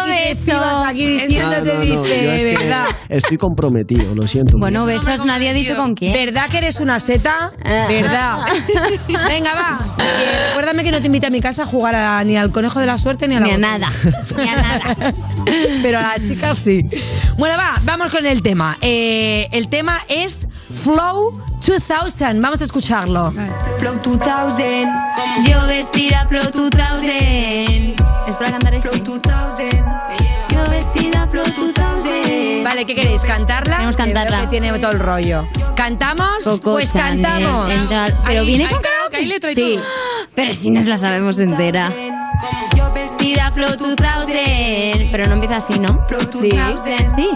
Yo 0.46 0.60
beso. 0.60 0.84
aquí 0.86 1.06
No, 1.18 1.22
diciéndote, 1.28 1.66
no, 1.66 1.74
no, 1.80 1.84
yo 1.84 2.02
dice, 2.04 2.36
es 2.36 2.44
que 2.44 2.64
¿verdad? 2.64 2.86
Estoy 3.10 3.38
comprometido, 3.38 4.16
lo 4.16 4.26
siento. 4.26 4.58
Bueno, 4.58 4.86
besos 4.86 5.26
nadie 5.26 5.50
ha 5.50 5.54
dicho 5.54 5.76
con 5.76 5.96
quién. 5.96 6.14
¿Verdad 6.14 6.50
que 6.50 6.60
eres 6.60 6.80
una 6.80 7.00
seta? 7.02 7.52
Ah. 7.64 7.86
¿Verdad? 7.90 8.40
Venga, 9.28 9.54
va. 9.54 9.80
Eh, 10.02 10.48
recuérdame 10.48 10.84
que 10.86 10.92
no 10.92 11.02
te 11.02 11.08
invite 11.08 11.28
a 11.28 11.30
mi 11.30 11.42
casa 11.42 11.64
a 11.64 11.66
jugar 11.66 11.96
a- 11.96 12.24
ni 12.24 12.38
al 12.38 12.52
conejo 12.54 12.80
de 12.80 12.86
la 12.86 12.98
suerte 12.98 13.28
ni 13.28 13.36
a 13.36 13.42
la 13.42 13.48
Ni 13.48 13.52
a 13.52 13.56
botella. 13.58 13.78
nada. 13.80 13.92
Ni 14.38 14.50
a 14.50 14.56
nada. 14.62 15.14
Pero 15.82 16.00
a 16.00 16.02
las 16.02 16.22
chicas 16.28 16.58
sí. 16.58 16.82
Bueno, 17.38 17.58
va, 17.58 17.80
vamos 17.84 18.12
con 18.12 18.26
el 18.26 18.42
tema. 18.42 18.78
Eh, 18.82 19.48
el 19.52 19.68
tema 19.70 19.98
es 20.10 20.48
Flow 20.84 21.40
2000. 21.66 22.42
Vamos 22.42 22.62
a 22.62 22.64
escucharlo. 22.64 23.32
Flow 23.78 24.00
2000. 24.04 24.88
Yo 25.48 25.68
vestida 25.68 26.26
Flow 26.28 26.52
2000. 26.52 27.96
Es 28.28 28.36
para 28.36 28.52
cantar 28.52 28.76
este. 28.76 28.90
Yo 30.50 30.64
vestida 30.70 31.28
Flow 31.30 31.46
2000. 31.46 32.25
Vale, 32.66 32.86
¿qué 32.86 32.96
queréis? 32.96 33.22
¿Cantarla? 33.22 33.76
Queremos 33.76 33.96
cantarla. 33.96 34.42
Que 34.42 34.48
tiene 34.48 34.78
todo 34.80 34.92
el 34.92 35.00
rollo. 35.00 35.48
¿Cantamos? 35.76 36.44
Coco 36.44 36.74
pues 36.74 36.92
Chanel, 36.92 37.22
cantamos. 37.22 37.70
entra- 37.70 38.06
Pero 38.26 38.42
Ahí, 38.42 38.48
viene 38.48 38.68
con 38.68 38.82
karaoke, 38.82 39.18
hay 39.18 39.26
letra 39.28 39.52
y 39.52 39.56
Sí. 39.56 39.76
todo. 39.76 39.86
Pero 40.34 40.52
si 40.54 40.72
nos 40.72 40.88
la 40.88 40.98
sabemos 40.98 41.38
entera. 41.38 41.92
Yo 42.76 42.92
vestida 42.92 43.52
Flow 43.52 43.76
2000. 43.78 45.10
Pero 45.12 45.28
no 45.28 45.34
empieza 45.34 45.58
así, 45.58 45.78
¿no? 45.80 46.04
Sí. 46.42 46.50
Sí. 47.16 47.30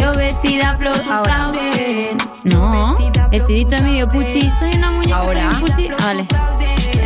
Yo 0.00 0.12
vestida 0.12 0.76
Flow 0.78 0.94
2000. 0.94 2.16
No. 2.44 2.94
Vestidito 3.30 3.70
de 3.70 3.82
medio 3.82 4.06
puchi. 4.06 4.48
Soy 4.58 4.70
una 4.76 4.92
muñeca. 4.92 5.16
Ahora. 5.18 5.50
puchi. 5.60 5.88
Ah, 5.88 5.96
vale. 6.06 6.26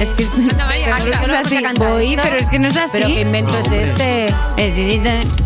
Es 0.00 0.08
que 0.10 0.24
María, 0.56 0.86
pero 0.86 0.94
¿a 0.94 0.98
es 0.98 1.04
que 1.04 1.10
que 1.10 1.18
no 1.18 1.26
es 1.26 1.46
así. 1.46 1.58
Voy, 1.76 2.16
pero 2.22 2.36
es 2.38 2.48
que 2.50 2.58
no 2.58 2.68
es 2.68 2.76
así. 2.78 2.90
Pero 2.92 3.06
qué 3.08 3.20
invento 3.20 3.52
es 3.58 3.70
este. 3.70 4.34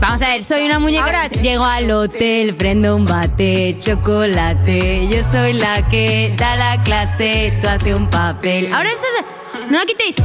Vamos 0.00 0.22
a 0.22 0.28
ver, 0.28 0.44
soy 0.44 0.66
una 0.66 0.78
muñeca. 0.78 1.04
Ahora- 1.04 1.28
Llego 1.28 1.64
al 1.64 1.90
hotel, 1.90 2.54
prendo 2.54 2.94
un 2.94 3.04
bate, 3.04 3.76
chocolate. 3.80 5.08
Yo 5.08 5.24
soy 5.24 5.54
la 5.54 5.82
que 5.88 6.32
da 6.36 6.54
la 6.54 6.80
clase, 6.82 7.52
tú 7.60 7.68
haces 7.68 7.94
un 7.94 8.08
papel. 8.08 8.72
Ahora 8.72 8.88
esto 8.90 9.06
es. 9.18 9.70
¡No 9.70 9.80
lo 9.80 9.86
quitéis! 9.86 10.16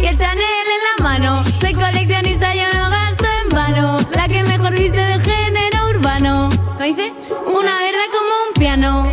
Y 0.00 0.06
el 0.06 0.16
Chanel 0.16 0.38
en 0.38 1.04
la 1.04 1.04
mano. 1.04 1.44
Soy 1.60 1.74
coleccionista, 1.74 2.52
yo 2.54 2.64
no 2.74 2.90
gasto 2.90 3.24
en 3.44 3.48
vano. 3.50 3.96
La 4.16 4.26
que 4.26 4.42
mejor 4.42 4.76
viste 4.76 4.98
del 5.04 5.22
género 5.22 5.88
urbano. 5.90 6.48
¿Cómo 6.50 6.80
dice? 6.84 7.12
Una 7.46 7.76
verde 7.76 8.04
como 8.10 8.48
un 8.48 8.54
piano. 8.58 9.06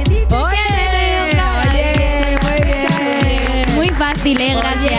Fácil, 4.36 4.42
eh, 4.42 4.56
gracias. 4.56 4.99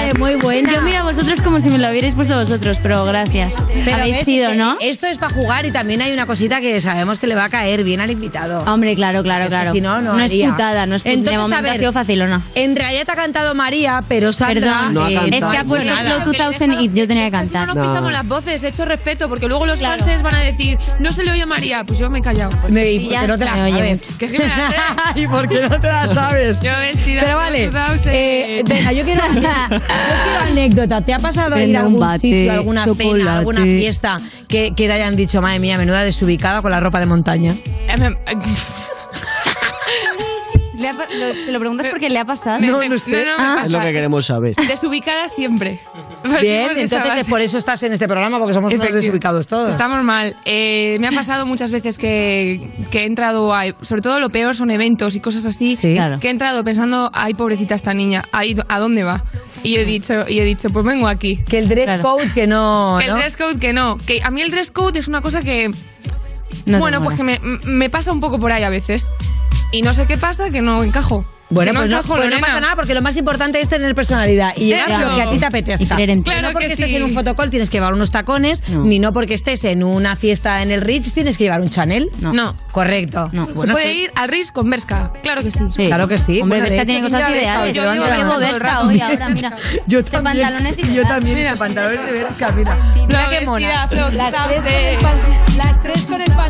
Como 1.51 1.61
si 1.61 1.69
me 1.69 1.79
lo 1.79 1.89
hubierais 1.91 2.15
puesto 2.15 2.37
vosotros, 2.37 2.79
pero 2.83 3.05
gracias. 3.05 3.55
Pero 3.85 3.97
Habéis 3.97 4.17
ves, 4.17 4.25
sido, 4.25 4.51
eh, 4.51 4.57
¿no? 4.57 4.77
Esto 4.81 5.07
es 5.07 5.19
para 5.19 5.35
jugar 5.35 5.67
y 5.67 5.73
también 5.73 6.01
hay 6.01 6.13
una 6.13 6.27
cosita 6.27 6.61
que 6.61 6.81
sabemos 6.81 7.19
que 7.19 7.27
le 7.27 7.35
va 7.35 7.45
a 7.45 7.49
caer 7.49 7.83
bien 7.83 8.01
al 8.01 8.11
invitado. 8.11 8.63
Hombre, 8.73 8.95
claro, 8.95 9.23
claro, 9.23 9.45
Es 9.45 9.51
que 9.51 9.57
claro. 9.57 9.73
si 9.73 9.81
no, 9.81 10.01
no 10.01 10.19
es 10.21 10.33
putada, 10.33 10.87
no 10.87 10.95
es 10.95 11.03
putada. 11.03 11.15
Entonces, 11.15 11.31
de 11.31 11.37
a 11.37 11.41
momento 11.41 11.63
ver, 11.65 11.73
ha 11.73 11.79
sido 11.79 11.93
fácil 11.93 12.23
o 12.23 12.29
no. 12.29 12.43
En 12.55 12.77
realidad 12.77 13.05
te 13.05 13.13
ha 13.13 13.17
cantado 13.17 13.55
María, 13.55 14.03
pero 14.09 14.33
Sandra... 14.33 14.61
Perdón, 14.61 14.95
No 14.95 15.03
ha 15.05 15.11
eh, 15.11 15.15
cantado. 15.15 15.37
es 15.37 15.45
que 15.53 15.59
ha 15.59 15.65
puesto. 15.65 15.91
Flow 15.91 16.47
2000 16.53 16.81
y 16.81 16.93
yo 16.95 17.07
tenía 17.09 17.25
que 17.25 17.31
cantar. 17.33 17.67
No 17.67 17.75
No. 17.75 17.83
pisamos 17.83 18.13
las 18.13 18.27
voces, 18.29 18.63
hecho 18.65 18.85
respeto, 18.85 19.29
porque 19.29 19.49
luego 19.49 19.67
los 19.67 19.79
Claro. 19.81 19.99
falses 19.99 20.23
van 20.23 20.35
a 20.37 20.41
decir, 20.41 20.79
no 21.01 21.13
se 21.13 21.25
le 21.25 21.33
oye 21.33 21.43
a 21.43 21.47
María, 21.47 21.83
pues 21.85 21.99
yo 21.99 22.09
me 22.11 22.21
he 22.21 22.23
callado. 22.23 22.51
Me- 22.69 22.85
Sí, 22.85 23.07
y 23.07 23.09
porque 23.11 23.27
no 23.29 23.39
te 23.39 23.45
la 23.45 23.57
sabes. 23.57 24.09
Que 24.19 24.29
sí 24.29 24.39
me 24.39 24.47
la 24.47 24.57
sé. 24.57 24.77
¿Y 25.21 25.27
por 25.27 25.49
qué 25.49 25.63
no 25.63 25.81
te 25.81 25.87
la 25.89 26.07
sabes? 26.15 26.61
Yo 26.63 26.73
vestida 26.79 27.23
Pero 27.25 27.37
vale, 27.39 27.71
2000. 27.71 28.13
eh, 28.13 28.63
venga, 28.67 28.93
yo 28.93 29.05
quiero, 29.05 29.23
yo 29.35 29.41
quiero 29.41 30.41
anécdota. 30.47 31.01
¿Te 31.01 31.15
ha 31.15 31.19
pasado 31.19 31.40
ir 31.49 31.77
a 31.77 31.81
algún 31.81 32.01
bate, 32.01 32.21
sitio, 32.21 32.53
alguna 32.53 32.85
cena, 32.85 32.97
chocolate. 32.97 33.31
alguna 33.31 33.63
fiesta 33.63 34.21
que, 34.49 34.73
que 34.75 34.87
te 34.87 34.93
hayan 34.93 35.17
dicho, 35.17 35.41
madre 35.41 35.59
mía, 35.59 35.79
menuda 35.79 36.05
desubicada 36.05 36.63
con 36.63 36.71
la 36.71 36.81
ropa 36.81 37.01
de 37.01 37.07
montaña? 37.07 37.55
Le 40.81 40.89
ha 40.89 40.93
lo- 40.95 41.35
¿Se 41.45 41.53
lo 41.53 41.59
preguntas 41.59 41.87
porque 41.91 42.09
le 42.09 42.19
ha 42.19 42.25
pasado? 42.25 42.59
Me- 42.61 42.67
no, 42.69 42.73
no, 42.83 42.89
me 42.89 42.95
Ah. 42.97 43.53
pasa. 43.57 43.65
Es 43.65 43.71
lo 43.71 43.81
que 43.81 43.93
queremos 43.93 44.27
saber. 44.27 44.55
Desubicada 44.57 45.29
siempre. 45.29 45.79
Bien, 46.41 46.71
entonces 46.77 47.05
base. 47.09 47.25
por 47.27 47.41
eso 47.41 47.59
estás 47.59 47.83
en 47.83 47.93
este 47.93 48.07
programa, 48.07 48.39
porque 48.39 48.53
somos 48.55 48.73
unos 48.73 48.93
desubicados 48.93 49.47
todos. 49.47 49.71
Estamos 49.71 50.03
mal. 50.03 50.35
Eh, 50.45 50.97
me 51.01 51.09
ha 51.09 51.13
pasado 51.13 51.45
muchas 51.47 51.71
veces 51.71 51.99
que, 51.99 52.61
que 52.91 53.01
he 53.01 53.07
entrado, 53.07 53.55
a, 53.55 53.65
sobre 53.83 54.03
todo 54.03 54.19
lo 54.21 54.31
peor 54.31 54.57
son 54.57 54.71
eventos 54.71 55.17
y 55.17 55.21
cosas 55.21 55.45
así, 55.45 55.77
Claro. 55.77 56.19
que 56.21 56.29
he 56.29 56.31
entrado 56.31 56.65
pensando, 56.65 57.11
ay, 57.13 57.35
pobrecita 57.35 57.75
esta 57.75 57.95
niña, 57.95 58.25
ay, 58.33 58.57
¿a 58.69 58.79
dónde 58.79 59.05
va? 59.05 59.23
Y 59.63 59.77
he 59.77 59.85
dicho, 59.85 60.27
y 60.29 60.41
he 60.41 60.45
dicho 60.45 60.71
pues 60.71 60.85
vengo 60.87 61.07
aquí. 61.09 61.37
Que 61.49 61.59
el 61.59 61.69
dress 61.69 62.01
code 62.01 62.33
que 62.33 62.47
no... 62.47 62.97
Que 62.99 63.07
el 63.07 63.13
¿no? 63.13 63.19
dress 63.19 63.37
code 63.37 63.59
que 63.59 63.73
no. 63.73 63.99
Que 64.07 64.23
a 64.23 64.31
mí 64.31 64.41
el 64.41 64.51
dress 64.51 64.71
code 64.71 64.99
es 64.99 65.09
una 65.09 65.21
cosa 65.21 65.43
que, 65.43 65.69
No 65.69 65.75
te 66.65 66.77
bueno, 66.79 67.03
pues 67.05 67.17
que 67.17 67.23
me, 67.25 67.39
me 67.65 67.91
pasa 67.91 68.13
un 68.13 68.21
poco 68.21 68.39
por 68.39 68.53
ahí 68.53 68.63
a 68.63 68.71
veces. 68.71 69.07
Y 69.73 69.83
no 69.83 69.95
sé 69.95 70.07
qué 70.07 70.19
pasa, 70.19 70.51
que 70.51 70.63
no 70.63 70.83
encajo. 70.83 71.25
Bueno, 71.53 71.73
no 71.73 71.81
pues, 71.81 71.91
no, 71.91 71.97
encajo, 71.97 72.15
pues 72.15 72.25
no 72.27 72.31
Lorena. 72.31 72.47
pasa 72.47 72.61
nada, 72.61 72.77
porque 72.77 72.95
lo 72.95 73.03
más 73.03 73.17
importante 73.17 73.61
es 73.61 73.69
tener 73.69 73.93
personalidad 73.97 74.53
y 74.57 74.67
llevar 74.67 75.01
lo 75.01 75.17
que 75.17 75.23
a 75.23 75.31
ti 75.31 75.39
te 75.41 75.47
apetezca. 75.47 76.01
Y 76.01 76.07
ti. 76.07 76.15
no 76.15 76.23
Claro 76.23 76.49
porque 76.53 76.69
que 76.69 76.73
estés 76.75 76.91
sí. 76.91 76.95
en 76.97 77.03
un 77.03 77.13
fotocall 77.13 77.51
tienes 77.51 77.71
que 77.71 77.79
llevar 77.79 77.93
unos 77.93 78.13
tacones, 78.13 78.63
No. 78.69 78.85
ni 78.85 79.01
no 79.01 79.13
porque 79.13 79.35
estés 79.35 79.65
en 79.65 79.83
una 79.83 80.15
fiesta 80.15 80.63
en 80.63 80.71
el 80.71 80.81
Ritz 80.81 81.13
tienes 81.13 81.37
que 81.37 81.43
llevar 81.45 81.61
un 81.61 81.69
Chanel. 81.69 82.09
No. 82.21 82.33
No. 82.33 82.55
Correcto. 82.71 83.31
No. 83.33 83.47
Se 83.49 83.53
Bueno, 83.55 83.73
puede 83.73 83.91
sí. 83.93 83.99
ir 84.03 84.13
al 84.15 84.29
RIS 84.29 84.53
con 84.53 84.71
Berska. 84.71 85.13
Claro 85.25 85.43
que 85.43 85.51
sí. 85.51 85.59
Sí. 85.77 85.87
Claro 85.87 86.07
que 86.07 86.19
sí. 86.19 86.41
Hombre, 86.41 86.59
hecho, 86.61 86.87
tiene 86.87 87.03
cosas 87.03 87.21
ideales. 87.31 87.43
estado 87.43 87.67
Yo 87.67 87.83
llevo 87.95 88.59
rato. 88.61 88.87
hoy, 88.87 89.01
ahora, 89.01 89.29
mira. 89.31 89.51
Yo 89.89 89.99
Este 89.99 90.11
también, 90.13 90.37
pantalón 90.47 90.67
es 90.69 90.77
yo 90.95 91.03
también, 91.03 91.35
Mira. 91.37 91.57
pantalón 91.57 92.07
de 92.07 92.13
Berska, 92.13 92.53
mira. 92.53 92.77
Mira 93.09 93.29
qué 93.29 93.45
mona. 93.45 93.89
Las 95.57 95.81
tres, 95.83 96.07
con 96.07 96.23
el 96.23 96.31
pan- 96.31 96.50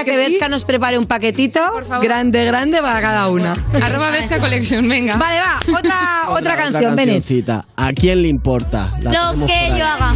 ahora 0.00 0.04
que, 0.04 0.10
que 0.12 0.24
sí. 0.26 0.30
Berska 0.32 0.48
nos 0.48 0.64
prepare 0.64 0.98
un 0.98 1.06
paquetito 1.06 1.60
Por 1.72 1.86
favor. 1.86 2.04
grande, 2.04 2.44
grande 2.44 2.80
para 2.82 3.00
cada 3.00 3.28
una. 3.28 3.54
Arroba 3.82 4.10
Berska 4.10 4.38
Collection, 4.38 4.88
venga. 4.88 5.16
Vale, 5.16 5.38
va, 5.40 5.60
otra, 5.78 6.22
otra, 6.28 6.56
canción, 6.56 6.96
cancioncita. 6.96 7.66
¿A 7.76 7.92
quién 7.92 8.22
le 8.22 8.28
importa? 8.28 8.92
La 9.00 9.32
Lo 9.32 9.46
que 9.46 9.68
yo 9.78 9.84
haga. 9.86 10.12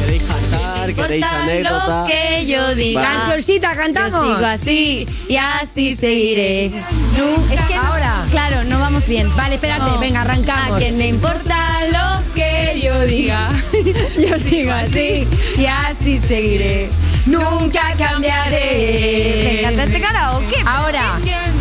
¿Queréis 0.00 0.22
cantar? 0.22 0.94
¿Queréis 0.94 1.22
Importa 1.24 1.42
anécdota? 1.42 2.00
Lo 2.02 2.06
que 2.06 2.46
yo 2.46 2.74
diga. 2.74 3.02
Cancioncita, 3.02 3.72
Yo 3.74 3.78
cantamos. 3.78 4.36
sigo 4.36 4.46
así 4.46 5.06
y 5.28 5.36
así 5.36 5.96
seguiré. 5.96 6.70
No, 7.16 7.54
es 7.54 7.60
que 7.62 7.74
no- 7.74 7.82
Ahora. 7.82 8.24
claro, 8.30 8.64
no 8.64 8.77
vamos 8.98 9.08
bien. 9.08 9.36
Vale, 9.36 9.54
espérate, 9.54 9.82
No. 9.90 9.98
venga, 9.98 10.22
arrancamos. 10.22 10.76
A 10.76 10.78
quien 10.78 10.98
le 10.98 11.06
importa 11.08 11.56
lo 11.92 12.34
que 12.34 12.80
yo 12.82 13.00
diga. 13.02 13.48
yo 14.18 14.38
sigo 14.38 14.72
así 14.72 15.26
y 15.56 15.66
así 15.66 16.18
seguiré. 16.18 16.90
Nunca 17.26 17.82
¿Te 17.96 18.04
cambiaré. 18.04 19.60
encanta 19.60 19.84
este 19.84 20.00
karaoke? 20.00 20.56
Ahora. 20.66 21.18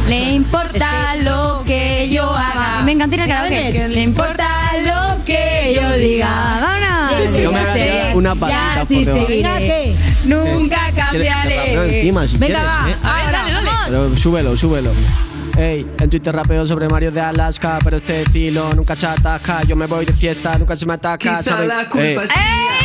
Le 0.07 0.31
importa 0.31 1.15
lo 1.17 1.63
que 1.67 2.07
yo 2.09 2.23
haga. 2.33 2.81
Me 2.83 2.93
encanta 2.93 3.15
ir 3.15 3.21
al 3.21 3.27
karaoke. 3.27 3.87
Le 3.89 4.01
importa 4.01 4.47
lo 4.85 5.23
que 5.25 5.73
yo 5.75 5.91
diga. 5.97 6.59
Vámonos. 6.61 7.11
Yo 7.41 7.51
me 7.51 7.59
voy 7.59 7.67
a 7.67 7.71
hacer 7.71 8.15
una 8.15 8.33
debajo. 8.33 8.85
Venga, 8.89 9.13
seguiré. 9.25 9.59
¿qué? 9.59 9.95
Nunca 10.25 10.77
¿Quieres 11.09 11.33
que 11.33 11.47
te 11.49 11.55
rapeo 11.55 11.73
cambiaré. 11.75 11.99
encima 11.99 12.27
si 12.27 12.37
Venga, 12.37 12.59
quieres, 12.59 12.67
va. 12.67 12.89
eh? 12.89 12.95
A 13.03 13.13
ver, 13.13 13.25
Ahora. 13.25 13.39
dale, 13.39 13.51
dale. 13.53 13.69
Pero 13.85 14.17
súbelo, 14.17 14.57
súbelo. 14.57 14.91
Ey, 15.57 15.87
en 15.99 16.09
Twitter 16.09 16.35
rapeo 16.35 16.67
sobre 16.67 16.87
Mario 16.87 17.11
de 17.11 17.19
Alaska, 17.19 17.79
pero 17.83 17.97
este 17.97 18.21
estilo 18.21 18.69
nunca 18.75 18.95
se 18.95 19.07
atasca. 19.07 19.63
Yo 19.63 19.75
me 19.75 19.87
voy 19.87 20.05
de 20.05 20.13
fiesta, 20.13 20.55
nunca 20.59 20.75
se 20.75 20.85
me 20.85 20.93
ataca. 20.93 21.41
¿sabes? 21.41 21.71
Ey, 21.95 22.15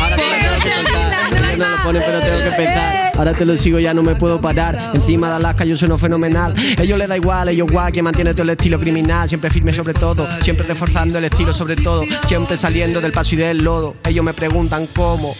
Ahora 0.00 0.16
te 0.16 0.22
tengo 0.22 0.62
que. 0.62 1.52
Ellos 1.52 1.58
no 1.58 1.68
lo 1.68 1.76
ponen, 1.84 2.02
pero 2.06 2.20
tengo 2.20 2.38
que 2.38 2.56
pensar. 2.56 3.12
Ahora 3.18 3.32
te 3.32 3.44
lo 3.44 3.56
sigo, 3.58 3.78
ya 3.78 3.92
no 3.92 4.02
me 4.02 4.14
puedo 4.14 4.40
parar. 4.40 4.90
Encima 4.94 5.28
de 5.28 5.36
Alaska 5.36 5.66
yo 5.66 5.76
sueno 5.76 5.98
fenomenal. 5.98 6.54
Ellos 6.80 6.98
le 6.98 7.06
da 7.06 7.16
igual, 7.16 7.50
ellos 7.50 7.70
guay, 7.70 7.92
que 7.92 8.02
mantiene 8.02 8.32
todo 8.32 8.44
el 8.44 8.50
estilo 8.50 8.80
criminal. 8.80 9.28
Siempre 9.28 9.50
firme 9.50 9.74
sobre 9.74 9.92
todo, 9.92 10.26
siempre 10.40 10.66
reforzando 10.66 11.18
el 11.18 11.24
estilo 11.24 11.52
sobre 11.52 11.76
todo. 11.76 12.02
Siempre 12.26 12.56
saliendo 12.56 13.02
del 13.02 13.12
paso 13.12 13.34
y 13.34 13.38
del 13.38 13.62
lodo. 13.62 13.96
Ellos 14.04 14.24
me 14.24 14.32
preguntan 14.32 14.86
cómo. 14.94 15.34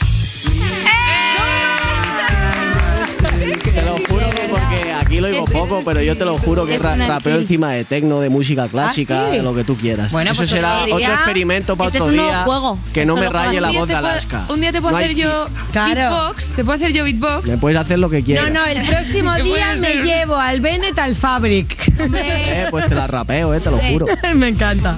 Te 3.42 3.82
lo 3.82 3.96
juro 4.08 4.30
que 4.30 4.48
porque 4.48 4.92
aquí 4.92 5.20
lo 5.20 5.26
digo 5.28 5.44
poco, 5.46 5.82
pero 5.84 6.00
yo 6.00 6.16
te 6.16 6.24
lo 6.24 6.38
juro 6.38 6.64
que 6.66 6.78
ra- 6.78 6.94
rapeo 6.96 7.36
encima 7.38 7.70
de 7.72 7.84
tecno, 7.84 8.20
de 8.20 8.28
música 8.28 8.68
clásica, 8.68 9.22
¿Ah, 9.22 9.30
sí? 9.30 9.36
de 9.38 9.42
lo 9.42 9.54
que 9.54 9.64
tú 9.64 9.76
quieras. 9.76 10.12
Bueno, 10.12 10.30
Eso 10.30 10.38
pues 10.40 10.50
será 10.50 10.82
otro 10.82 10.98
día- 10.98 11.14
experimento 11.14 11.76
para 11.76 11.86
Este 11.88 11.98
es 11.98 12.02
otro 12.04 12.14
día. 12.14 12.42
juego. 12.44 12.78
Que 12.92 13.04
no 13.04 13.16
me 13.16 13.28
raye 13.28 13.60
la 13.60 13.70
voz 13.70 13.88
de 13.88 13.94
puedo- 13.94 13.98
Alaska. 14.08 14.44
Un 14.48 14.60
día 14.60 14.70
te 14.72 14.80
puedo 14.80 14.92
No 14.92 14.98
hacer 14.98 15.14
yo 15.16 15.46
Claro. 15.72 15.94
beatbox. 15.94 16.44
Te 16.56 16.64
puedo 16.64 16.76
hacer 16.76 16.92
yo 16.92 17.04
beatbox. 17.04 17.48
Me 17.48 17.58
puedes 17.58 17.78
hacer 17.78 17.98
lo 17.98 18.08
que 18.10 18.20
No, 18.20 18.24
quieras. 18.26 18.50
no, 18.52 18.64
el 18.64 18.86
próximo 18.86 19.32
¿Qué 19.36 19.42
día 19.42 19.76
me 19.76 19.94
llevo 19.96 20.36
al 20.36 20.60
Bennett 20.60 20.98
al 20.98 21.16
Fabric. 21.16 21.76
Eh, 22.14 22.66
pues 22.70 22.86
te 22.88 22.94
la 22.94 23.06
rapeo, 23.06 23.52
eh, 23.54 23.60
te 23.60 23.70
lo 23.70 23.78
juro. 23.78 24.06
Me 24.36 24.48
encanta. 24.48 24.96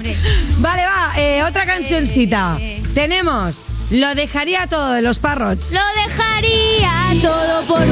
Vale, 0.59 0.81
va, 0.85 1.13
eh, 1.19 1.43
otra 1.43 1.65
cancioncita. 1.65 2.57
Tenemos 2.93 3.59
Lo 3.91 4.15
dejaría 4.15 4.65
todo 4.67 4.93
de 4.93 5.03
los 5.03 5.19
Parrots. 5.19 5.71
Lo 5.71 5.79
dejaría 6.03 6.91
todo 7.21 7.61
por 7.67 7.85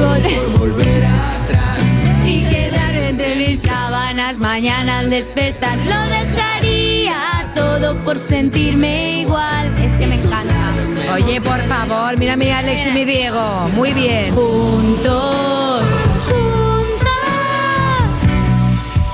volver. 0.58 1.06
Y 2.26 2.42
quedar 2.42 2.94
entre 2.96 3.36
mis 3.36 3.60
sábanas 3.60 4.38
mañana 4.38 4.98
al 5.00 5.10
despertar. 5.10 5.78
Lo 5.78 6.02
dejaría 6.08 7.48
todo 7.54 7.96
por 7.98 8.18
sentirme 8.18 9.20
igual. 9.20 9.72
Es 9.84 9.92
que 9.92 10.08
me 10.08 10.16
encanta. 10.16 10.74
Oye, 11.12 11.40
por 11.40 11.60
favor, 11.60 12.16
mira 12.16 12.32
a 12.32 12.36
mi 12.36 12.50
Alex 12.50 12.88
y 12.88 12.90
mi 12.90 13.04
Diego. 13.04 13.68
Muy 13.74 13.92
bien. 13.92 14.34
Juntos, 14.34 15.88
juntas, 16.26 17.10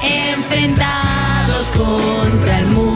enfrentados 0.02 1.66
contra 1.76 2.60
el 2.60 2.66
mundo. 2.68 2.89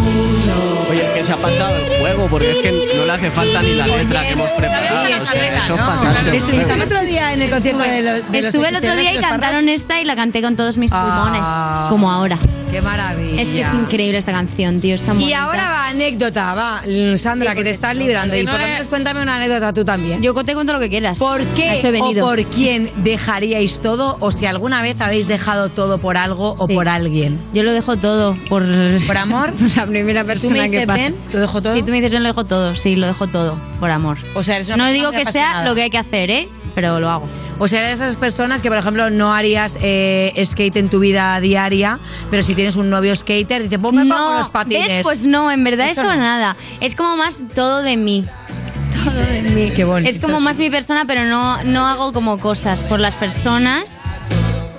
Se 1.25 1.33
ha 1.33 1.39
pasado 1.39 1.75
el 1.77 2.01
juego, 2.01 2.29
porque 2.29 2.51
es 2.53 2.59
que 2.59 2.97
no 2.97 3.07
le 3.07 3.13
hace 3.13 3.31
falta 3.31 3.63
ni 3.63 3.73
la 3.73 3.87
letra 3.87 4.21
que 4.23 4.33
hemos 4.33 4.51
preparado. 4.51 5.03
O 5.03 5.27
sea, 5.27 5.59
eso 5.59 5.75
es 5.75 5.81
pasarse 5.81 6.29
el 6.29 6.35
Estuviste 6.37 6.75
el 6.75 6.83
otro 6.83 7.03
día 7.03 7.33
en 7.33 7.41
el 7.41 7.51
concierto 7.51 7.83
de 7.83 8.03
los 8.03 8.31
de 8.31 8.43
los 8.43 8.55
Estuve 8.55 8.69
el 8.69 8.77
otro 8.77 8.95
día 8.95 9.15
y 9.15 9.19
cantaron 9.19 9.69
esta 9.71 10.01
y 10.01 10.05
la 10.05 10.17
canté 10.17 10.43
con 10.43 10.55
todos 10.55 10.77
mis 10.77 10.91
pulmones. 10.91 11.41
Ah. 11.43 11.87
Como 11.89 12.13
ahora. 12.13 12.39
Qué 12.75 12.83
maravilla. 12.83 13.41
Es 13.41 13.49
que 13.51 13.61
es 13.61 13.73
increíble 13.73 14.19
esta 14.19 14.33
canción, 14.33 14.81
tío. 14.81 14.97
Está 14.97 15.15
Y 15.15 15.33
ahora 15.33 15.71
va 15.71 15.89
anécdota, 15.91 16.55
va, 16.57 16.83
Sandra, 17.17 17.55
que 17.55 17.63
te 17.63 17.71
estás 17.71 17.97
librando. 17.97 18.35
Y 18.37 18.43
no 18.43 18.51
por 18.51 18.61
lo 18.61 18.67
menos 18.67 18.89
cuéntame 18.89 19.23
una 19.23 19.37
anécdota 19.37 19.73
tú 19.73 19.85
también. 19.85 20.21
Yo 20.21 20.35
te 20.35 20.55
cuento 20.55 20.73
lo 20.73 20.81
que 20.81 20.89
quieras. 20.89 21.21
¿Por 21.21 21.45
qué 21.55 21.79
eso 21.79 21.91
o 22.01 22.15
por 22.15 22.45
quién 22.47 22.91
dejaríais 22.97 23.81
todo? 23.81 24.17
O 24.19 24.33
si 24.33 24.47
alguna 24.47 24.83
vez 24.83 25.01
habéis 25.01 25.29
dejado 25.29 25.69
todo 25.69 25.99
por 25.99 26.17
algo 26.17 26.57
o 26.59 26.67
Sí. 26.67 26.75
por 26.75 26.89
alguien. 26.89 27.41
Yo 27.53 27.63
lo 27.63 27.71
dejo 27.71 27.97
todo 27.97 28.37
por... 28.49 28.65
¿Por 29.07 29.17
amor? 29.19 29.53
la 29.77 29.87
primera 29.87 30.25
persona 30.25 30.63
me 30.63 30.71
que 30.71 30.85
pasa. 30.85 31.01
ven? 31.05 31.17
¿Lo 31.33 31.39
dejo 31.39 31.63
todo? 31.63 31.77
Si 31.77 31.83
tú 31.85 31.93
me 31.93 32.01
dices 32.01 32.21
lo 32.21 32.27
dejo 32.27 32.45
todo. 32.45 32.75
Sí, 32.75 32.97
lo 32.97 33.07
dejo 33.07 33.29
todo. 33.29 33.57
Por 33.79 33.93
amor. 33.93 34.19
O 34.35 34.43
sea, 34.43 34.57
eres 34.57 34.69
una 34.71 34.79
No 34.79 34.91
digo 34.91 35.13
que 35.13 35.25
sea 35.27 35.63
lo 35.65 35.77
que 35.77 35.83
hay 35.83 35.91
que 35.91 35.99
hacer, 35.99 36.29
¿eh? 36.33 36.49
Pero 36.75 36.99
lo 36.99 37.09
hago. 37.09 37.29
O 37.59 37.69
sea, 37.69 37.81
eres 37.81 38.01
de 38.01 38.07
esas 38.07 38.17
personas 38.17 38.63
que, 38.63 38.69
por 38.69 38.79
ejemplo, 38.79 39.11
no 39.11 39.33
harías 39.33 39.79
eh, 39.81 40.33
skate 40.45 40.77
en 40.79 40.89
tu 40.89 40.99
vida 40.99 41.39
diaria, 41.41 41.99
pero 42.31 42.43
si 42.43 42.55
tienes 42.55 42.64
un 42.77 42.91
novio 42.91 43.15
skater, 43.15 43.63
dices, 43.63 43.79
pues 43.81 43.95
me 43.95 44.03
pongo 44.03 44.33
no, 44.33 44.39
los 44.39 44.51
patines. 44.51 44.89
¿ves? 44.89 45.03
Pues 45.03 45.27
no, 45.27 45.51
en 45.51 45.63
verdad 45.65 45.89
Eso 45.89 46.03
eso, 46.03 46.11
no. 46.11 46.17
nada. 46.17 46.57
Es 46.81 46.95
como 46.95 47.17
más 47.17 47.39
todo 47.55 47.83
de 47.83 47.97
mí. 47.97 48.25
Todo 49.05 49.15
de 49.15 49.43
mí. 49.43 49.71
Qué 49.75 49.85
bonito. 49.85 50.09
Es 50.09 50.19
como 50.19 50.41
más 50.41 50.57
mi 50.57 50.71
persona, 50.71 51.05
pero 51.05 51.25
no, 51.27 51.63
no 51.65 51.87
hago 51.87 52.13
como 52.13 52.39
cosas 52.39 52.83
por 52.85 53.01
las 53.01 53.15
personas, 53.15 54.01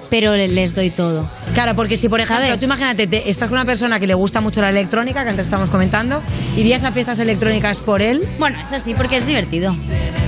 pero 0.10 0.36
le- 0.36 0.48
les 0.48 0.74
doy 0.76 0.90
todo. 0.90 1.30
Claro, 1.54 1.76
porque 1.76 1.98
si, 1.98 2.10
por 2.10 2.20
ejemplo, 2.20 2.46
¿Sabes? 2.46 2.60
tú 2.60 2.66
imagínate, 2.66 3.08
te- 3.08 3.30
estás 3.30 3.50
con 3.50 3.58
una 3.58 3.66
persona 3.66 4.00
que 4.00 4.08
le 4.08 4.14
gusta 4.14 4.42
mucho 4.42 4.62
la 4.62 4.70
electrónica, 4.70 5.24
que 5.24 5.30
antes 5.30 5.46
estamos 5.46 5.70
comentando, 5.70 6.22
¿irías 6.58 6.84
a 6.84 6.92
fiestas 6.92 7.20
electrónicas 7.20 7.80
por 7.82 8.02
él? 8.02 8.28
Bueno, 8.40 8.60
eso 8.62 8.78
sí, 8.80 8.94
porque 8.96 9.18
es 9.18 9.26
divertido. 9.28 9.76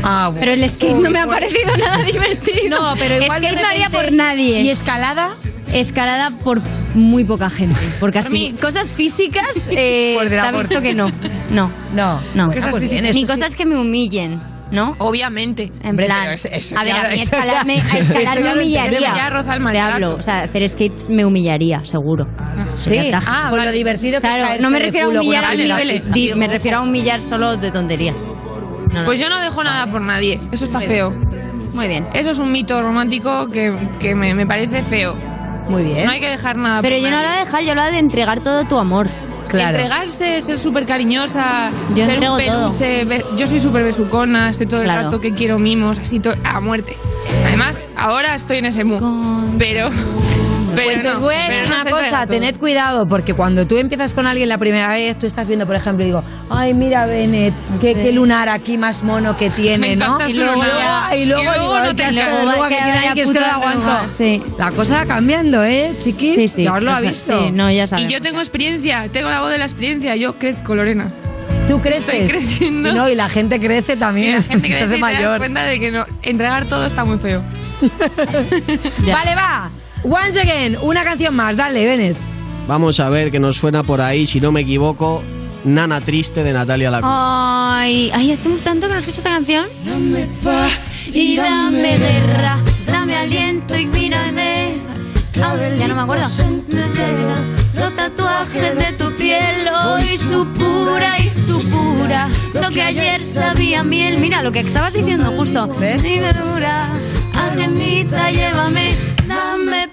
Ah, 0.03 0.28
bueno. 0.32 0.39
Pero 0.39 0.53
el 0.53 0.69
skate 0.69 1.01
no 1.01 1.09
me 1.09 1.19
ha 1.19 1.25
parecido 1.25 1.75
nada 1.78 2.03
divertido. 2.03 2.80
No, 2.80 2.95
pero 2.97 3.21
igual 3.21 3.41
de 3.41 3.47
Skate 3.49 3.61
no 3.61 3.67
haría 3.69 3.86
repente- 3.88 4.07
por 4.07 4.15
nadie. 4.15 4.61
¿Y 4.61 4.69
escalada? 4.69 5.30
Escalada 5.73 6.32
por 6.32 6.61
muy 6.93 7.25
poca 7.25 7.49
gente. 7.49 7.78
Porque 7.99 8.19
así, 8.19 8.30
mí. 8.30 8.55
cosas 8.61 8.93
físicas, 8.93 9.45
eh, 9.71 10.13
Por 10.15 10.25
está 10.28 10.51
visto 10.51 10.82
que 10.82 10.95
no. 10.95 11.11
No, 11.51 11.69
No. 11.93 12.21
no. 12.36 12.51
Pues 12.51 12.89
bien, 12.89 13.05
eso 13.05 13.19
Ni 13.19 13.25
cosas 13.25 13.53
que 13.55 13.65
me 13.65 13.78
humillen, 13.78 14.39
¿no? 14.72 14.95
Obviamente. 14.99 15.72
En 15.82 15.91
Hombre, 15.91 16.05
plan, 16.07 16.28
a 16.28 16.84
ver, 16.84 16.95
a 16.95 17.09
mí 17.09 17.22
escalar, 17.22 17.65
me, 17.65 17.74
a 17.76 17.78
escalar 17.97 18.41
me 18.41 18.49
lo 18.49 18.55
humillaría. 18.61 18.86
entendemos, 18.86 19.18
ya 19.18 19.30
roza 19.30 19.53
el 19.55 19.65
Te 19.65 19.80
hablo, 19.80 20.15
o 20.15 20.22
sea, 20.22 20.39
hacer 20.39 20.68
skate 20.70 21.09
me 21.09 21.26
humillaría, 21.26 21.84
seguro. 21.84 22.26
Sí, 22.76 23.11
ah, 23.13 23.47
con 23.49 23.63
lo 23.63 23.72
divertido 23.72 24.22
que 24.22 24.28
es 24.28 24.34
Claro, 24.34 24.61
no 24.61 24.70
me 24.70 24.80
refiero 24.80 25.07
a 25.07 25.09
humillar 25.09 25.45
al 25.45 25.57
nivel, 25.57 26.36
me 26.36 26.47
refiero 26.47 26.80
a 26.80 26.82
humillar 26.82 27.22
solo 27.22 27.57
de 27.57 27.72
tontería. 27.72 28.13
No, 28.13 28.99
no. 29.01 29.05
Pues 29.05 29.20
yo 29.20 29.30
no 29.30 29.39
dejo 29.41 29.63
nada 29.63 29.88
por 29.88 30.01
nadie. 30.01 30.39
Eso 30.51 30.65
está 30.65 30.80
feo. 30.80 31.11
Muy 31.74 31.88
bien. 31.88 32.07
Eso 32.13 32.32
es 32.32 32.39
un 32.39 32.51
mito 32.51 32.82
romántico 32.82 33.47
que, 33.47 33.76
que 33.99 34.15
me, 34.15 34.34
me 34.34 34.45
parece 34.47 34.82
feo. 34.82 35.15
Muy 35.70 35.84
bien. 35.84 36.05
No 36.05 36.11
hay 36.11 36.20
que 36.22 36.30
dejar 36.30 36.55
nada 36.55 36.82
Pero 36.82 36.95
por 36.95 37.03
yo 37.03 37.09
no 37.11 37.18
nadie. 37.18 37.28
hablo 37.28 37.39
de 37.39 37.45
dejar, 37.45 37.63
yo 37.63 37.70
hablo 37.72 37.84
de 37.84 37.99
entregar 37.99 38.39
todo 38.39 38.63
tu 38.63 38.78
amor. 38.78 39.09
Claro. 39.48 39.78
Entregarse, 39.78 40.41
ser 40.41 40.60
súper 40.60 40.86
cariñosa, 40.86 41.70
Yo 41.95 42.06
ser 42.06 42.20
un 42.20 42.38
peluche, 42.38 43.06
be- 43.06 43.24
Yo 43.38 43.48
soy 43.48 43.60
súper 43.60 43.84
besucona, 43.84 44.50
estoy 44.50 44.66
todo 44.68 44.82
el 44.82 44.88
rato 44.89 45.20
que 45.22 45.34
quiero 45.34 45.58
mimos, 45.60 46.00
así 46.00 46.20
a 46.43 46.60
muerte. 46.60 46.98
Además, 47.45 47.82
ahora 47.95 48.36
estoy 48.36 48.58
en 48.58 48.66
ese 48.66 48.84
mood. 48.84 49.02
Pero 49.58 49.89
Pues 50.84 51.05
os 51.05 51.19
voy 51.19 51.36
a 51.36 51.49
decir 51.49 51.73
una 51.73 51.84
se 51.84 51.89
cosa, 51.89 52.25
tened 52.28 52.57
cuidado, 52.57 53.07
porque 53.07 53.34
cuando 53.34 53.65
tú 53.67 53.78
empiezas 53.78 54.13
con 54.13 54.28
alguien 54.28 54.49
la 54.49 54.57
primera 54.57 54.89
vez, 54.89 55.17
tú 55.17 55.25
estás 55.25 55.47
viendo, 55.47 55.65
por 55.65 55.75
ejemplo, 55.75 56.03
y 56.03 56.07
digo, 56.07 56.23
ay, 56.49 56.73
mira 56.73 57.05
Bennett, 57.05 57.53
qué, 57.82 57.93
qué 57.95 58.11
lunar 58.11 58.49
aquí 58.49 58.78
más 58.78 59.03
mono 59.03 59.38
que 59.38 59.49
tiene, 59.49 59.95
¿no? 59.95 60.17
y 60.28 60.34
luego, 60.34 60.63
y 61.13 61.17
Y 61.17 61.25
digo, 61.25 61.80
no 61.80 61.95
te 61.95 62.11
luego 62.13 62.67
que 62.67 62.75
tiene 62.75 63.13
que 63.13 63.21
es 63.21 63.32
que 63.32 63.39
no 63.39 63.47
lo 63.47 63.53
aguanto. 63.53 64.07
sí. 64.17 64.41
La 64.57 64.71
cosa 64.71 64.99
va 64.99 65.05
cambiando, 65.05 65.63
¿eh, 65.63 65.93
chiquis? 66.01 66.36
Sí, 66.36 66.47
sí. 66.47 66.63
Ya 66.63 66.73
os 66.73 66.84
lo 66.84 66.91
ha 66.91 66.99
visto. 66.99 67.39
sí, 67.39 67.51
no, 67.51 67.71
ya 67.71 67.88
sabes. 67.88 68.05
Y 68.05 68.11
yo 68.11 68.21
tengo 68.21 68.39
experiencia, 68.39 69.07
tengo 69.11 69.30
la 69.30 69.41
voz 69.41 69.51
de 69.51 69.57
la 69.57 69.65
experiencia, 69.65 70.15
yo 70.15 70.38
crezco, 70.38 70.75
Lorena. 70.75 71.07
Tú 71.67 71.82
creces. 71.82 72.07
Estoy 72.13 72.28
creciendo. 72.28 72.89
Y 72.89 72.93
No, 72.93 73.09
y 73.09 73.15
la 73.15 73.28
gente 73.28 73.59
crece 73.59 73.93
Y 73.93 73.97
también. 73.97 74.36
la 74.36 74.41
gente 74.41 74.67
se 74.69 74.73
crece 74.75 74.84
hace 74.86 74.97
y 74.97 75.01
te 75.01 75.01
das 75.01 75.13
mayor. 75.15 75.38
cuenta 75.38 75.63
de 75.63 75.80
que 75.80 75.91
no, 75.91 76.05
entregar 76.21 76.65
todo 76.65 76.86
está 76.86 77.03
muy 77.03 77.17
feo. 77.17 77.41
Vale, 77.82 79.36
va. 79.36 79.69
Once 80.10 80.39
again, 80.39 80.78
una 80.82 81.03
canción 81.03 81.36
más, 81.36 81.58
dale, 81.58 81.86
Bennett. 81.86 82.16
Vamos 82.66 82.99
a 83.01 83.10
ver 83.10 83.30
que 83.30 83.39
nos 83.39 83.58
suena 83.58 83.84
por 83.84 83.99
ahí, 83.99 84.26
si 84.26 84.39
no 84.39 84.53
me 84.53 84.62
equivoco, 84.62 85.22
Nana 85.66 85.99
Triste 85.99 86.43
de 86.43 86.53
Natalia 86.53 86.89
Lacuna. 86.89 87.80
Ay, 87.80 88.10
ay, 88.14 88.32
hace 88.32 88.47
un 88.47 88.60
tanto 88.60 88.88
que 88.88 88.93
no 88.93 88.99
escucho 88.99 89.18
esta 89.18 89.32
canción. 89.32 89.68
Dame 89.84 90.30
paz 90.41 90.80
y 91.14 91.36
dame 91.36 91.97
guerra, 91.97 92.58
dame 92.86 93.18
aliento 93.18 93.78
y 93.78 93.86
mírame. 93.86 94.76
Ah, 95.41 95.55
ya 95.78 95.88
no 95.89 95.95
me 95.95 96.01
acuerdo. 96.01 96.26
Los 97.76 97.95
tatuajes 97.95 98.78
de 98.78 98.93
tu 98.93 99.14
piel 99.18 99.68
hoy 99.86 100.18
su 100.18 100.47
pura 100.53 101.20
y 101.20 101.28
su 101.28 101.62
pura. 101.70 102.30
Lo 102.53 102.70
que 102.70 102.82
ayer 102.82 103.22
sabía 103.22 103.84
miel. 103.84 104.20
Mira 104.20 104.41
lo 104.41 104.53
que 104.53 104.62
estabas 104.62 104.93
diciendo 104.93 105.32
justo. 105.34 105.70
Angelita, 107.34 108.32
llévame. 108.32 109.16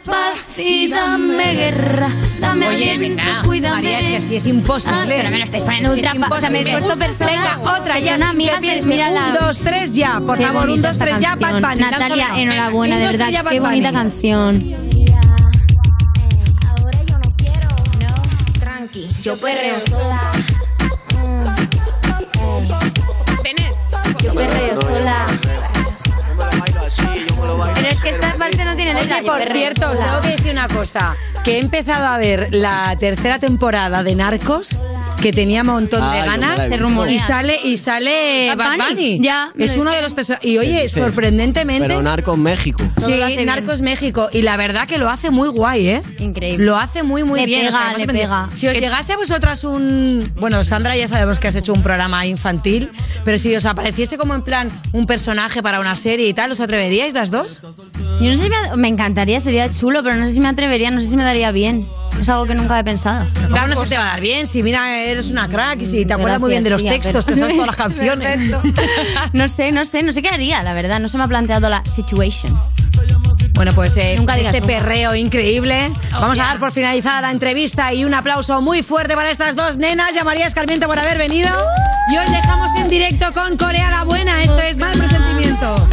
Dame 0.04 0.18
paz 0.20 0.58
y 0.58 0.88
dame 0.88 1.54
guerra. 1.54 2.08
Dame 2.38 2.68
Oye, 2.68 2.98
venga, 2.98 3.42
cuídame. 3.44 3.74
María, 3.76 4.00
es 4.00 4.06
que 4.06 4.20
sí 4.20 4.36
es 4.36 4.46
imposible. 4.46 4.94
Ah, 4.96 5.04
pero 5.06 5.30
me 5.30 5.38
lo 5.38 5.44
estáis 5.44 5.64
poniendo 5.64 5.92
ultra 5.92 6.14
fa- 6.14 6.28
O 6.30 6.40
sea, 6.40 6.50
me 6.50 6.60
he 6.60 6.64
puesto 6.72 6.96
persona. 6.96 7.30
Venga, 7.30 7.58
otra 7.62 7.98
ya. 7.98 8.10
persona 8.10 8.16
sin 8.16 8.22
amiga, 8.22 8.54
que 8.54 8.60
piense. 8.60 8.86
mira 8.88 9.10
la- 9.10 9.26
Un, 9.28 9.34
dos, 9.34 9.58
tres, 9.58 9.94
ya. 9.94 10.20
Por 10.20 10.36
Qué 10.38 10.44
favor, 10.46 10.62
un, 10.62 10.68
bonita 10.70 10.88
dos, 10.88 10.98
tres, 10.98 11.18
ya. 11.20 11.36
Bad 11.36 11.40
canción. 11.40 11.62
Bunny. 11.62 11.80
Natalia, 11.80 12.16
lánzalo. 12.28 12.42
enhorabuena, 12.42 12.98
de 12.98 13.06
verdad. 13.06 13.18
tres, 13.24 13.32
ya, 13.32 13.42
Bad 13.42 13.52
Qué 13.52 13.60
bonita 13.60 13.90
Bunny. 13.90 14.02
canción. 14.02 14.74
Tranqui, 18.60 19.08
yo 19.22 19.36
perreo 19.38 19.74
sola. 19.88 20.20
Yo 24.22 24.34
perreo 24.34 24.80
sola. 24.82 25.26
Oye, 29.04 29.22
por 29.22 29.52
cierto, 29.52 29.90
os 29.90 29.98
tengo 29.98 30.20
que 30.22 30.28
decir 30.28 30.52
una 30.52 30.68
cosa. 30.68 31.16
Que 31.44 31.56
he 31.56 31.60
empezado 31.60 32.06
a 32.06 32.16
ver 32.16 32.48
la 32.50 32.96
tercera 32.98 33.38
temporada 33.38 34.02
de 34.02 34.14
Narcos 34.14 34.70
que 35.20 35.32
tenía 35.32 35.62
un 35.62 35.68
montón 35.68 36.02
Ah, 36.02 36.14
de 36.14 36.20
me 36.20 36.26
ganas 36.26 36.60
Se 36.68 36.76
rumorea. 36.76 37.14
y 37.14 37.18
sale 37.18 37.56
y 37.64 37.76
sale 37.78 38.54
Bad 38.56 38.58
Bad 38.58 38.76
Bunny. 38.76 39.14
Bunny. 39.16 39.20
Ya, 39.22 39.52
es 39.56 39.76
uno 39.76 39.90
de 39.92 40.02
los 40.02 40.12
personajes 40.12 40.46
y 40.48 40.58
oye, 40.58 40.88
Sí. 40.88 41.00
sorprendentemente 41.00 41.88
Pero 41.88 42.02
Narcos 42.02 42.36
México. 42.36 42.82
Sí, 42.98 43.16
lo 43.16 43.24
hace 43.24 43.36
bien. 43.36 43.46
Narcos 43.46 43.80
México 43.80 44.28
y 44.32 44.42
la 44.42 44.56
verdad 44.56 44.86
que 44.86 44.98
lo 44.98 45.08
hace 45.08 45.30
muy 45.30 45.48
guay, 45.48 45.88
¿eh? 45.88 46.02
Increíble. 46.18 46.64
Lo 46.64 46.76
hace 46.76 47.02
muy 47.02 47.24
muy 47.24 47.40
Le 47.40 47.46
bien. 47.46 47.66
pega, 47.66 47.78
le 47.96 48.02
aprendido. 48.02 48.28
pega. 48.28 48.48
Si 48.54 48.66
os 48.68 48.74
llegase 48.74 49.12
a 49.14 49.16
vosotras 49.16 49.64
un, 49.64 50.22
bueno, 50.36 50.62
Sandra 50.64 50.94
ya 50.96 51.08
sabemos 51.08 51.38
que 51.40 51.48
has 51.48 51.56
hecho 51.56 51.72
un 51.72 51.82
programa 51.82 52.26
infantil, 52.26 52.90
pero 53.24 53.38
si 53.38 53.54
os 53.56 53.64
apareciese 53.64 54.18
como 54.18 54.34
en 54.34 54.42
plan 54.42 54.70
un 54.92 55.06
personaje 55.06 55.62
para 55.62 55.80
una 55.80 55.96
serie 55.96 56.28
y 56.28 56.34
tal, 56.34 56.52
¿os 56.52 56.60
atreveríais 56.60 57.14
las 57.14 57.30
dos? 57.30 57.60
Yo 58.20 58.30
no 58.30 58.36
sé 58.36 58.42
si 58.44 58.50
me, 58.50 58.76
me 58.76 58.88
encantaría, 58.88 59.40
sería 59.40 59.70
chulo, 59.70 60.02
pero 60.02 60.16
no 60.16 60.26
sé 60.26 60.32
si 60.34 60.40
me 60.40 60.48
atrevería, 60.48 60.90
no 60.90 61.00
sé 61.00 61.06
si 61.08 61.16
me 61.16 61.24
daría 61.24 61.50
bien. 61.50 61.86
Es 62.20 62.28
algo 62.28 62.46
que 62.46 62.54
nunca 62.54 62.78
he 62.78 62.84
pensado. 62.84 63.26
Claro, 63.48 63.68
no 63.68 63.76
se 63.76 63.88
te 63.90 63.98
va 63.98 64.04
a 64.04 64.10
dar 64.12 64.20
bien. 64.20 64.48
Si 64.48 64.62
mira, 64.62 64.98
eres 65.02 65.30
una 65.30 65.48
crack 65.48 65.82
y 65.82 65.84
si 65.84 66.06
te 66.06 66.14
acuerdas 66.14 66.40
muy 66.40 66.50
bien 66.50 66.62
de 66.64 66.70
los 66.70 66.80
tía, 66.80 66.92
textos, 66.92 67.26
te 67.26 67.32
pero- 67.32 67.42
sabes 67.46 67.54
todas 67.56 67.66
las 67.66 67.76
canciones. 67.76 68.40
no 69.32 69.48
sé, 69.48 69.72
no 69.72 69.84
sé, 69.84 70.02
no 70.02 70.12
sé 70.12 70.22
qué 70.22 70.28
haría, 70.28 70.62
la 70.62 70.72
verdad. 70.72 71.00
No 71.00 71.08
se 71.08 71.18
me 71.18 71.24
ha 71.24 71.28
planteado 71.28 71.68
la 71.68 71.84
situation. 71.84 72.56
Bueno, 73.54 73.72
pues 73.72 73.96
eh, 73.98 74.14
Nunca 74.18 74.36
este 74.36 74.60
nunca. 74.60 74.66
perreo 74.66 75.14
increíble, 75.14 75.88
vamos 76.12 76.38
a 76.40 76.42
dar 76.44 76.58
por 76.58 76.72
finalizada 76.72 77.20
la 77.20 77.30
entrevista 77.30 77.92
y 77.94 78.04
un 78.04 78.12
aplauso 78.12 78.60
muy 78.60 78.82
fuerte 78.82 79.14
para 79.14 79.30
estas 79.30 79.54
dos 79.54 79.76
nenas 79.76 80.08
y 80.16 80.18
a 80.18 80.24
María 80.24 80.46
Escarmiento 80.46 80.88
por 80.88 80.98
haber 80.98 81.18
venido. 81.18 81.50
Y 82.12 82.16
os 82.16 82.30
dejamos 82.32 82.70
en 82.78 82.88
directo 82.88 83.32
con 83.32 83.56
Corea 83.56 83.90
la 83.90 84.02
Buena. 84.02 84.42
Esto 84.42 84.58
es 84.58 84.76
Mal 84.78 84.98
Presentimiento. 84.98 85.88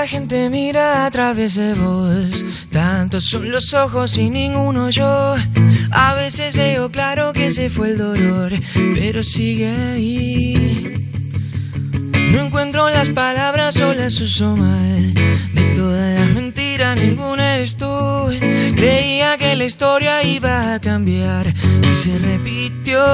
Cuánta 0.00 0.16
gente 0.16 0.48
mira 0.48 1.04
a 1.04 1.10
través 1.10 1.56
de 1.56 1.74
vos, 1.74 2.46
tantos 2.72 3.24
son 3.24 3.50
los 3.50 3.74
ojos 3.74 4.16
y 4.16 4.30
ninguno 4.30 4.88
yo. 4.88 5.34
A 5.90 6.14
veces 6.14 6.56
veo 6.56 6.90
claro 6.90 7.34
que 7.34 7.50
se 7.50 7.68
fue 7.68 7.90
el 7.90 7.98
dolor, 7.98 8.50
pero 8.94 9.22
sigue 9.22 9.68
ahí. 9.68 11.10
No 12.32 12.46
encuentro 12.46 12.88
las 12.88 13.10
palabras 13.10 13.78
o 13.82 13.92
las 13.92 14.18
uso 14.22 14.56
mal. 14.56 15.12
De 15.52 15.74
todas 15.74 16.18
las 16.18 16.30
mentiras, 16.30 16.96
ninguna 16.96 17.56
eres 17.56 17.76
tú. 17.76 17.86
Creía 18.76 19.36
que 19.36 19.54
la 19.54 19.64
historia 19.64 20.22
iba 20.24 20.72
a 20.72 20.80
cambiar 20.80 21.52
y 21.82 21.94
se 21.94 22.18
repitió. 22.18 23.04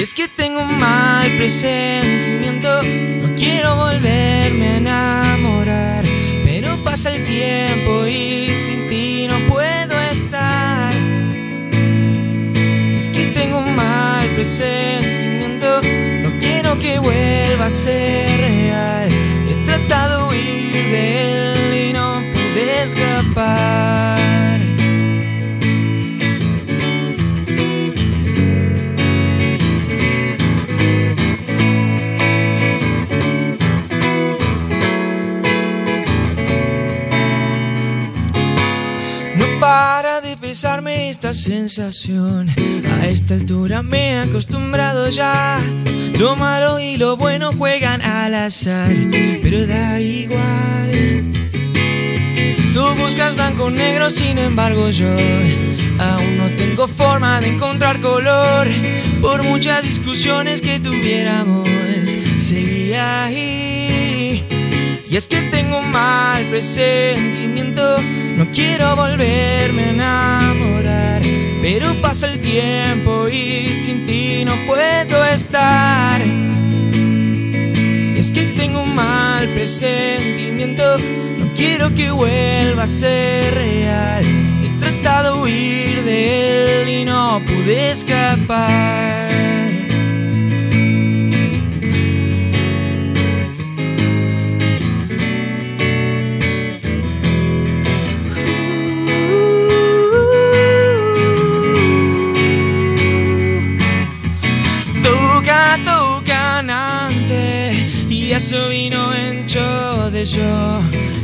Es 0.00 0.14
que 0.14 0.28
tengo 0.28 0.62
un 0.62 0.78
mal 0.78 1.30
presentimiento, 1.36 2.82
no 2.82 3.34
quiero 3.34 3.76
volverme 3.76 4.68
a 4.68 4.76
enamorar, 4.78 6.04
pero 6.42 6.82
pasa 6.82 7.14
el 7.14 7.22
tiempo 7.22 8.06
y 8.06 8.48
sin 8.56 8.88
ti 8.88 9.26
no 9.28 9.38
puedo 9.46 10.00
estar. 10.10 10.94
Es 12.96 13.08
que 13.08 13.26
tengo 13.34 13.58
un 13.58 13.76
mal 13.76 14.26
presentimiento, 14.28 15.82
no 16.22 16.38
quiero 16.38 16.78
que 16.78 16.98
vuelva 16.98 17.66
a 17.66 17.70
ser 17.70 18.29
esta 41.30 41.50
sensación. 41.50 42.48
A 42.90 43.06
esta 43.06 43.34
altura 43.34 43.82
me 43.82 44.10
he 44.10 44.18
acostumbrado 44.18 45.08
ya. 45.10 45.60
Lo 46.18 46.34
malo 46.34 46.80
y 46.80 46.96
lo 46.96 47.16
bueno 47.16 47.52
juegan 47.52 48.02
al 48.02 48.34
azar, 48.34 48.92
pero 49.42 49.66
da 49.66 50.00
igual. 50.00 51.32
Tú 52.72 52.82
buscas 52.96 53.36
blanco 53.36 53.70
negro, 53.70 54.10
sin 54.10 54.38
embargo 54.38 54.90
yo 54.90 55.12
aún 55.98 56.36
no 56.36 56.50
tengo 56.56 56.88
forma 56.88 57.40
de 57.40 57.48
encontrar 57.48 58.00
color. 58.00 58.66
Por 59.20 59.44
muchas 59.44 59.82
discusiones 59.82 60.60
que 60.60 60.80
tuviéramos, 60.80 61.68
seguía 62.38 63.24
ahí. 63.26 64.44
Y 65.08 65.16
es 65.16 65.28
que 65.28 65.42
tengo 65.42 65.78
un 65.78 65.90
mal 65.92 66.44
presentimiento, 66.46 67.98
no 68.36 68.50
quiero 68.50 68.96
volverme 68.96 69.84
a 69.84 69.90
enamorar. 69.90 70.59
Pero 71.72 71.94
pasa 72.02 72.26
el 72.26 72.40
tiempo 72.40 73.28
y 73.28 73.72
sin 73.74 74.04
ti 74.04 74.44
no 74.44 74.56
puedo 74.66 75.24
estar. 75.24 76.20
Es 78.16 78.32
que 78.32 78.46
tengo 78.58 78.82
un 78.82 78.92
mal 78.92 79.46
presentimiento, 79.50 80.98
no 81.38 81.54
quiero 81.54 81.94
que 81.94 82.10
vuelva 82.10 82.82
a 82.82 82.86
ser 82.88 83.54
real. 83.54 84.24
He 84.64 84.80
tratado 84.80 85.36
de 85.36 85.42
huir 85.42 86.02
de 86.02 86.82
él 86.82 86.88
y 86.88 87.04
no 87.04 87.40
pude 87.46 87.92
escapar. 87.92 89.49
Ziazo 108.40 108.70
vino 108.70 109.12
entxo 109.12 110.10
deso 110.10 110.40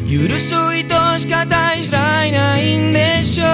Juruzu 0.07 0.61
itoska 0.81 1.45
eta 1.47 1.75
izraina 1.79 2.61
indeso 2.61 3.53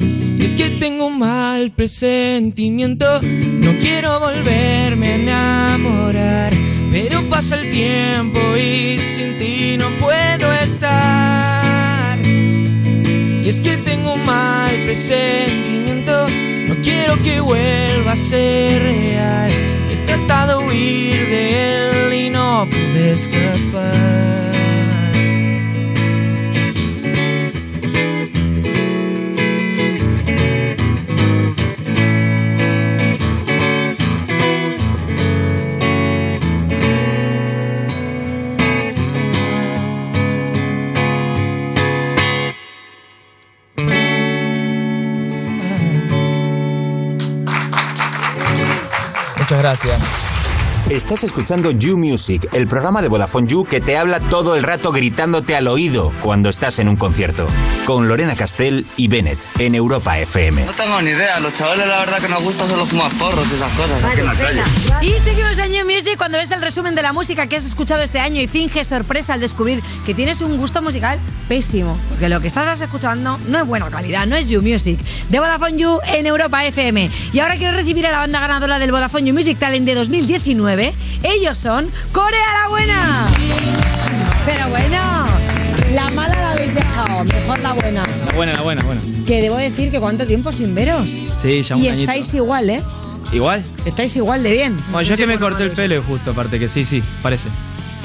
Y 0.00 0.42
es 0.42 0.54
que 0.54 0.70
tengo 0.80 1.06
un 1.06 1.20
mal 1.20 1.70
presentimiento 1.70 3.20
No 3.22 3.78
quiero 3.78 4.18
volverme 4.18 5.06
a 5.06 5.14
enamorar. 5.14 6.52
Pero 6.90 7.22
pasa 7.30 7.54
el 7.54 7.70
tiempo 7.70 8.40
y 8.56 8.98
sin 8.98 9.38
ti 9.38 9.76
no 9.78 9.88
puedo 10.00 10.52
estar. 10.52 12.18
Y 12.26 13.48
es 13.48 13.60
que 13.60 13.76
tengo 13.76 14.14
un 14.14 14.26
mal 14.26 14.82
presentimiento 14.84 16.26
No 16.66 16.74
quiero 16.82 17.22
que 17.22 17.38
vuelva 17.38 18.12
a 18.12 18.16
ser 18.16 18.82
real 18.82 19.71
tratado 20.26 20.60
de 20.60 20.66
huir 20.66 21.28
de 21.28 22.06
él 22.06 22.14
y 22.14 22.30
no 22.30 22.68
pude 22.68 23.12
escapar 23.12 24.51
gracias. 49.62 50.21
Estás 50.92 51.24
escuchando 51.24 51.70
You 51.70 51.96
Music, 51.96 52.50
el 52.52 52.68
programa 52.68 53.00
de 53.00 53.08
Vodafone 53.08 53.46
You 53.46 53.64
que 53.64 53.80
te 53.80 53.96
habla 53.96 54.20
todo 54.28 54.56
el 54.56 54.62
rato 54.62 54.92
gritándote 54.92 55.56
al 55.56 55.66
oído 55.66 56.12
cuando 56.20 56.50
estás 56.50 56.78
en 56.80 56.88
un 56.90 56.98
concierto. 56.98 57.46
Con 57.86 58.08
Lorena 58.08 58.36
Castell 58.36 58.86
y 58.98 59.08
Bennett 59.08 59.38
en 59.58 59.74
Europa 59.74 60.18
FM. 60.18 60.66
No 60.66 60.72
tengo 60.74 61.00
ni 61.00 61.12
idea, 61.12 61.40
los 61.40 61.54
chavales 61.54 61.86
la 61.86 62.00
verdad 62.00 62.20
que 62.20 62.28
nos 62.28 62.42
gusta 62.42 62.68
solo 62.68 62.84
fumar 62.84 63.10
porros 63.12 63.46
y 63.50 63.54
esas 63.54 63.72
cosas 63.72 64.04
aquí 64.04 64.20
en 64.20 64.26
la 64.26 64.34
calle. 64.34 64.60
Y 65.00 65.12
seguimos 65.20 65.56
en 65.56 65.72
New 65.72 65.86
Music 65.86 66.18
cuando 66.18 66.36
ves 66.36 66.50
el 66.50 66.60
resumen 66.60 66.94
de 66.94 67.00
la 67.00 67.14
música 67.14 67.46
que 67.46 67.56
has 67.56 67.64
escuchado 67.64 68.02
este 68.02 68.20
año 68.20 68.42
y 68.42 68.46
finges 68.46 68.88
sorpresa 68.88 69.32
al 69.32 69.40
descubrir 69.40 69.82
que 70.04 70.12
tienes 70.12 70.42
un 70.42 70.58
gusto 70.58 70.82
musical 70.82 71.18
pésimo. 71.48 71.98
Porque 72.10 72.28
lo 72.28 72.42
que 72.42 72.48
estás 72.48 72.80
escuchando 72.82 73.38
no 73.48 73.58
es 73.58 73.66
buena 73.66 73.88
calidad, 73.88 74.26
no 74.26 74.36
es 74.36 74.50
You 74.50 74.60
Music. 74.60 75.00
De 75.30 75.40
Vodafone 75.40 75.78
You 75.78 76.00
en 76.12 76.26
Europa 76.26 76.66
FM. 76.66 77.10
Y 77.32 77.38
ahora 77.38 77.56
quiero 77.56 77.76
recibir 77.76 78.06
a 78.06 78.10
la 78.10 78.18
banda 78.18 78.40
ganadora 78.40 78.78
del 78.78 78.92
Vodafone 78.92 79.24
You 79.24 79.34
Music 79.34 79.58
Talent 79.58 79.86
de 79.86 79.94
2019. 79.94 80.81
Ellos 81.22 81.58
son 81.58 81.88
Corea 82.12 82.46
la 82.62 82.68
Buena. 82.70 83.26
Pero 84.46 84.68
bueno, 84.70 84.98
la 85.94 86.10
mala 86.10 86.34
la 86.34 86.50
habéis 86.52 86.74
dejado, 86.74 87.24
mejor 87.24 87.60
la 87.60 87.72
buena. 87.74 88.02
La 88.28 88.34
buena, 88.34 88.52
la 88.54 88.60
buena, 88.62 88.82
buena. 88.82 89.00
Que 89.26 89.40
debo 89.40 89.56
decir 89.56 89.90
que 89.90 90.00
cuánto 90.00 90.26
tiempo 90.26 90.50
sin 90.52 90.74
veros. 90.74 91.08
Sí, 91.40 91.62
ya 91.62 91.74
un 91.76 91.82
Y 91.82 91.88
añito. 91.88 92.02
estáis 92.02 92.34
igual, 92.34 92.70
¿eh? 92.70 92.82
¿Igual? 93.32 93.64
Estáis 93.84 94.14
igual 94.16 94.42
de 94.42 94.52
bien. 94.52 94.76
Bueno, 94.90 95.02
yo 95.06 95.14
es 95.14 95.20
que 95.20 95.26
me 95.26 95.38
corté 95.38 95.62
el 95.64 95.70
pelo 95.70 96.02
justo, 96.02 96.32
aparte 96.32 96.58
que 96.58 96.68
sí, 96.68 96.84
sí, 96.84 97.02
parece. 97.22 97.48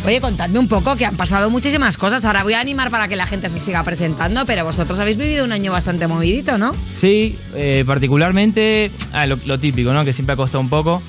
Oye, 0.06 0.22
contadme 0.22 0.60
un 0.60 0.68
poco 0.68 0.96
que 0.96 1.06
han 1.06 1.18
pasado 1.18 1.50
muchísimas 1.50 1.98
cosas. 1.98 2.24
Ahora 2.24 2.44
voy 2.44 2.54
a 2.54 2.60
animar 2.62 2.92
para 2.92 3.08
que 3.08 3.16
la 3.16 3.26
gente 3.26 3.50
se 3.50 3.60
siga 3.60 3.84
presentando, 3.84 4.46
pero 4.46 4.64
vosotros 4.64 5.00
habéis 5.00 5.18
vivido 5.18 5.44
un 5.44 5.52
año 5.52 5.72
bastante 5.72 6.08
movidito, 6.08 6.58
¿no? 6.58 6.74
Sí, 6.94 7.38
eh, 7.56 7.84
particularmente, 7.86 8.92
ah, 9.12 9.26
lo, 9.26 9.38
lo 9.46 9.60
típico, 9.60 9.92
¿no? 9.92 10.06
Que 10.06 10.14
siempre 10.14 10.34
ha 10.34 10.36
costado 10.38 10.62
un 10.62 10.70
poco, 10.70 11.02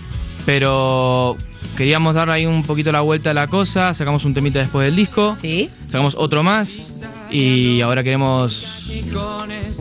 pero 0.48 1.36
queríamos 1.76 2.14
dar 2.14 2.34
ahí 2.34 2.46
un 2.46 2.62
poquito 2.62 2.90
la 2.90 3.02
vuelta 3.02 3.32
a 3.32 3.34
la 3.34 3.48
cosa, 3.48 3.92
sacamos 3.92 4.24
un 4.24 4.32
temita 4.32 4.58
después 4.60 4.86
del 4.86 4.96
disco, 4.96 5.36
sí. 5.38 5.68
sacamos 5.88 6.14
otro 6.16 6.42
más 6.42 7.02
y 7.30 7.82
ahora 7.82 8.02
queremos 8.02 8.64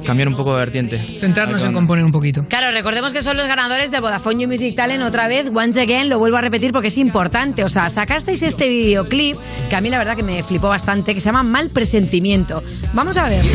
cambiar 0.06 0.28
un 0.28 0.36
poco 0.36 0.52
de 0.52 0.60
vertiente. 0.60 1.00
Centrarnos 1.00 1.64
en 1.64 1.72
componer 1.72 2.04
un 2.04 2.12
poquito. 2.12 2.44
Claro, 2.50 2.70
recordemos 2.74 3.14
que 3.14 3.24
son 3.24 3.38
los 3.38 3.48
ganadores 3.48 3.92
del 3.92 4.02
Vodafone 4.02 4.44
You 4.44 4.50
Music 4.50 4.76
Talent 4.76 5.04
otra 5.04 5.30
vez, 5.30 5.50
once 5.56 5.80
again, 5.80 6.10
lo 6.10 6.20
vuelvo 6.20 6.36
a 6.36 6.42
repetir 6.42 6.74
porque 6.74 6.90
es 6.90 6.98
importante. 6.98 7.64
O 7.64 7.70
sea, 7.70 7.90
sacasteis 7.90 8.44
este 8.44 8.68
videoclip 8.68 9.38
que 9.70 9.76
a 9.78 9.80
mí 9.80 9.90
la 9.90 10.00
verdad 10.00 10.18
que 10.18 10.24
me 10.24 10.44
flipó 10.44 10.68
bastante, 10.68 11.14
que 11.14 11.22
se 11.22 11.28
llama 11.28 11.44
Mal 11.44 11.70
Presentimiento. 11.70 12.62
Vamos 12.94 13.16
a 13.16 13.30
ver. 13.30 13.46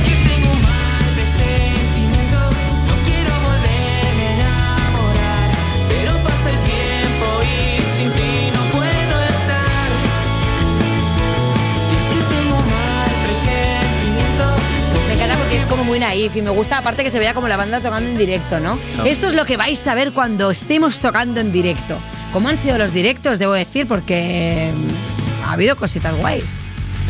Naif 16.12 16.36
y 16.36 16.42
me 16.42 16.50
gusta 16.50 16.78
aparte 16.78 17.02
que 17.02 17.10
se 17.10 17.18
vea 17.18 17.32
como 17.32 17.48
la 17.48 17.56
banda 17.56 17.80
tocando 17.80 18.10
en 18.10 18.18
directo, 18.18 18.60
¿no? 18.60 18.78
No. 18.98 19.04
Esto 19.04 19.28
es 19.28 19.34
lo 19.34 19.46
que 19.46 19.56
vais 19.56 19.86
a 19.86 19.94
ver 19.94 20.12
cuando 20.12 20.50
estemos 20.50 20.98
tocando 20.98 21.40
en 21.40 21.52
directo. 21.52 21.96
¿Cómo 22.32 22.48
han 22.48 22.58
sido 22.58 22.76
los 22.76 22.92
directos, 22.92 23.38
debo 23.38 23.54
decir? 23.54 23.86
Porque 23.86 24.70
mm, 24.74 25.46
ha 25.46 25.52
habido 25.52 25.74
cositas 25.76 26.14
guays. 26.16 26.54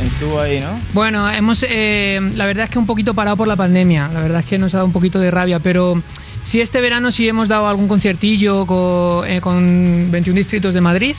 Estuvo 0.05 0.41
ahí, 0.41 0.61
¿no? 0.61 0.81
Bueno, 0.95 1.29
hemos, 1.31 1.65
eh, 1.69 2.21
la 2.35 2.47
verdad 2.47 2.65
es 2.65 2.71
que 2.71 2.79
un 2.79 2.87
poquito 2.87 3.13
parado 3.15 3.37
por 3.37 3.49
la 3.49 3.57
pandemia. 3.57 4.09
La 4.13 4.21
verdad 4.21 4.41
es 4.41 4.47
que 4.47 4.59
nos 4.59 4.73
ha 4.75 4.79
dado 4.79 4.87
un 4.87 4.93
poquito 4.93 5.19
de 5.19 5.31
rabia, 5.31 5.59
pero 5.59 6.01
sí 6.45 6.61
este 6.61 6.81
verano 6.81 7.11
sí 7.11 7.29
hemos 7.29 7.49
dado 7.49 7.67
algún 7.67 7.89
conciertillo 7.89 8.67
con, 8.67 9.29
eh, 9.29 9.41
con 9.41 10.11
21 10.11 10.37
distritos 10.37 10.75
de 10.75 10.81
Madrid. 10.81 11.17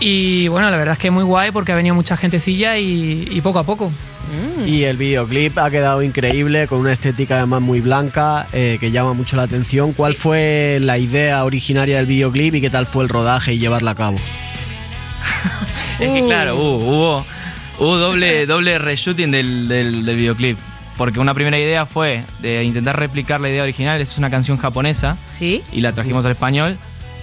Y 0.00 0.48
bueno, 0.48 0.70
la 0.70 0.76
verdad 0.78 0.94
es 0.94 0.98
que 0.98 1.10
muy 1.10 1.24
guay 1.24 1.52
porque 1.52 1.72
ha 1.72 1.76
venido 1.76 1.94
mucha 1.94 2.16
gentecilla 2.16 2.78
y, 2.78 3.28
y 3.30 3.40
poco 3.42 3.58
a 3.58 3.64
poco. 3.64 3.92
Y 4.66 4.84
el 4.84 4.96
videoclip 4.96 5.58
ha 5.58 5.70
quedado 5.70 6.02
increíble, 6.02 6.66
con 6.68 6.78
una 6.78 6.92
estética 6.92 7.38
además 7.38 7.62
muy 7.62 7.80
blanca, 7.80 8.46
eh, 8.52 8.78
que 8.78 8.90
llama 8.90 9.12
mucho 9.12 9.36
la 9.36 9.42
atención. 9.42 9.92
¿Cuál 9.92 10.14
fue 10.14 10.78
la 10.80 10.98
idea 10.98 11.44
originaria 11.44 11.96
del 11.96 12.06
videoclip 12.06 12.54
y 12.54 12.60
qué 12.60 12.70
tal 12.70 12.86
fue 12.86 13.02
el 13.02 13.08
rodaje 13.08 13.54
y 13.54 13.58
llevarla 13.58 13.92
a 13.92 13.94
cabo? 13.94 14.18
Es 15.98 16.08
que 16.08 16.24
claro, 16.24 16.56
hubo, 16.56 16.76
hubo, 16.78 17.26
hubo 17.78 17.96
doble, 17.98 18.46
doble 18.46 18.78
reshooting 18.78 19.30
del, 19.30 19.68
del, 19.68 20.04
del 20.06 20.16
videoclip. 20.16 20.58
Porque 20.96 21.20
una 21.20 21.34
primera 21.34 21.58
idea 21.58 21.84
fue 21.84 22.22
de 22.40 22.64
intentar 22.64 22.98
replicar 22.98 23.40
la 23.40 23.50
idea 23.50 23.62
original. 23.62 24.00
Es 24.00 24.16
una 24.16 24.30
canción 24.30 24.56
japonesa. 24.56 25.18
¿Sí? 25.30 25.62
Y 25.72 25.80
la 25.80 25.92
trajimos 25.92 26.24
al 26.24 26.32
español. 26.32 26.78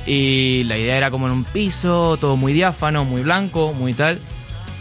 Y 0.08 0.64
la 0.64 0.78
idea 0.78 0.97
era 0.97 1.12
como 1.12 1.28
en 1.28 1.34
un 1.34 1.43
piso, 1.43 2.18
todo 2.18 2.38
muy 2.38 2.53
diáfano, 2.53 3.05
muy 3.05 3.22
blanco, 3.22 3.74
muy 3.74 3.93
tal. 3.93 4.20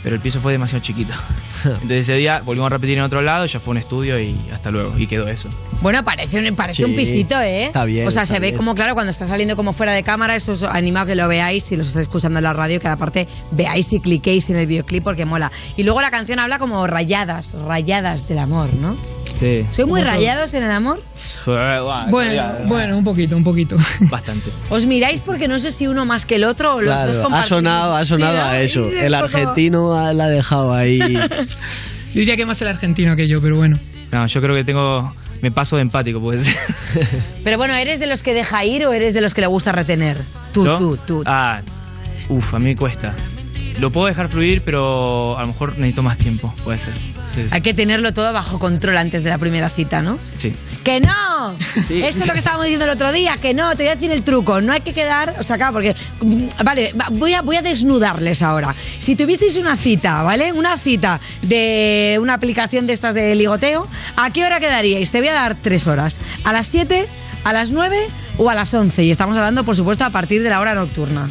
Pero 0.03 0.15
el 0.15 0.23
piso 0.23 0.41
fue 0.41 0.53
demasiado 0.53 0.85
chiquito. 0.85 1.13
Entonces 1.65 2.09
ese 2.09 2.15
día 2.15 2.41
volvimos 2.45 2.67
a 2.67 2.77
repetir 2.77 2.97
en 2.97 3.03
otro 3.03 3.23
lado, 3.23 3.45
ya 3.47 3.59
fue 3.59 3.73
un 3.73 3.79
estudio 3.79 4.21
y 4.21 4.37
hasta 4.55 4.71
luego. 4.71 4.97
Y 4.97 5.09
quedó 5.09 5.27
eso. 5.27 5.49
Bueno, 5.81 6.05
parece 6.05 6.39
un, 6.49 6.55
parece 6.55 6.77
Sí, 6.77 6.85
un 6.85 6.95
pisito, 6.95 7.41
¿eh? 7.41 7.65
está 7.67 7.85
bien, 7.85 8.07
O 8.07 8.11
sea, 8.13 8.23
está 8.23 8.35
se 8.35 8.41
ve 8.41 8.49
bien. 8.49 8.57
como, 8.57 8.77
claro, 8.77 8.95
cuando 8.95 9.11
está 9.11 9.27
saliendo 9.27 9.57
como 9.57 9.73
fuera 9.73 9.93
de 9.93 10.05
cámara, 10.05 10.37
eso 10.37 10.53
os 10.53 10.63
animo 10.63 11.01
a 11.01 11.07
que 11.07 11.17
lo 11.17 11.27
veáis 11.27 11.65
si 11.65 11.77
los 11.77 11.89
estáis 11.89 12.03
escuchando 12.07 12.39
en 12.39 12.45
la 12.45 12.53
radio, 12.53 12.79
que 12.79 12.87
aparte 12.87 13.27
veáis 13.51 13.93
y 13.93 13.99
cliquéis 13.99 14.49
en 14.49 14.57
el 14.57 14.67
videoclip 14.69 15.03
porque 15.03 15.25
mola. 15.25 15.51
Y 15.77 15.83
luego 15.83 16.01
la 16.01 16.13
canción 16.13 16.39
habla 16.39 16.61
como 16.61 16.87
rayadas, 16.87 17.55
rayadas 17.55 18.29
del 18.29 18.39
amor, 18.39 18.73
¿no? 18.75 18.97
Sí. 19.39 19.67
¿Soy 19.71 19.85
muy 19.85 20.03
rayados 20.03 20.55
en 20.55 20.63
el 20.63 20.71
amor? 20.71 21.03
Bueno, 21.47 22.55
bueno, 22.67 22.99
un 22.99 23.05
poquito, 23.05 23.37
un 23.37 23.45
poquito. 23.45 23.77
Bastante. 24.11 24.51
¿Os 24.71 24.87
miráis 24.87 25.21
porque 25.21 25.47
no 25.49 25.59
sé 25.59 25.71
si 25.71 25.87
uno 25.87 26.05
más 26.05 26.25
que 26.25 26.37
el 26.37 26.45
otro 26.45 26.77
o 26.77 26.81
los 26.81 26.95
dos 27.07 27.19
Claro, 27.19 27.35
ha 27.37 27.43
sonado, 27.45 27.97
ha 27.97 28.05
sonado 28.05 28.45
a 28.45 28.61
eso. 28.61 28.89
El 28.89 29.15
argentino 29.15 30.13
la 30.13 30.25
ha 30.25 30.29
dejado 30.29 30.73
ahí. 30.73 30.99
Yo 32.13 32.21
diría 32.21 32.37
que 32.37 32.47
más 32.47 32.61
el 32.63 32.69
argentino 32.69 33.15
que 33.15 33.29
yo, 33.29 33.43
pero 33.43 33.57
bueno. 33.57 33.79
No, 34.11 34.27
yo 34.27 34.41
creo 34.41 34.57
que 34.57 34.65
tengo. 34.65 35.15
Me 35.43 35.53
paso 35.53 35.77
de 35.77 35.83
empático, 35.83 36.19
puede 36.19 36.39
ser. 36.39 36.57
Pero 37.45 37.59
bueno, 37.59 37.75
¿eres 37.75 38.01
de 38.01 38.07
los 38.07 38.23
que 38.23 38.33
deja 38.33 38.65
ir 38.65 38.87
o 38.87 38.93
eres 38.95 39.13
de 39.13 39.21
los 39.21 39.35
que 39.35 39.43
le 39.43 39.49
gusta 39.49 39.71
retener? 39.71 40.17
Tú, 40.51 40.65
¿Yo? 40.65 40.77
tú, 40.79 40.97
tú. 41.07 41.23
Ah, 41.27 41.61
uff, 42.31 42.55
a 42.55 42.59
mí 42.59 42.71
me 42.71 42.77
cuesta. 42.77 43.15
Lo 43.79 43.93
puedo 43.93 44.07
dejar 44.07 44.31
fluir, 44.31 44.63
pero 44.65 45.37
a 45.37 45.43
lo 45.43 45.49
mejor 45.49 45.73
necesito 45.77 46.03
más 46.03 46.17
tiempo, 46.17 46.53
puede 46.65 46.79
ser. 46.79 46.95
Sí, 46.97 47.43
sí. 47.43 47.47
Hay 47.51 47.61
que 47.61 47.75
tenerlo 47.75 48.13
todo 48.15 48.33
bajo 48.33 48.59
control 48.59 48.97
antes 48.97 49.23
de 49.23 49.29
la 49.31 49.37
primera 49.39 49.69
cita, 49.71 50.01
¿no? 50.03 50.19
sí. 50.39 50.55
¡Que 50.83 51.01
no! 51.01 51.53
Eso 51.77 51.91
es 51.91 52.27
lo 52.29 52.33
que 52.33 52.39
estábamos 52.39 52.67
diciendo 52.67 52.85
el 52.85 52.93
otro 52.93 53.11
día, 53.11 53.39
que 53.39 53.55
no, 53.55 53.71
te 53.75 53.83
voy 53.83 53.89
a 53.89 53.95
decir 53.97 54.13
el 54.13 54.23
truco. 54.23 54.61
No 54.61 54.73
hay 54.73 54.83
que 54.83 54.93
quedar, 54.93 55.35
o 55.41 55.43
sea, 55.43 55.57
claro, 55.57 55.73
porque. 55.73 55.97
mm, 56.23 56.45
Vale, 56.65 56.93
va- 56.93 57.09
voy 57.11 57.35
a, 57.35 57.43
voy 57.43 57.57
a 57.57 57.63
desnudarles 57.63 58.41
ahora. 58.41 58.73
Si 59.01 59.17
tuvieseis 59.17 59.57
una 59.57 59.77
cita, 59.77 60.23
¿vale? 60.23 60.53
Una 60.53 60.77
cita 60.79 61.19
de 61.43 62.19
una 62.23 62.35
aplicación 62.35 62.87
de 62.87 62.93
estas 62.93 63.15
de 63.15 63.35
ligoteo, 63.35 63.89
¿a 64.17 64.31
qué 64.31 64.45
hora 64.45 64.61
quedaríais? 64.61 65.11
Te 65.11 65.19
voy 65.19 65.27
a 65.27 65.33
dar 65.35 65.57
tres 65.61 65.89
horas. 65.89 66.21
¿A 66.45 66.53
las 66.53 66.69
7, 66.69 67.09
a 67.43 67.53
las 67.53 67.73
9 67.73 67.97
o 68.39 68.49
a 68.49 68.55
las 68.55 68.73
11? 68.73 69.03
Y 69.03 69.11
estamos 69.11 69.37
hablando, 69.37 69.65
por 69.65 69.75
supuesto, 69.75 70.05
a 70.05 70.11
partir 70.11 70.41
de 70.45 70.51
la 70.51 70.61
hora 70.61 70.77
nocturna. 70.77 71.29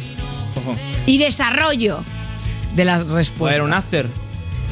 Ojo. 0.54 0.76
Y 1.06 1.16
desarrollo 1.16 2.04
de 2.76 2.84
las 2.84 3.02
¿Puede 3.04 3.16
respuestas. 3.16 3.58
haber 3.60 3.62
un 3.68 3.74
after? 3.74 4.06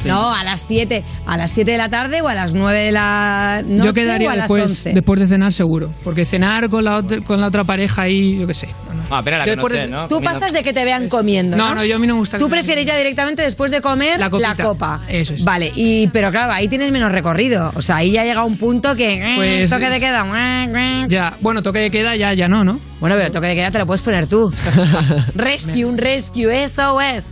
No, 0.03 0.31
a 0.31 0.43
las 0.43 0.61
7, 0.67 1.03
a 1.25 1.35
las 1.35 1.49
7 1.49 1.71
de 1.71 1.77
la 1.79 1.89
tarde 1.89 2.21
o 2.21 2.27
a 2.27 2.35
las 2.35 2.53
9 2.53 2.77
de 2.79 2.91
la 2.91 3.63
noche 3.65 3.87
Yo 3.87 3.93
quedaría 3.93 4.27
o 4.27 4.31
a 4.31 4.35
las 4.35 4.43
después, 4.43 4.63
11. 4.71 4.93
después 4.93 5.19
de 5.19 5.25
cenar 5.25 5.51
seguro. 5.51 5.89
Porque 6.03 6.25
cenar 6.25 6.69
con 6.69 6.83
la, 6.83 6.97
otra- 6.97 7.21
con 7.21 7.41
la 7.41 7.47
otra 7.47 7.63
pareja 7.63 8.03
ahí, 8.03 8.37
yo 8.37 8.45
qué 8.45 8.53
sé. 8.53 8.67
Ah, 9.09 9.21
pero 9.23 9.39
la 9.39 9.45
Después 9.45 9.63
conoces, 9.73 9.85
de- 9.89 9.95
¿no? 9.95 10.07
Tú 10.07 10.21
pasas 10.21 10.53
de 10.53 10.61
que 10.61 10.73
te 10.73 10.83
vean 10.85 11.09
comiendo. 11.09 11.57
No, 11.57 11.69
No, 11.69 11.75
no, 11.75 11.85
yo 11.85 11.95
a 11.95 11.99
mí 11.99 12.05
no 12.05 12.13
me 12.13 12.19
gusta. 12.19 12.37
Tú 12.37 12.45
que- 12.45 12.51
prefieres 12.51 12.85
ya 12.85 12.95
directamente 12.97 13.41
después 13.41 13.71
de 13.71 13.81
comer 13.81 14.19
La 14.19 14.29
la, 14.29 14.55
copa. 14.55 15.01
Eso 15.09 15.33
es. 15.33 15.43
Vale, 15.43 15.71
y 15.75 16.07
pero 16.09 16.29
claro, 16.29 16.51
ahí 16.53 16.67
tienes 16.67 16.91
menos 16.91 17.11
recorrido. 17.11 17.71
O 17.75 17.81
sea, 17.81 17.95
ahí 17.95 18.11
ya 18.11 18.23
llega 18.23 18.43
un 18.43 18.57
punto 18.57 18.95
que 18.95 19.15
eh, 19.15 19.35
Pues- 19.37 19.69
toque 19.71 19.89
de 19.89 19.99
queda. 19.99 20.23
eh, 20.35 20.71
eh. 20.75 21.05
Ya, 21.07 21.35
bueno, 21.41 21.63
toque 21.63 21.79
de 21.79 21.89
queda 21.89 22.15
ya, 22.15 22.31
ya 22.35 22.47
no, 22.47 22.63
¿no? 22.63 22.79
Bueno, 22.99 23.15
pero 23.17 23.31
toque 23.31 23.47
de 23.47 23.55
queda 23.55 23.71
te 23.71 23.79
lo 23.79 23.87
puedes 23.87 24.03
poner 24.03 24.27
tú. 24.27 24.53
rescue, 25.35 25.85
un 25.85 25.97
rescue, 25.97 26.63
eso 26.63 27.01
es. 27.01 27.23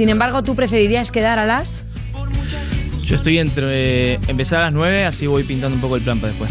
Sin 0.00 0.08
embargo, 0.08 0.42
¿tú 0.42 0.54
preferirías 0.54 1.10
quedar 1.10 1.38
a 1.38 1.44
las? 1.44 1.84
Yo 3.04 3.16
estoy 3.16 3.38
entre 3.38 4.14
eh, 4.14 4.18
empezar 4.28 4.60
a 4.60 4.62
las 4.62 4.72
9, 4.72 5.04
así 5.04 5.26
voy 5.26 5.42
pintando 5.44 5.74
un 5.74 5.82
poco 5.82 5.96
el 5.96 6.00
plan 6.00 6.18
para 6.18 6.28
después. 6.32 6.50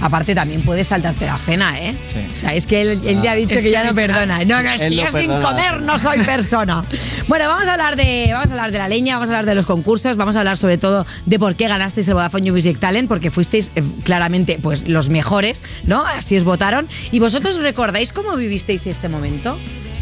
Aparte, 0.00 0.34
también 0.34 0.62
puedes 0.62 0.86
saltarte 0.86 1.26
la 1.26 1.36
cena, 1.36 1.78
¿eh? 1.78 1.94
Sí. 2.10 2.20
O 2.32 2.34
sea, 2.34 2.54
es 2.54 2.64
que 2.64 2.80
él, 2.80 3.02
él 3.04 3.20
ya 3.20 3.32
ha 3.32 3.34
dicho 3.34 3.50
Es 3.50 3.58
que, 3.58 3.64
que 3.64 3.70
ya 3.70 3.84
no 3.84 3.94
perdona. 3.94 4.46
No, 4.46 4.62
no, 4.62 4.70
es 4.70 4.80
que 4.80 4.88
no 4.88 5.06
sin 5.08 5.28
perdona. 5.28 5.46
comer 5.46 5.82
no 5.82 5.98
soy 5.98 6.20
persona. 6.24 6.82
bueno, 7.28 7.48
vamos 7.48 7.68
a 7.68 7.72
hablar 7.74 7.96
de 7.96 8.30
vamos 8.32 8.48
a 8.48 8.52
hablar 8.52 8.72
de 8.72 8.78
la 8.78 8.88
leña, 8.88 9.16
vamos 9.16 9.28
a 9.28 9.34
hablar 9.34 9.44
de 9.44 9.56
los 9.56 9.66
concursos, 9.66 10.16
vamos 10.16 10.36
a 10.36 10.38
hablar 10.38 10.56
sobre 10.56 10.78
todo 10.78 11.04
de 11.26 11.38
por 11.38 11.56
qué 11.56 11.68
ganasteis 11.68 12.08
el 12.08 12.14
Vodafone 12.14 12.46
You 12.46 12.54
Music 12.54 12.78
Talent, 12.78 13.08
porque 13.08 13.30
fuisteis 13.30 13.70
eh, 13.76 13.82
claramente 14.04 14.58
pues 14.62 14.88
los 14.88 15.10
mejores, 15.10 15.62
¿no? 15.84 16.02
Así 16.06 16.34
os 16.34 16.44
votaron. 16.44 16.88
¿Y 17.12 17.18
vosotros 17.18 17.58
recordáis 17.58 18.14
cómo 18.14 18.36
vivisteis 18.36 18.86
este 18.86 19.10
momento? 19.10 19.58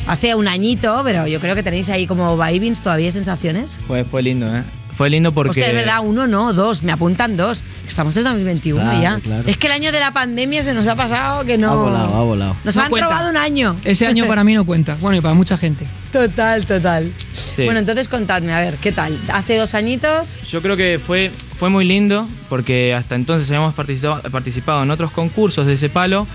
Hace 0.09 0.35
un 0.35 0.49
añito, 0.49 1.03
pero 1.05 1.27
yo 1.27 1.39
creo 1.41 1.55
que 1.55 1.63
tenéis 1.63 1.89
ahí 1.91 2.07
como 2.07 2.37
vibings 2.37 2.81
todavía 2.81 3.13
sensaciones. 3.13 3.79
Fue, 3.87 4.05
fue 4.05 4.23
lindo, 4.23 4.47
¿eh? 4.55 4.63
Fue 4.93 5.11
lindo 5.11 5.31
porque... 5.33 5.51
Hostia, 5.51 5.69
es 5.69 5.75
verdad, 5.75 6.01
uno 6.03 6.27
no, 6.27 6.53
dos, 6.53 6.83
me 6.83 6.91
apuntan 6.91 7.37
dos. 7.37 7.63
Estamos 7.87 8.17
en 8.17 8.25
2021 8.25 8.81
Claro, 8.83 9.01
ya. 9.01 9.21
claro. 9.21 9.49
Es 9.49 9.57
que 9.57 9.69
el 9.69 9.73
año 9.75 9.93
de 9.93 10.01
la 10.01 10.11
pandemia 10.13 10.65
se 10.65 10.75
nos 10.75 10.89
ha 10.89 10.97
pasado 10.97 11.45
que 11.45 11.57
no. 11.57 11.71
Ha 11.71 11.75
volado, 11.77 12.15
ha 12.17 12.23
volado. 12.25 12.57
Nos 12.65 12.75
No 12.75 12.83
han 12.83 12.91
cuenta. 12.91 13.09
robado 13.09 13.31
un 13.31 13.37
año. 13.37 13.77
Ese 13.85 14.09
año 14.09 14.27
para 14.27 14.43
mí 14.43 14.55
no 14.55 14.67
cuenta. 14.67 14.97
Bueno, 15.01 15.17
y 15.19 15.21
para 15.21 15.35
mucha 15.35 15.57
gente. 15.57 15.87
Total, 16.11 16.67
total. 16.67 17.13
Sí. 17.33 17.65
Bueno, 17.65 17.79
entonces 17.79 18.09
contadme, 18.09 18.53
a 18.53 18.59
ver, 18.59 18.75
¿qué 18.79 18.91
tal? 18.91 19.17
Hace 19.33 19.57
dos 19.57 19.75
añitos. 19.75 20.37
Yo 20.49 20.61
creo 20.63 20.77
que 20.77 20.99
fue, 20.99 21.31
fue 21.59 21.71
muy 21.71 21.85
lindo 21.85 22.27
porque 22.49 22.93
hasta 22.93 23.15
entonces 23.15 23.49
habíamos 23.51 23.75
participado, 23.75 24.21
participado 24.33 24.83
en 24.83 24.91
otros 24.91 25.13
concursos 25.13 25.65
de 25.67 25.75
ese 25.75 25.91
palo, 25.91 26.27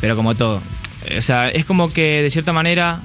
pero 0.00 0.16
como 0.16 0.34
todo. 0.34 0.60
O 1.16 1.20
sea, 1.22 1.48
es 1.50 1.64
como 1.64 1.92
que 1.92 2.20
de 2.22 2.30
cierta 2.30 2.52
manera, 2.52 3.02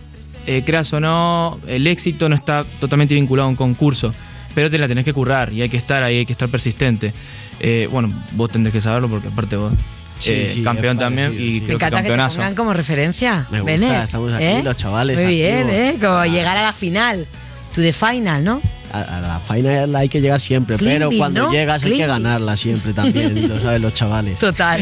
eh, 0.48 0.64
creas 0.66 0.92
o 0.94 1.00
no, 1.00 1.60
el 1.68 1.86
éxito 1.88 2.28
no 2.30 2.36
está 2.36 2.64
totalmente 2.80 3.14
vinculado 3.16 3.48
a 3.48 3.50
un 3.50 3.56
concurso, 3.56 4.14
pero 4.56 4.70
te 4.70 4.78
la 4.78 4.88
tenés 4.88 5.06
que 5.06 5.14
currar 5.14 5.52
y 5.54 5.62
hay 5.62 5.70
que 5.70 5.78
estar 5.78 6.04
ahí, 6.04 6.18
hay 6.20 6.26
que 6.26 6.34
estar 6.34 6.50
persistente. 6.50 7.14
Eh, 7.60 7.88
bueno, 7.92 8.10
vos 8.34 8.50
tendrés 8.52 8.74
que 8.74 8.82
saberlo 8.82 9.08
porque 9.10 9.28
aparte 9.30 9.56
vos, 9.56 9.74
Sí, 10.20 10.32
eh, 10.34 10.52
sí, 10.54 10.64
campeón 10.64 10.98
también 10.98 11.34
y 11.34 11.38
sí. 11.38 11.44
Me 11.62 11.66
creo 11.66 11.68
que 11.68 11.74
encanta 11.74 11.98
que 11.98 12.04
te 12.04 12.08
campeonazo. 12.10 12.36
pongan 12.38 12.56
como 12.56 12.74
referencia. 12.74 13.46
Me 13.52 13.60
gusta, 13.60 13.72
Benet, 13.74 14.04
estamos 14.04 14.34
aquí, 14.34 14.44
¿eh? 14.44 14.62
los 14.64 14.78
chavales 14.78 15.22
Muy 15.22 15.36
bien, 15.36 15.58
activos. 15.68 15.76
¿eh? 15.76 15.98
Como 16.00 16.26
llegar 16.26 16.56
a 16.58 16.62
la 16.64 16.74
final. 16.74 17.28
To 17.76 17.82
the 17.82 17.92
final, 17.92 18.44
¿no? 18.44 18.62
A, 18.94 19.02
a 19.18 19.22
la 19.22 19.40
final 19.40 19.96
hay 19.96 20.08
que 20.08 20.22
llegar 20.22 20.40
siempre, 20.40 20.78
pero 20.78 21.10
cuando 21.18 21.44
¿no? 21.44 21.52
llegas 21.52 21.84
hay 21.84 21.98
que 21.98 22.06
ganarla 22.06 22.56
siempre 22.56 22.94
también, 22.94 23.48
lo 23.50 23.60
saben 23.60 23.82
los 23.82 23.94
chavales. 23.94 24.40
Total. 24.40 24.82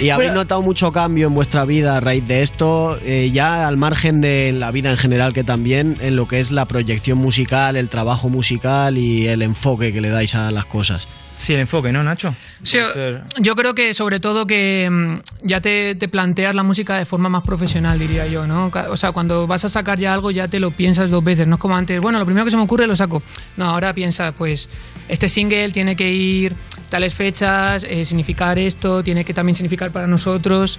¿Y 0.00 0.10
habéis 0.10 0.28
Bueno, 0.28 0.34
notado 0.34 0.62
mucho 0.62 0.92
cambio 0.92 1.26
en 1.26 1.34
vuestra 1.34 1.64
vida 1.64 1.96
a 1.96 2.00
raíz 2.00 2.26
de 2.28 2.42
esto? 2.42 2.98
Eh, 3.02 3.30
ya 3.32 3.66
al 3.66 3.76
margen 3.78 4.20
de 4.20 4.52
la 4.52 4.70
vida 4.70 4.90
en 4.90 4.98
general, 4.98 5.32
que 5.32 5.42
también 5.42 5.96
en 6.00 6.16
lo 6.16 6.28
que 6.28 6.40
es 6.40 6.50
la 6.50 6.66
proyección 6.66 7.18
musical, 7.18 7.76
el 7.76 7.88
trabajo 7.88 8.28
musical 8.28 8.98
y 8.98 9.26
el 9.26 9.42
enfoque 9.42 9.92
que 9.92 10.00
le 10.00 10.10
dais 10.10 10.34
a 10.34 10.50
las 10.50 10.66
cosas. 10.66 11.08
Sí, 11.38 11.52
el 11.52 11.60
enfoque, 11.60 11.92
¿no, 11.92 12.02
Nacho? 12.02 12.34
Sí, 12.62 12.78
Puede 12.78 12.92
ser- 12.94 13.22
yo 13.38 13.54
creo 13.54 13.74
que 13.74 13.92
sobre 13.94 14.20
todo 14.20 14.46
que 14.46 14.88
mm, 14.90 15.46
ya 15.46 15.60
te, 15.60 15.94
te 15.94 16.08
planteas 16.08 16.54
la 16.54 16.62
música 16.62 16.96
de 16.96 17.04
forma 17.04 17.28
más 17.28 17.44
profesional, 17.44 17.98
diría 17.98 18.26
yo, 18.26 18.46
¿no? 18.46 18.70
O 18.90 18.96
sea, 18.96 19.12
cuando 19.12 19.46
vas 19.46 19.64
a 19.64 19.68
sacar 19.68 19.98
ya 19.98 20.14
algo 20.14 20.30
ya 20.30 20.48
te 20.48 20.58
lo 20.60 20.70
piensas 20.70 21.10
dos 21.10 21.22
veces, 21.22 21.46
no 21.46 21.56
es 21.56 21.60
como 21.60 21.76
antes, 21.76 22.00
bueno, 22.00 22.18
lo 22.18 22.24
primero 22.24 22.44
que 22.44 22.50
se 22.50 22.56
me 22.56 22.62
ocurre 22.62 22.86
lo 22.86 22.96
saco. 22.96 23.22
No, 23.56 23.66
ahora 23.66 23.92
piensa, 23.92 24.32
pues, 24.32 24.68
este 25.08 25.28
single 25.28 25.70
tiene 25.72 25.94
que 25.94 26.10
ir 26.10 26.54
tales 26.90 27.14
fechas, 27.14 27.84
eh, 27.84 28.04
significar 28.04 28.58
esto, 28.58 29.02
tiene 29.04 29.24
que 29.24 29.34
también 29.34 29.54
significar 29.54 29.90
para 29.90 30.06
nosotros. 30.06 30.78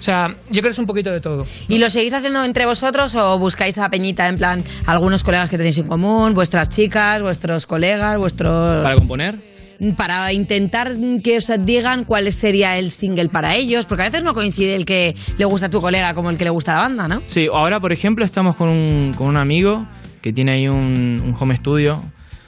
O 0.00 0.02
sea, 0.02 0.28
yo 0.28 0.60
creo 0.60 0.62
que 0.62 0.68
es 0.70 0.78
un 0.78 0.86
poquito 0.86 1.10
de 1.10 1.20
todo. 1.20 1.46
¿Y 1.68 1.78
lo 1.78 1.90
seguís 1.90 2.12
haciendo 2.12 2.44
entre 2.44 2.64
vosotros 2.66 3.14
o 3.16 3.38
buscáis 3.38 3.76
a 3.78 3.90
Peñita 3.90 4.28
en 4.28 4.38
plan 4.38 4.64
algunos 4.86 5.22
colegas 5.24 5.50
que 5.50 5.58
tenéis 5.58 5.76
en 5.78 5.88
común, 5.88 6.34
vuestras 6.34 6.68
chicas, 6.70 7.20
vuestros 7.20 7.66
colegas, 7.66 8.16
vuestros... 8.16 8.82
¿Para 8.84 8.94
componer? 8.94 9.57
Para 9.96 10.32
intentar 10.32 10.92
que 11.22 11.36
os 11.36 11.50
digan 11.64 12.04
cuál 12.04 12.30
sería 12.32 12.78
el 12.78 12.90
single 12.90 13.28
para 13.28 13.54
ellos, 13.54 13.86
porque 13.86 14.02
a 14.02 14.06
veces 14.06 14.24
no 14.24 14.34
coincide 14.34 14.74
el 14.74 14.84
que 14.84 15.14
le 15.36 15.44
gusta 15.44 15.66
a 15.66 15.70
tu 15.70 15.80
colega 15.80 16.14
como 16.14 16.30
el 16.30 16.38
que 16.38 16.44
le 16.44 16.50
gusta 16.50 16.72
a 16.72 16.74
la 16.76 16.82
banda, 16.82 17.08
¿no? 17.08 17.22
Sí, 17.26 17.46
ahora 17.52 17.80
por 17.80 17.92
ejemplo 17.92 18.24
estamos 18.24 18.56
con 18.56 18.68
un, 18.68 19.14
con 19.16 19.28
un 19.28 19.36
amigo 19.36 19.86
que 20.20 20.32
tiene 20.32 20.52
ahí 20.52 20.68
un, 20.68 21.22
un 21.24 21.34
home 21.38 21.56
studio 21.56 22.02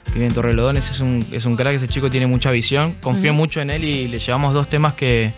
que 0.05 0.13
vive 0.15 0.27
en 0.27 0.33
Torrelodones, 0.33 0.89
es 0.89 0.99
un, 0.99 1.25
es 1.31 1.45
un 1.45 1.55
crack, 1.55 1.75
ese 1.75 1.87
chico 1.87 2.09
tiene 2.09 2.27
mucha 2.27 2.51
visión, 2.51 2.95
confío 3.01 3.33
mucho 3.33 3.61
en 3.61 3.69
él 3.69 3.85
y 3.85 4.07
le 4.09 4.19
llevamos 4.19 4.53
dos 4.53 4.69
temas 4.69 4.93
que, 4.93 5.31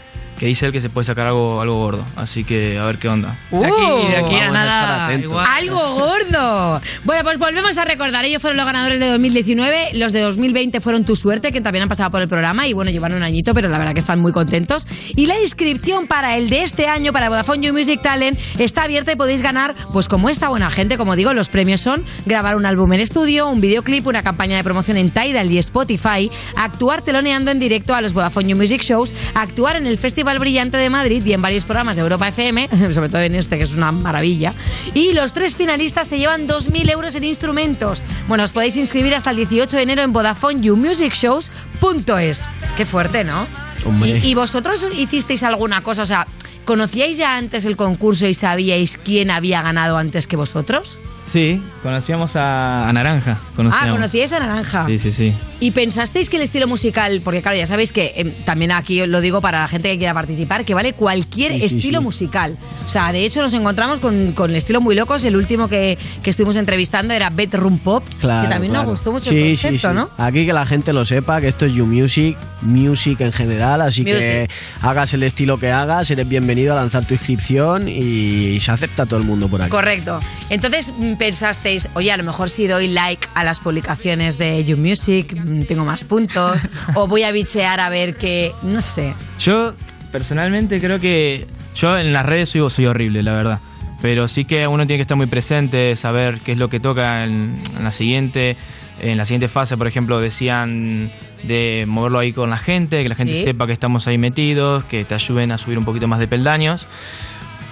que 0.43 0.47
dice 0.47 0.65
él 0.65 0.73
que 0.73 0.81
se 0.81 0.89
puede 0.89 1.05
sacar 1.05 1.27
algo, 1.27 1.61
algo 1.61 1.75
gordo, 1.75 2.05
así 2.17 2.43
que 2.43 2.77
a 2.77 2.83
ver 2.83 2.97
qué 2.97 3.07
onda. 3.07 3.33
De 3.49 3.65
aquí, 3.65 4.07
y 4.07 4.11
de 4.11 4.17
aquí 4.17 4.35
a 4.35 4.51
nada, 4.51 5.13
igual. 5.13 5.47
¡Algo 5.49 5.93
gordo! 5.93 6.81
Bueno, 7.05 7.23
pues 7.23 7.39
volvemos 7.39 7.77
a 7.77 7.85
recordar. 7.85 8.25
Ellos 8.25 8.41
fueron 8.41 8.57
los 8.57 8.65
ganadores 8.65 8.99
de 8.99 9.07
2019. 9.07 9.91
Los 9.93 10.11
de 10.11 10.19
2020 10.19 10.81
fueron 10.81 11.05
Tu 11.05 11.15
Suerte, 11.15 11.53
que 11.53 11.61
también 11.61 11.83
han 11.83 11.87
pasado 11.87 12.11
por 12.11 12.21
el 12.21 12.27
programa. 12.27 12.67
Y 12.67 12.73
bueno, 12.73 12.91
llevan 12.91 13.13
un 13.13 13.23
añito, 13.23 13.53
pero 13.53 13.69
la 13.69 13.77
verdad 13.77 13.93
que 13.93 14.01
están 14.01 14.19
muy 14.19 14.33
contentos. 14.33 14.85
Y 15.15 15.27
la 15.27 15.39
inscripción 15.39 16.07
para 16.07 16.35
el 16.35 16.49
de 16.49 16.63
este 16.63 16.87
año, 16.87 17.13
para 17.13 17.29
Vodafone 17.29 17.65
You 17.65 17.73
Music 17.73 18.01
Talent, 18.01 18.37
está 18.59 18.83
abierta 18.83 19.13
y 19.13 19.15
podéis 19.15 19.41
ganar, 19.41 19.73
pues 19.93 20.09
como 20.09 20.27
esta 20.27 20.49
buena 20.49 20.69
gente, 20.69 20.97
como 20.97 21.15
digo, 21.15 21.33
los 21.33 21.47
premios 21.47 21.79
son 21.79 22.03
grabar 22.25 22.57
un 22.57 22.65
álbum 22.65 22.91
en 22.91 22.99
estudio, 22.99 23.47
un 23.47 23.61
videoclip, 23.61 24.05
una 24.07 24.23
campaña 24.23 24.57
de 24.57 24.63
promoción 24.65 24.97
en 24.97 25.09
Tidal 25.09 25.49
y 25.49 25.57
Spotify, 25.57 26.29
actuar 26.57 27.01
teloneando 27.01 27.49
en 27.49 27.59
directo 27.59 27.95
a 27.95 28.01
los 28.01 28.13
Vodafone 28.13 28.49
You 28.49 28.57
Music 28.57 28.81
Shows, 28.81 29.13
actuar 29.35 29.77
en 29.77 29.87
el 29.87 29.97
Festival 29.97 30.32
Brillante 30.39 30.77
de 30.77 30.89
Madrid 30.89 31.23
y 31.25 31.33
en 31.33 31.41
varios 31.41 31.65
programas 31.65 31.95
de 31.95 32.01
Europa 32.01 32.27
FM, 32.27 32.69
sobre 32.91 33.09
todo 33.09 33.21
en 33.21 33.35
este 33.35 33.57
que 33.57 33.63
es 33.63 33.75
una 33.75 33.91
maravilla. 33.91 34.53
Y 34.93 35.13
los 35.13 35.33
tres 35.33 35.55
finalistas 35.55 36.07
se 36.07 36.17
llevan 36.17 36.47
2.000 36.47 36.91
euros 36.91 37.15
en 37.15 37.23
instrumentos. 37.23 38.01
Bueno, 38.27 38.43
os 38.43 38.53
podéis 38.53 38.75
inscribir 38.75 39.15
hasta 39.15 39.31
el 39.31 39.37
18 39.37 39.77
de 39.77 39.83
enero 39.83 40.01
en 40.01 40.13
VodafoneYouMusicShows.es. 40.13 42.41
Qué 42.77 42.85
fuerte, 42.85 43.23
¿no? 43.23 43.47
Hombre. 43.85 44.21
¿Y, 44.23 44.29
y 44.29 44.35
vosotros 44.35 44.87
hicisteis 44.97 45.43
alguna 45.43 45.81
cosa? 45.81 46.03
O 46.03 46.05
sea, 46.05 46.25
¿conocíais 46.65 47.17
ya 47.17 47.35
antes 47.35 47.65
el 47.65 47.75
concurso 47.75 48.27
y 48.27 48.33
sabíais 48.33 48.97
quién 48.97 49.31
había 49.31 49.61
ganado 49.61 49.97
antes 49.97 50.27
que 50.27 50.37
vosotros? 50.37 50.97
Sí, 51.25 51.61
conocíamos 51.81 52.35
a, 52.35 52.87
a 52.87 52.93
Naranja. 52.93 53.39
Ah, 53.71 53.87
conocíais 53.89 54.31
a 54.33 54.39
Naranja. 54.39 54.85
Sí, 54.87 54.99
sí, 54.99 55.11
sí. 55.11 55.33
¿Y 55.61 55.71
pensasteis 55.71 56.29
que 56.29 56.35
el 56.35 56.43
estilo 56.43 56.67
musical, 56.67 57.21
porque 57.23 57.41
claro, 57.41 57.57
ya 57.57 57.65
sabéis 57.65 57.93
que 57.93 58.11
em, 58.17 58.33
también 58.43 58.71
aquí 58.73 59.05
lo 59.05 59.21
digo 59.21 59.39
para 59.39 59.61
la 59.61 59.67
gente 59.69 59.89
que 59.89 59.97
quiera 59.97 60.13
participar, 60.13 60.65
que 60.65 60.73
vale 60.73 60.91
cualquier 60.93 61.53
Sí, 61.53 61.63
estilo 61.63 61.99
sí. 61.99 62.03
musical. 62.03 62.57
O 62.85 62.89
sea, 62.89 63.11
de 63.13 63.25
hecho 63.25 63.41
nos 63.41 63.53
encontramos 63.53 63.99
con, 64.01 64.33
con 64.33 64.49
el 64.49 64.57
estilo 64.57 64.81
muy 64.81 64.95
locos. 64.95 65.23
El 65.23 65.37
último 65.37 65.69
que, 65.69 65.97
que 66.21 66.29
estuvimos 66.29 66.57
entrevistando 66.57 67.13
era 67.13 67.29
Bedroom 67.29 67.79
Pop, 67.79 68.03
Claro, 68.19 68.43
que 68.43 68.53
también 68.53 68.73
claro. 68.73 68.89
nos 68.89 68.99
gustó 68.99 69.11
mucho 69.13 69.29
Sí, 69.29 69.37
el 69.41 69.49
concepto, 69.51 69.89
sí. 69.89 69.95
¿no? 69.95 70.09
Aquí 70.17 70.45
que 70.45 70.53
la 70.53 70.65
gente 70.65 70.91
lo 70.91 71.05
sepa, 71.05 71.39
que 71.39 71.47
esto 71.47 71.65
es 71.65 71.73
You 71.73 71.85
Music, 71.85 72.37
Music 72.61 73.21
en 73.21 73.31
general, 73.31 73.81
así 73.81 74.03
que 74.03 74.49
hagas 74.81 75.13
el 75.13 75.23
estilo 75.23 75.57
que 75.57 75.71
hagas, 75.71 76.11
eres 76.11 76.27
bienvenido 76.27 76.73
a 76.73 76.75
lanzar 76.75 77.05
tu 77.05 77.13
inscripción 77.13 77.87
y 77.87 78.59
se 78.59 78.71
acepta 78.71 79.03
a 79.03 79.05
todo 79.05 79.19
el 79.19 79.25
mundo 79.25 79.47
por 79.47 79.61
aquí. 79.61 79.71
Correcto. 79.71 80.19
Entonces 80.49 80.91
pensasteis, 81.17 81.87
oye, 81.95 82.11
a 82.11 82.17
lo 82.17 82.23
mejor 82.23 82.49
si 82.49 82.67
doy 82.67 82.87
like 82.87 83.27
a 83.35 83.43
las 83.43 83.59
publicaciones 83.59 84.37
de 84.37 84.63
You 84.65 84.77
Music, 84.77 85.33
mm, 85.35 85.63
tengo 85.63 85.85
más 85.85 86.03
puntos, 86.03 86.59
o 86.95 87.07
voy 87.07 87.23
a 87.23 87.31
bichear 87.31 87.79
a 87.79 87.89
ver 87.89 88.15
qué, 88.15 88.51
no 88.63 88.81
sé. 88.81 89.13
Yo 89.39 89.73
personalmente 90.11 90.79
creo 90.79 90.99
que 90.99 91.45
yo 91.75 91.97
en 91.97 92.13
las 92.13 92.25
redes 92.25 92.49
soy, 92.49 92.69
soy 92.69 92.85
horrible, 92.85 93.21
la 93.23 93.33
verdad. 93.33 93.59
Pero 94.01 94.27
sí 94.27 94.43
que 94.43 94.67
uno 94.67 94.85
tiene 94.85 94.97
que 94.97 95.03
estar 95.03 95.15
muy 95.17 95.27
presente, 95.27 95.95
saber 95.95 96.39
qué 96.43 96.51
es 96.51 96.57
lo 96.57 96.67
que 96.67 96.79
toca 96.81 97.23
en, 97.23 97.61
en 97.75 97.83
la 97.83 97.91
siguiente 97.91 98.57
en 99.01 99.17
la 99.17 99.25
siguiente 99.25 99.47
fase, 99.47 99.75
por 99.75 99.87
ejemplo, 99.87 100.21
decían 100.21 101.11
de 101.43 101.83
moverlo 101.87 102.19
ahí 102.19 102.31
con 102.31 102.49
la 102.51 102.57
gente, 102.59 103.01
que 103.01 103.09
la 103.09 103.15
gente 103.15 103.33
Sí. 103.35 103.43
sepa 103.43 103.65
que 103.65 103.73
estamos 103.73 104.07
ahí 104.07 104.17
metidos, 104.19 104.83
que 104.85 105.03
te 105.03 105.15
ayuden 105.15 105.51
a 105.51 105.57
subir 105.57 105.77
un 105.79 105.83
poquito 105.83 106.07
más 106.07 106.19
de 106.19 106.27
peldaños. 106.27 106.87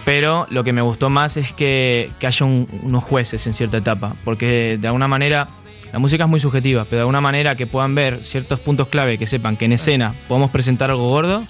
Pero 0.06 0.48
lo 0.50 0.64
que 0.64 0.74
me 0.74 0.82
gustó 0.82 1.10
más 1.10 1.38
es 1.38 1.54
que, 1.54 2.12
que 2.20 2.28
haya 2.28 2.46
un- 2.46 2.68
unos 2.84 3.04
jueces 3.04 3.46
en 3.48 3.54
cierta 3.54 3.78
etapa, 3.78 4.16
porque 4.26 4.78
de 4.80 4.88
alguna 4.88 5.08
manera 5.08 5.48
la 5.94 6.00
música 6.00 6.24
es 6.24 6.30
muy 6.30 6.40
subjetiva, 6.40 6.86
pero 6.86 6.98
de 6.98 7.02
alguna 7.02 7.22
manera 7.22 7.56
que 7.56 7.68
puedan 7.68 7.94
ver 7.94 8.24
ciertos 8.24 8.60
puntos 8.62 8.88
clave, 8.88 9.18
que 9.18 9.28
sepan 9.28 9.58
que 9.58 9.66
en 9.66 9.74
escena 9.74 10.16
podemos 10.28 10.50
presentar 10.52 10.90
algo 10.90 11.08
gordo, 11.10 11.44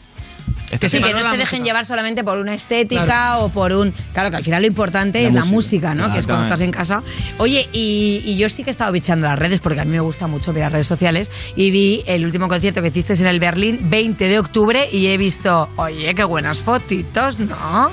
Está 0.72 0.90
Sí, 0.90 1.00
que 1.02 1.12
no 1.14 1.20
la 1.20 1.26
se 1.32 1.38
dejen 1.38 1.60
música. 1.60 1.64
llevar 1.66 1.86
solamente 1.86 2.24
por 2.24 2.38
una 2.40 2.54
estética 2.56 3.04
Claro. 3.06 3.46
o 3.46 3.50
por 3.50 3.74
un... 3.74 3.94
Claro, 4.14 4.32
que 4.32 4.38
al 4.38 4.44
final 4.44 4.62
lo 4.62 4.68
importante 4.68 5.22
La 5.22 5.28
es 5.28 5.34
la 5.34 5.42
música. 5.46 5.90
música, 5.90 5.96
¿no? 5.96 6.12
Que 6.12 6.20
es 6.20 6.26
cuando 6.26 6.44
estás 6.46 6.62
en 6.62 6.72
casa. 6.72 7.04
Oye, 7.38 7.70
y, 7.74 8.24
y 8.26 8.38
yo 8.38 8.50
sí 8.50 8.64
que 8.64 8.70
he 8.70 8.72
estado 8.72 8.92
bichando 8.92 9.28
las 9.28 9.38
redes, 9.38 9.60
porque 9.62 9.82
a 9.82 9.86
mí 9.86 9.92
me 9.92 10.00
gusta 10.00 10.28
mucho 10.28 10.52
ver 10.52 10.64
las 10.64 10.72
redes 10.72 10.88
sociales, 10.88 11.30
y 11.56 11.70
vi 11.72 12.04
el 12.08 12.26
último 12.26 12.48
concierto 12.48 12.82
que 12.82 12.88
hiciste 12.88 13.14
en 13.14 13.28
el 13.28 13.40
Berlín, 13.40 13.80
20 13.90 14.28
de 14.28 14.40
octubre, 14.40 14.88
y 14.92 15.08
he 15.08 15.18
visto, 15.18 15.70
oye, 15.76 16.14
qué 16.16 16.24
buenas 16.24 16.62
fotitos, 16.62 17.40
¿no? 17.42 17.92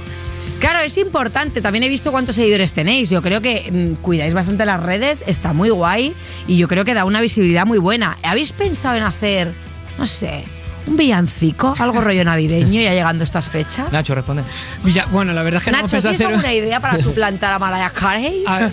Claro, 0.60 0.80
es 0.80 0.96
importante. 0.98 1.60
También 1.60 1.84
he 1.84 1.88
visto 1.88 2.10
cuántos 2.10 2.36
seguidores 2.36 2.72
tenéis. 2.72 3.10
Yo 3.10 3.22
creo 3.22 3.40
que 3.40 3.70
mm, 3.70 4.02
cuidáis 4.02 4.34
bastante 4.34 4.64
las 4.66 4.82
redes, 4.82 5.22
está 5.26 5.52
muy 5.52 5.70
guay 5.70 6.12
y 6.46 6.56
yo 6.56 6.66
creo 6.68 6.84
que 6.84 6.94
da 6.94 7.04
una 7.04 7.20
visibilidad 7.20 7.64
muy 7.66 7.78
buena. 7.78 8.16
¿Habéis 8.24 8.52
pensado 8.52 8.96
en 8.96 9.04
hacer, 9.04 9.52
no 9.98 10.06
sé, 10.06 10.44
un 10.86 10.96
villancico, 10.96 11.74
algo 11.78 12.00
rollo 12.00 12.24
navideño 12.24 12.80
ya 12.80 12.92
llegando 12.92 13.22
estas 13.22 13.48
fechas? 13.48 13.92
Nacho, 13.92 14.14
responde. 14.14 14.42
Villa- 14.82 15.06
bueno, 15.12 15.32
la 15.34 15.42
verdad 15.42 15.58
es 15.58 15.64
que 15.66 15.70
no 15.70 15.76
Nacho, 15.82 15.96
hemos 15.96 16.04
pensado 16.06 16.14
¿tienes 16.16 16.36
hacer... 16.38 16.48
alguna 16.48 16.66
idea 16.66 16.80
para 16.80 16.98
suplantar 17.02 17.52
a 17.52 17.58
Mariah 17.58 17.90
Carey? 17.90 18.42
A 18.46 18.70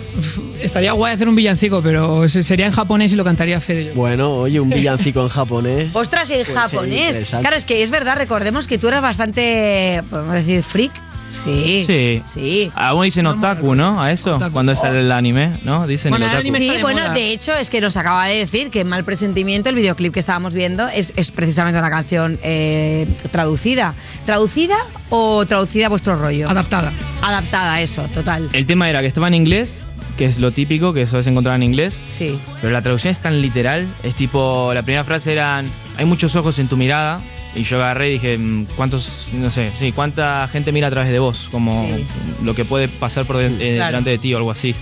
estaría 0.62 0.92
guay 0.92 1.12
hacer 1.14 1.28
un 1.28 1.36
villancico, 1.36 1.82
pero 1.82 2.26
se- 2.28 2.42
sería 2.42 2.66
en 2.66 2.72
japonés 2.72 3.12
y 3.12 3.16
lo 3.16 3.24
cantaría 3.24 3.60
Fede. 3.60 3.92
Bueno, 3.94 4.32
oye, 4.32 4.58
un 4.58 4.70
villancico 4.70 5.20
en 5.22 5.28
japonés. 5.28 5.90
Ostras, 5.94 6.30
en 6.30 6.36
Puede 6.38 6.46
ser 6.46 6.56
japonés. 6.56 7.30
Claro, 7.40 7.54
es 7.56 7.64
que 7.64 7.82
es 7.82 7.90
verdad, 7.90 8.16
recordemos 8.16 8.66
que 8.66 8.78
tú 8.78 8.88
eres 8.88 9.02
bastante, 9.02 10.02
podemos 10.10 10.32
decir, 10.32 10.62
freak. 10.64 10.92
Sí. 11.30 11.84
Sí. 11.86 12.22
Sí. 12.26 12.72
Aún 12.74 13.04
dicen 13.04 13.26
otaku, 13.26 13.74
¿no? 13.74 14.00
A 14.00 14.10
eso, 14.10 14.38
cuando 14.52 14.72
es 14.72 14.82
el 14.82 15.10
anime, 15.12 15.58
¿no? 15.64 15.86
Dicen 15.86 16.14
el 16.14 16.22
otaku. 16.22 16.56
Sí, 16.56 16.72
bueno, 16.80 17.12
de 17.12 17.32
hecho, 17.32 17.52
es 17.52 17.70
que 17.70 17.80
nos 17.80 17.96
acaba 17.96 18.26
de 18.26 18.38
decir 18.38 18.70
que 18.70 18.84
Mal 18.84 19.04
Presentimiento, 19.04 19.68
el 19.68 19.74
videoclip 19.74 20.12
que 20.12 20.20
estábamos 20.20 20.54
viendo, 20.54 20.88
es, 20.88 21.12
es 21.16 21.30
precisamente 21.30 21.78
una 21.78 21.90
canción 21.90 22.38
eh, 22.42 23.06
traducida. 23.30 23.94
¿Traducida 24.24 24.76
o 25.10 25.44
traducida 25.46 25.86
a 25.86 25.88
vuestro 25.88 26.16
rollo? 26.16 26.48
Adaptada. 26.48 26.92
Adaptada, 27.22 27.80
eso, 27.80 28.02
total. 28.14 28.48
El 28.52 28.66
tema 28.66 28.88
era 28.88 29.00
que 29.00 29.06
estaba 29.06 29.28
en 29.28 29.34
inglés, 29.34 29.80
que 30.16 30.24
es 30.24 30.38
lo 30.38 30.50
típico, 30.52 30.92
que 30.92 31.02
eso 31.02 31.18
es 31.18 31.26
encontrar 31.26 31.56
en 31.56 31.62
inglés. 31.62 32.00
Sí. 32.08 32.38
Pero 32.60 32.72
la 32.72 32.82
traducción 32.82 33.12
es 33.12 33.18
tan 33.18 33.40
literal, 33.42 33.86
es 34.02 34.14
tipo, 34.14 34.72
la 34.72 34.82
primera 34.82 35.04
frase 35.04 35.32
eran, 35.32 35.68
hay 35.98 36.04
muchos 36.04 36.34
ojos 36.36 36.58
en 36.58 36.68
tu 36.68 36.76
mirada. 36.76 37.20
Y 37.56 37.62
yo 37.64 37.78
agarré 37.78 38.10
y 38.10 38.12
dije, 38.12 38.36
mm, 38.38 38.66
¿cuántos, 38.76 39.28
no 39.32 39.48
sé, 39.50 39.70
sí, 39.74 39.90
cuánta 39.92 40.46
gente 40.48 40.72
mira 40.72 40.88
a 40.88 40.90
través 40.90 41.10
de 41.10 41.18
vos? 41.18 41.48
Como 41.50 41.84
Sí. 41.86 42.04
lo 42.44 42.54
que 42.54 42.64
puede 42.64 42.86
pasar 42.88 43.24
por 43.24 43.38
de- 43.38 43.46
eh, 43.46 43.76
Claro. 43.76 43.86
delante 43.92 44.10
de 44.10 44.18
ti 44.18 44.34
o 44.34 44.36
algo 44.36 44.50
así. 44.50 44.74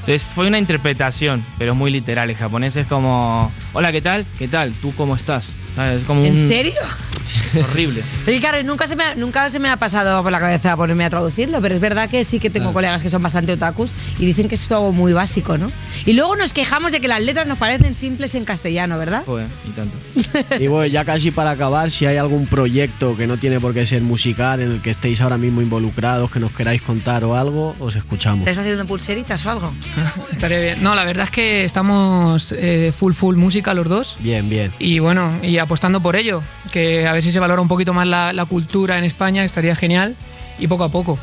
Entonces 0.00 0.28
fue 0.34 0.46
una 0.46 0.58
interpretación, 0.58 1.42
pero 1.58 1.74
muy 1.74 1.90
literal. 1.90 2.30
El 2.30 2.36
japonés 2.36 2.76
es 2.76 2.86
como, 2.86 3.50
hola, 3.72 3.92
¿qué 3.92 4.00
tal? 4.02 4.24
¿Qué 4.38 4.46
tal? 4.48 4.72
¿Tú 4.74 4.92
cómo 4.94 5.16
estás? 5.16 5.52
¿Sabes? 5.78 6.00
Es 6.02 6.06
como 6.08 6.24
¿En 6.24 6.32
un- 6.32 6.48
serio? 6.48 6.72
Es 7.28 7.62
horrible. 7.62 8.02
Sí, 8.24 8.40
claro, 8.40 8.62
nunca 8.62 8.86
se, 8.86 8.96
me 8.96 9.04
ha, 9.04 9.14
nunca 9.14 9.50
se 9.50 9.58
me 9.58 9.68
ha 9.68 9.76
pasado 9.76 10.22
por 10.22 10.32
la 10.32 10.38
cabeza 10.40 10.74
ponerme 10.78 11.04
a 11.04 11.10
traducirlo, 11.10 11.60
pero 11.60 11.74
es 11.74 11.80
verdad 11.80 12.08
que 12.08 12.24
sí 12.24 12.38
que 12.40 12.48
tengo 12.48 12.72
colegas 12.72 13.02
que 13.02 13.10
son 13.10 13.22
bastante 13.22 13.52
otakus 13.52 13.92
y 14.18 14.24
dicen 14.24 14.48
que 14.48 14.54
es 14.54 14.66
todo 14.66 14.92
muy 14.92 15.12
básico, 15.12 15.58
¿no? 15.58 15.70
Y 16.06 16.14
luego 16.14 16.36
nos 16.36 16.54
quejamos 16.54 16.90
de 16.90 17.00
que 17.00 17.08
las 17.08 17.22
letras 17.22 17.46
nos 17.46 17.58
parecen 17.58 17.94
simples 17.94 18.34
en 18.34 18.44
castellano, 18.46 18.96
¿verdad? 18.98 19.24
Joder, 19.26 19.46
y 19.66 19.70
tanto. 19.72 19.96
Y 20.58 20.66
bueno, 20.68 20.86
ya 20.86 21.04
casi 21.04 21.30
para 21.30 21.50
acabar, 21.50 21.90
si 21.90 22.06
hay 22.06 22.16
algún 22.16 22.46
proyecto 22.46 23.14
que 23.16 23.26
no 23.26 23.36
tiene 23.36 23.60
por 23.60 23.74
qué 23.74 23.84
ser 23.84 24.00
musical, 24.02 24.60
en 24.60 24.72
el 24.72 24.80
que 24.82 24.90
estéis 24.90 25.20
ahora 25.20 25.36
mismo 25.36 25.60
involucrados, 25.60 26.30
que 26.30 26.40
nos 26.40 26.52
queráis 26.52 26.80
contar 26.80 27.24
o 27.24 27.36
algo, 27.36 27.76
os 27.78 27.94
escuchamos. 27.94 28.40
¿Estáis 28.40 28.58
haciendo 28.58 28.86
pulseritas 28.86 29.44
o 29.44 29.50
algo? 29.50 29.74
Estaría 30.32 30.60
bien. 30.60 30.82
No, 30.82 30.94
la 30.94 31.04
verdad 31.04 31.24
es 31.24 31.30
que 31.30 31.64
estamos 31.64 32.52
eh, 32.56 32.90
full, 32.96 33.12
full 33.12 33.36
música 33.36 33.74
los 33.74 33.86
dos. 33.88 34.16
Bien, 34.20 34.48
bien. 34.48 34.72
Y 34.78 34.98
bueno, 35.00 35.38
y 35.42 35.58
apostando 35.68 36.00
por 36.00 36.16
ello, 36.16 36.42
que 36.72 37.06
a 37.06 37.12
ver 37.12 37.22
si 37.22 37.30
se 37.30 37.40
valora 37.40 37.60
un 37.60 37.68
poquito 37.68 37.92
más 37.92 38.06
la, 38.06 38.32
la 38.32 38.46
cultura 38.46 38.96
en 38.96 39.04
España, 39.04 39.44
estaría 39.44 39.76
genial. 39.76 40.16
Y 40.58 40.66
poco 40.66 40.82
a 40.82 40.88
poco. 40.88 41.18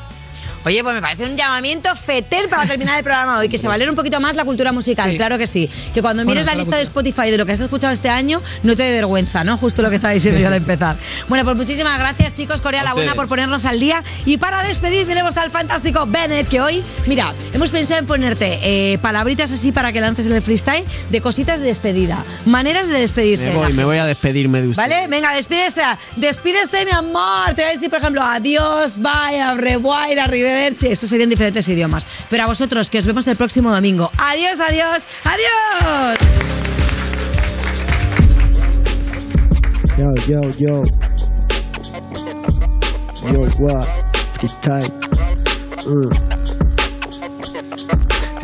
Oye, 0.66 0.82
pues 0.84 0.96
me 0.96 1.02
parece 1.02 1.26
un 1.26 1.38
llamamiento 1.38 1.96
fetel 1.96 2.50
para 2.50 2.66
terminar 2.66 2.98
el 2.98 3.04
programa 3.04 3.38
hoy, 3.38 3.50
que 3.50 3.60
se 3.60 3.68
valore 3.68 3.88
un 3.88 3.96
poquito 3.96 4.20
más 4.20 4.36
la 4.36 4.44
cultura 4.44 4.72
musical, 4.72 5.16
claro 5.16 5.38
que 5.38 5.46
sí. 5.46 5.70
Que 5.94 6.02
cuando 6.02 6.24
Bueno, 6.24 6.42
mires 6.42 6.46
la 6.48 6.56
lista 6.56 6.78
de 6.78 6.82
Spotify 6.82 7.30
de 7.30 7.38
lo 7.38 7.46
que 7.46 7.52
has 7.52 7.60
escuchado 7.60 7.94
este 7.94 8.10
año, 8.10 8.42
no 8.64 8.76
te 8.76 8.82
dé 8.82 8.92
vergüenza, 8.92 9.44
¿no? 9.44 9.58
Justo 9.58 9.84
lo 9.84 9.90
que 9.92 9.98
estaba 9.98 10.14
diciendo 10.16 10.40
yo 10.40 10.48
al 10.48 10.56
empezar. 10.56 10.96
Bueno, 11.28 11.46
pues 11.46 11.56
muchísimas 11.56 12.00
gracias, 12.00 12.34
chicos, 12.34 12.62
Corea 12.62 12.82
la 12.84 12.94
Buena, 12.96 13.14
por 13.14 13.28
ponernos 13.28 13.66
al 13.66 13.80
día. 13.80 14.04
Y 14.26 14.38
para 14.38 14.64
despedir, 14.64 15.06
tenemos 15.06 15.38
al 15.38 15.52
fantástico 15.52 16.08
Bennett, 16.08 16.48
que 16.50 16.62
hoy, 16.62 16.84
mira, 17.06 17.32
hemos 17.54 17.70
pensado 17.70 18.00
en 18.00 18.08
ponerte 18.08 18.60
eh, 18.64 18.98
palabritas 18.98 19.52
así 19.52 19.72
para 19.72 19.94
que 19.94 20.02
lances 20.02 20.26
en 20.26 20.34
el 20.34 20.42
freestyle 20.42 20.84
de 21.12 21.22
cositas 21.22 21.60
de 21.60 21.68
despedida, 21.68 22.24
maneras 22.46 22.88
de 22.88 23.00
despedirse. 23.00 23.46
Me 23.46 23.56
voy, 23.56 23.74
me 23.74 23.86
voy 23.86 23.98
a 23.98 24.06
despedirme 24.06 24.62
de 24.62 24.70
usted. 24.70 24.82
¿Vale? 24.82 25.08
Venga, 25.08 25.32
despídese. 25.34 25.84
Despídese, 26.16 26.86
mi 26.86 26.92
amor. 26.92 27.54
Te 27.56 27.62
voy 27.62 27.72
a 27.72 27.74
decir, 27.74 27.90
por 27.90 28.00
ejemplo, 28.00 28.24
adiós, 28.24 29.00
bye, 29.00 29.56
revoir, 29.58 30.18
arrivederci. 30.56 30.88
Esto 30.88 31.08
sería 31.08 31.26
en 31.26 31.30
diferentes 31.30 31.68
idiomas. 31.68 32.06
Pero 32.30 32.44
a 32.44 32.48
vosotros, 32.48 32.90
que 32.90 33.00
os 33.00 33.06
vemos 33.06 33.28
el 33.28 33.36
próximo 33.36 33.72
domingo. 33.72 34.12
Adiós, 34.18 34.60
adiós, 34.60 35.04
adiós. 35.24 36.20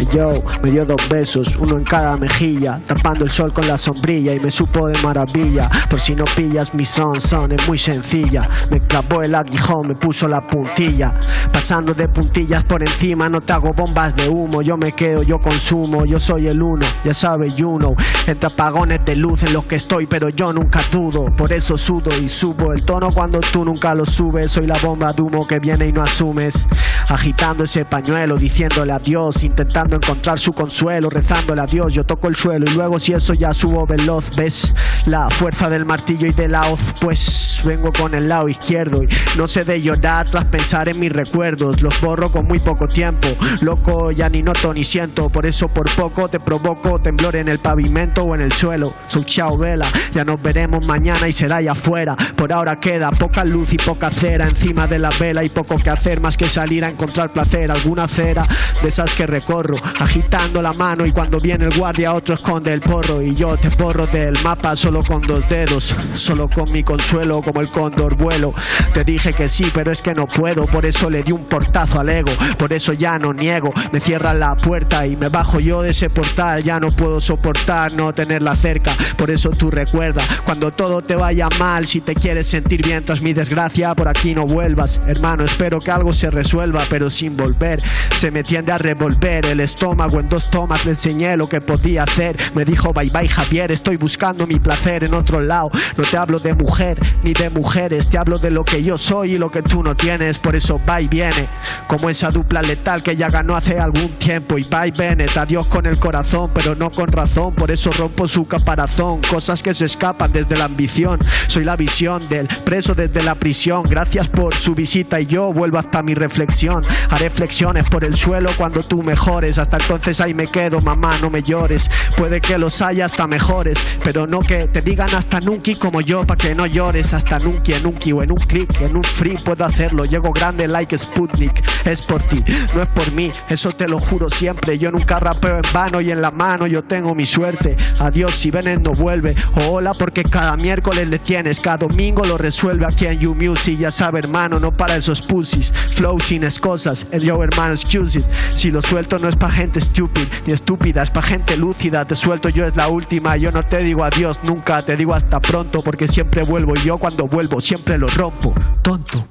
Yo, 0.09 0.43
me 0.63 0.71
dio 0.71 0.85
dos 0.85 1.07
besos, 1.09 1.55
uno 1.57 1.77
en 1.77 1.83
cada 1.83 2.17
mejilla, 2.17 2.81
tapando 2.87 3.23
el 3.23 3.31
sol 3.31 3.53
con 3.53 3.67
la 3.67 3.77
sombrilla 3.77 4.33
y 4.33 4.39
me 4.39 4.49
supo 4.49 4.87
de 4.87 4.97
maravilla. 4.99 5.69
Por 5.89 5.99
si 5.99 6.15
no 6.15 6.25
pillas 6.25 6.73
mi 6.73 6.85
son, 6.85 7.21
son 7.21 7.51
es 7.51 7.67
muy 7.67 7.77
sencilla. 7.77 8.49
Me 8.69 8.79
clavó 8.79 9.21
el 9.21 9.35
aguijón, 9.35 9.87
me 9.87 9.95
puso 9.95 10.27
la 10.27 10.41
puntilla. 10.41 11.13
Pasando 11.51 11.93
de 11.93 12.07
puntillas 12.07 12.63
por 12.63 12.81
encima, 12.81 13.29
no 13.29 13.41
te 13.41 13.53
hago 13.53 13.73
bombas 13.73 14.15
de 14.15 14.27
humo. 14.27 14.61
Yo 14.61 14.75
me 14.75 14.91
quedo, 14.93 15.23
yo 15.23 15.39
consumo, 15.39 16.05
yo 16.05 16.19
soy 16.19 16.47
el 16.47 16.61
uno, 16.61 16.85
ya 17.03 17.13
sabes, 17.13 17.55
you 17.55 17.77
know. 17.77 17.95
Entre 18.27 18.47
apagones 18.47 19.05
de 19.05 19.15
luz 19.15 19.43
en 19.43 19.53
los 19.53 19.65
que 19.65 19.75
estoy, 19.75 20.07
pero 20.07 20.29
yo 20.29 20.51
nunca 20.51 20.81
dudo. 20.91 21.25
Por 21.35 21.53
eso 21.53 21.77
sudo 21.77 22.11
y 22.19 22.27
subo 22.27 22.73
el 22.73 22.83
tono 22.83 23.09
cuando 23.11 23.39
tú 23.39 23.63
nunca 23.63 23.93
lo 23.93 24.05
subes. 24.05 24.51
Soy 24.51 24.67
la 24.67 24.77
bomba 24.79 25.13
de 25.13 25.21
humo 25.21 25.47
que 25.47 25.59
viene 25.59 25.87
y 25.87 25.91
no 25.91 26.01
asumes. 26.01 26.67
Agitando 27.11 27.65
ese 27.65 27.83
pañuelo, 27.83 28.37
diciéndole 28.37 28.93
adiós, 28.93 29.43
intentando 29.43 29.97
encontrar 29.97 30.39
su 30.39 30.53
consuelo, 30.53 31.09
rezándole 31.09 31.61
a 31.61 31.65
Dios. 31.65 31.93
Yo 31.93 32.05
toco 32.05 32.29
el 32.29 32.37
suelo 32.37 32.65
y 32.71 32.73
luego, 32.73 33.01
si 33.01 33.11
eso 33.11 33.33
ya 33.33 33.53
subo 33.53 33.85
veloz, 33.85 34.33
ves 34.37 34.73
la 35.05 35.29
fuerza 35.29 35.69
del 35.69 35.85
martillo 35.85 36.25
y 36.25 36.31
de 36.31 36.47
la 36.47 36.69
hoz. 36.69 36.93
Pues 37.01 37.59
vengo 37.65 37.91
con 37.91 38.15
el 38.15 38.29
lado 38.29 38.47
izquierdo 38.47 39.03
y 39.03 39.09
no 39.37 39.49
sé 39.49 39.65
de 39.65 39.81
llorar 39.81 40.29
tras 40.29 40.45
pensar 40.45 40.87
en 40.87 41.01
mis 41.01 41.11
recuerdos. 41.11 41.81
Los 41.81 41.99
borro 41.99 42.31
con 42.31 42.45
muy 42.45 42.59
poco 42.59 42.87
tiempo. 42.87 43.27
Loco, 43.59 44.11
ya 44.11 44.29
ni 44.29 44.41
noto 44.41 44.73
ni 44.73 44.85
siento. 44.85 45.29
Por 45.29 45.45
eso, 45.45 45.67
por 45.67 45.93
poco 45.93 46.29
te 46.29 46.39
provoco 46.39 47.01
temblor 47.01 47.35
en 47.35 47.49
el 47.49 47.59
pavimento 47.59 48.23
o 48.23 48.35
en 48.35 48.41
el 48.41 48.53
suelo. 48.53 48.93
Soy 49.07 49.25
chao 49.25 49.57
vela, 49.57 49.87
ya 50.13 50.23
nos 50.23 50.41
veremos 50.41 50.87
mañana 50.87 51.27
y 51.27 51.33
será 51.33 51.57
allá 51.57 51.73
afuera. 51.73 52.15
Por 52.37 52.53
ahora 52.53 52.79
queda 52.79 53.11
poca 53.11 53.43
luz 53.43 53.73
y 53.73 53.77
poca 53.77 54.09
cera 54.09 54.47
encima 54.47 54.87
de 54.87 54.99
la 54.99 55.09
vela 55.19 55.43
y 55.43 55.49
poco 55.49 55.75
que 55.75 55.89
hacer 55.89 56.21
más 56.21 56.37
que 56.37 56.47
salir 56.47 56.85
a 56.85 56.87
encontrar 56.87 57.00
placer. 57.09 57.71
Alguna 57.71 58.07
cera 58.07 58.47
de 58.81 58.89
esas 58.89 59.13
que 59.13 59.25
recorro, 59.25 59.75
agitando 59.99 60.61
la 60.61 60.73
mano 60.73 61.05
y 61.05 61.11
cuando 61.11 61.39
viene 61.39 61.65
el 61.65 61.77
guardia 61.77 62.13
otro 62.13 62.35
esconde 62.35 62.73
el 62.73 62.81
porro 62.81 63.21
y 63.21 63.35
yo 63.35 63.57
te 63.57 63.69
borro 63.69 64.07
del 64.07 64.37
mapa 64.43 64.75
solo 64.75 65.03
con 65.03 65.21
dos 65.21 65.47
dedos, 65.47 65.95
solo 66.15 66.49
con 66.49 66.71
mi 66.71 66.83
consuelo 66.83 67.41
como 67.41 67.61
el 67.61 67.69
cóndor 67.69 68.15
vuelo. 68.15 68.53
Te 68.93 69.03
dije 69.03 69.33
que 69.33 69.49
sí, 69.49 69.71
pero 69.73 69.91
es 69.91 70.01
que 70.01 70.13
no 70.13 70.27
puedo, 70.27 70.65
por 70.65 70.85
eso 70.85 71.09
le 71.09 71.23
di 71.23 71.31
un 71.31 71.45
portazo 71.45 71.99
al 71.99 72.09
ego, 72.09 72.31
por 72.57 72.73
eso 72.73 72.93
ya 72.93 73.17
no 73.19 73.33
niego, 73.33 73.71
me 73.91 73.99
cierran 73.99 74.39
la 74.39 74.55
puerta 74.55 75.05
y 75.05 75.15
me 75.15 75.29
bajo 75.29 75.59
yo 75.59 75.81
de 75.81 75.91
ese 75.91 76.09
portal, 76.09 76.63
ya 76.63 76.79
no 76.79 76.89
puedo 76.89 77.21
soportar 77.21 77.93
no 77.93 78.13
tenerla 78.13 78.55
cerca, 78.55 78.93
por 79.17 79.31
eso 79.31 79.49
tú 79.51 79.71
recuerda, 79.71 80.23
cuando 80.45 80.71
todo 80.71 81.01
te 81.01 81.15
vaya 81.15 81.47
mal, 81.59 81.87
si 81.87 82.01
te 82.01 82.15
quieres 82.15 82.47
sentir 82.47 82.83
bien 82.83 83.03
tras 83.03 83.21
mi 83.21 83.33
desgracia, 83.33 83.93
por 83.95 84.07
aquí 84.07 84.33
no 84.35 84.45
vuelvas, 84.45 84.99
hermano, 85.07 85.43
espero 85.43 85.79
que 85.79 85.91
algo 85.91 86.13
se 86.13 86.29
resuelva, 86.29 86.80
pero 86.89 87.09
sin 87.09 87.35
volver, 87.35 87.81
se 88.17 88.31
me 88.31 88.43
tiende 88.43 88.71
a 88.71 88.77
revolver 88.77 89.45
el 89.45 89.59
estómago. 89.59 90.19
En 90.19 90.29
dos 90.29 90.49
tomas, 90.49 90.85
le 90.85 90.91
enseñé 90.91 91.37
lo 91.37 91.47
que 91.47 91.61
podía 91.61 92.03
hacer, 92.03 92.37
me 92.55 92.65
dijo 92.65 92.93
bye 92.93 93.09
bye 93.09 93.27
Javier, 93.27 93.71
estoy 93.71 93.97
buscando 93.97 94.47
mi 94.47 94.59
placer 94.59 95.03
en 95.03 95.13
otro 95.13 95.41
lado, 95.41 95.71
no 95.97 96.03
te 96.03 96.17
hablo 96.17 96.39
de 96.39 96.53
mujer 96.53 96.97
ni 97.23 97.33
de 97.33 97.49
mujeres, 97.49 98.07
te 98.07 98.17
hablo 98.17 98.37
de 98.37 98.49
lo 98.49 98.63
que 98.63 98.83
yo 98.83 98.97
soy 98.97 99.33
y 99.33 99.37
lo 99.37 99.51
que 99.51 99.61
tú 99.61 99.83
no 99.83 99.95
tienes, 99.95 100.39
por 100.39 100.55
eso 100.55 100.79
va 100.87 101.01
y 101.01 101.07
viene, 101.07 101.47
como 101.87 102.09
esa 102.09 102.31
dupla 102.31 102.61
letal 102.61 103.03
que 103.03 103.15
ya 103.15 103.29
ganó 103.29 103.55
hace 103.55 103.79
algún 103.79 104.09
tiempo. 104.13 104.57
Y 104.57 104.63
va 104.63 104.87
y 104.87 104.91
viene, 104.91 105.25
adiós 105.35 105.67
con 105.67 105.85
el 105.85 105.99
corazón, 105.99 106.51
pero 106.53 106.75
no 106.75 106.91
con 106.91 107.11
razón, 107.11 107.53
por 107.53 107.71
eso 107.71 107.91
rompo 107.91 108.27
su 108.27 108.47
caparazón, 108.47 109.21
cosas 109.29 109.61
que 109.61 109.73
se 109.73 109.85
escapan 109.85 110.31
desde 110.31 110.57
la 110.57 110.65
ambición, 110.65 111.19
soy 111.47 111.63
la 111.63 111.75
visión 111.75 112.27
del 112.29 112.47
preso 112.63 112.95
desde 112.95 113.23
la 113.23 113.35
prisión, 113.35 113.83
gracias 113.83 114.27
por 114.27 114.55
su 114.55 114.75
visita 114.75 115.19
y 115.19 115.25
yo 115.25 115.51
vuelvo 115.51 115.77
hasta 115.77 116.01
mi 116.03 116.13
reflexión, 116.13 116.70
haré 117.09 117.29
flexiones 117.29 117.87
por 117.89 118.03
el 118.03 118.15
suelo 118.15 118.51
cuando 118.57 118.83
tú 118.83 119.03
mejores, 119.03 119.57
hasta 119.57 119.77
entonces 119.77 120.21
ahí 120.21 120.33
me 120.33 120.47
quedo, 120.47 120.81
mamá, 120.81 121.17
no 121.21 121.29
me 121.29 121.41
llores, 121.41 121.89
puede 122.17 122.41
que 122.41 122.57
los 122.57 122.81
haya 122.81 123.05
hasta 123.05 123.27
mejores, 123.27 123.77
pero 124.03 124.27
no 124.27 124.41
que 124.41 124.67
te 124.67 124.81
digan 124.81 125.13
hasta 125.15 125.39
nunca 125.39 125.61
como 125.79 126.01
yo, 126.01 126.25
pa' 126.25 126.35
que 126.35 126.55
no 126.55 126.65
llores, 126.65 127.13
hasta 127.13 127.39
nunca, 127.39 127.77
nunca 127.83 128.13
o 128.13 128.23
en 128.23 128.31
un 128.31 128.37
clic, 128.37 128.81
en 128.81 128.95
un 128.95 129.03
free 129.03 129.37
puedo 129.37 129.63
hacerlo. 129.63 130.05
Llego 130.05 130.31
grande 130.31 130.67
like 130.67 130.97
Sputnik, 130.97 131.61
es 131.85 132.01
por 132.01 132.21
ti, 132.23 132.43
no 132.75 132.81
es 132.81 132.87
por 132.89 133.11
mí, 133.11 133.31
eso 133.49 133.71
te 133.71 133.87
lo 133.87 133.99
juro 133.99 134.29
siempre. 134.29 134.77
Yo 134.79 134.91
nunca 134.91 135.19
rapeo 135.19 135.57
en 135.57 135.73
vano 135.73 136.01
y 136.01 136.11
en 136.11 136.21
la 136.21 136.31
mano 136.31 136.67
yo 136.67 136.83
tengo 136.83 137.13
mi 137.13 137.25
suerte. 137.25 137.77
Adiós 137.99 138.35
si 138.35 138.51
Bennett 138.51 138.81
no 138.81 138.91
vuelve, 138.91 139.35
o 139.55 139.71
hola 139.71 139.93
porque 139.93 140.23
cada 140.23 140.57
miércoles 140.57 141.07
le 141.07 141.19
tienes, 141.19 141.59
cada 141.59 141.77
domingo 141.77 142.23
lo 142.25 142.37
resuelve 142.37 142.85
aquí 142.85 143.05
en 143.05 143.19
You 143.19 143.35
Music. 143.35 143.77
Ya 143.77 143.91
sabe, 143.91 144.19
hermano, 144.19 144.59
no 144.59 144.71
para 144.71 144.95
esos 144.95 145.21
pussies, 145.21 145.71
flow 145.71 146.19
sin 146.19 146.43
excusas. 146.61 147.07
El 147.11 147.23
yo, 147.23 147.43
hermano, 147.43 147.73
excuse 147.73 148.19
it. 148.19 148.25
Si 148.55 148.69
lo 148.69 148.81
suelto 148.81 149.17
no 149.17 149.27
es 149.27 149.35
pa' 149.35 149.49
gente 149.49 149.81
stupid 149.81 150.27
ni 150.45 150.53
estúpida, 150.53 151.01
es 151.01 151.09
pa' 151.09 151.21
gente 151.21 151.57
lúcida. 151.57 152.05
Te 152.05 152.15
suelto 152.15 152.49
yo 152.49 152.65
es 152.65 152.75
la 152.75 152.87
última, 152.87 153.35
yo 153.37 153.51
no 153.51 153.63
te 153.63 153.79
digo 153.79 154.03
adiós 154.03 154.39
nunca, 154.43 154.81
te 154.83 154.95
digo 154.95 155.13
hasta 155.13 155.39
pronto 155.39 155.81
porque 155.81 156.07
siempre 156.07 156.43
vuelvo 156.43 156.75
y 156.75 156.81
yo 156.83 156.97
cuando 156.97 157.27
vuelvo 157.27 157.61
siempre 157.61 157.97
lo 157.97 158.07
rompo. 158.07 158.53
Tonto. 158.83 159.27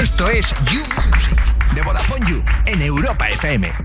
Esto 0.00 0.28
es 0.30 0.54
You 0.72 0.80
Music 0.96 1.38
de 1.74 1.82
Vodafone 1.82 2.30
You 2.30 2.42
en 2.64 2.82
Europa 2.82 3.28
FM. 3.28 3.70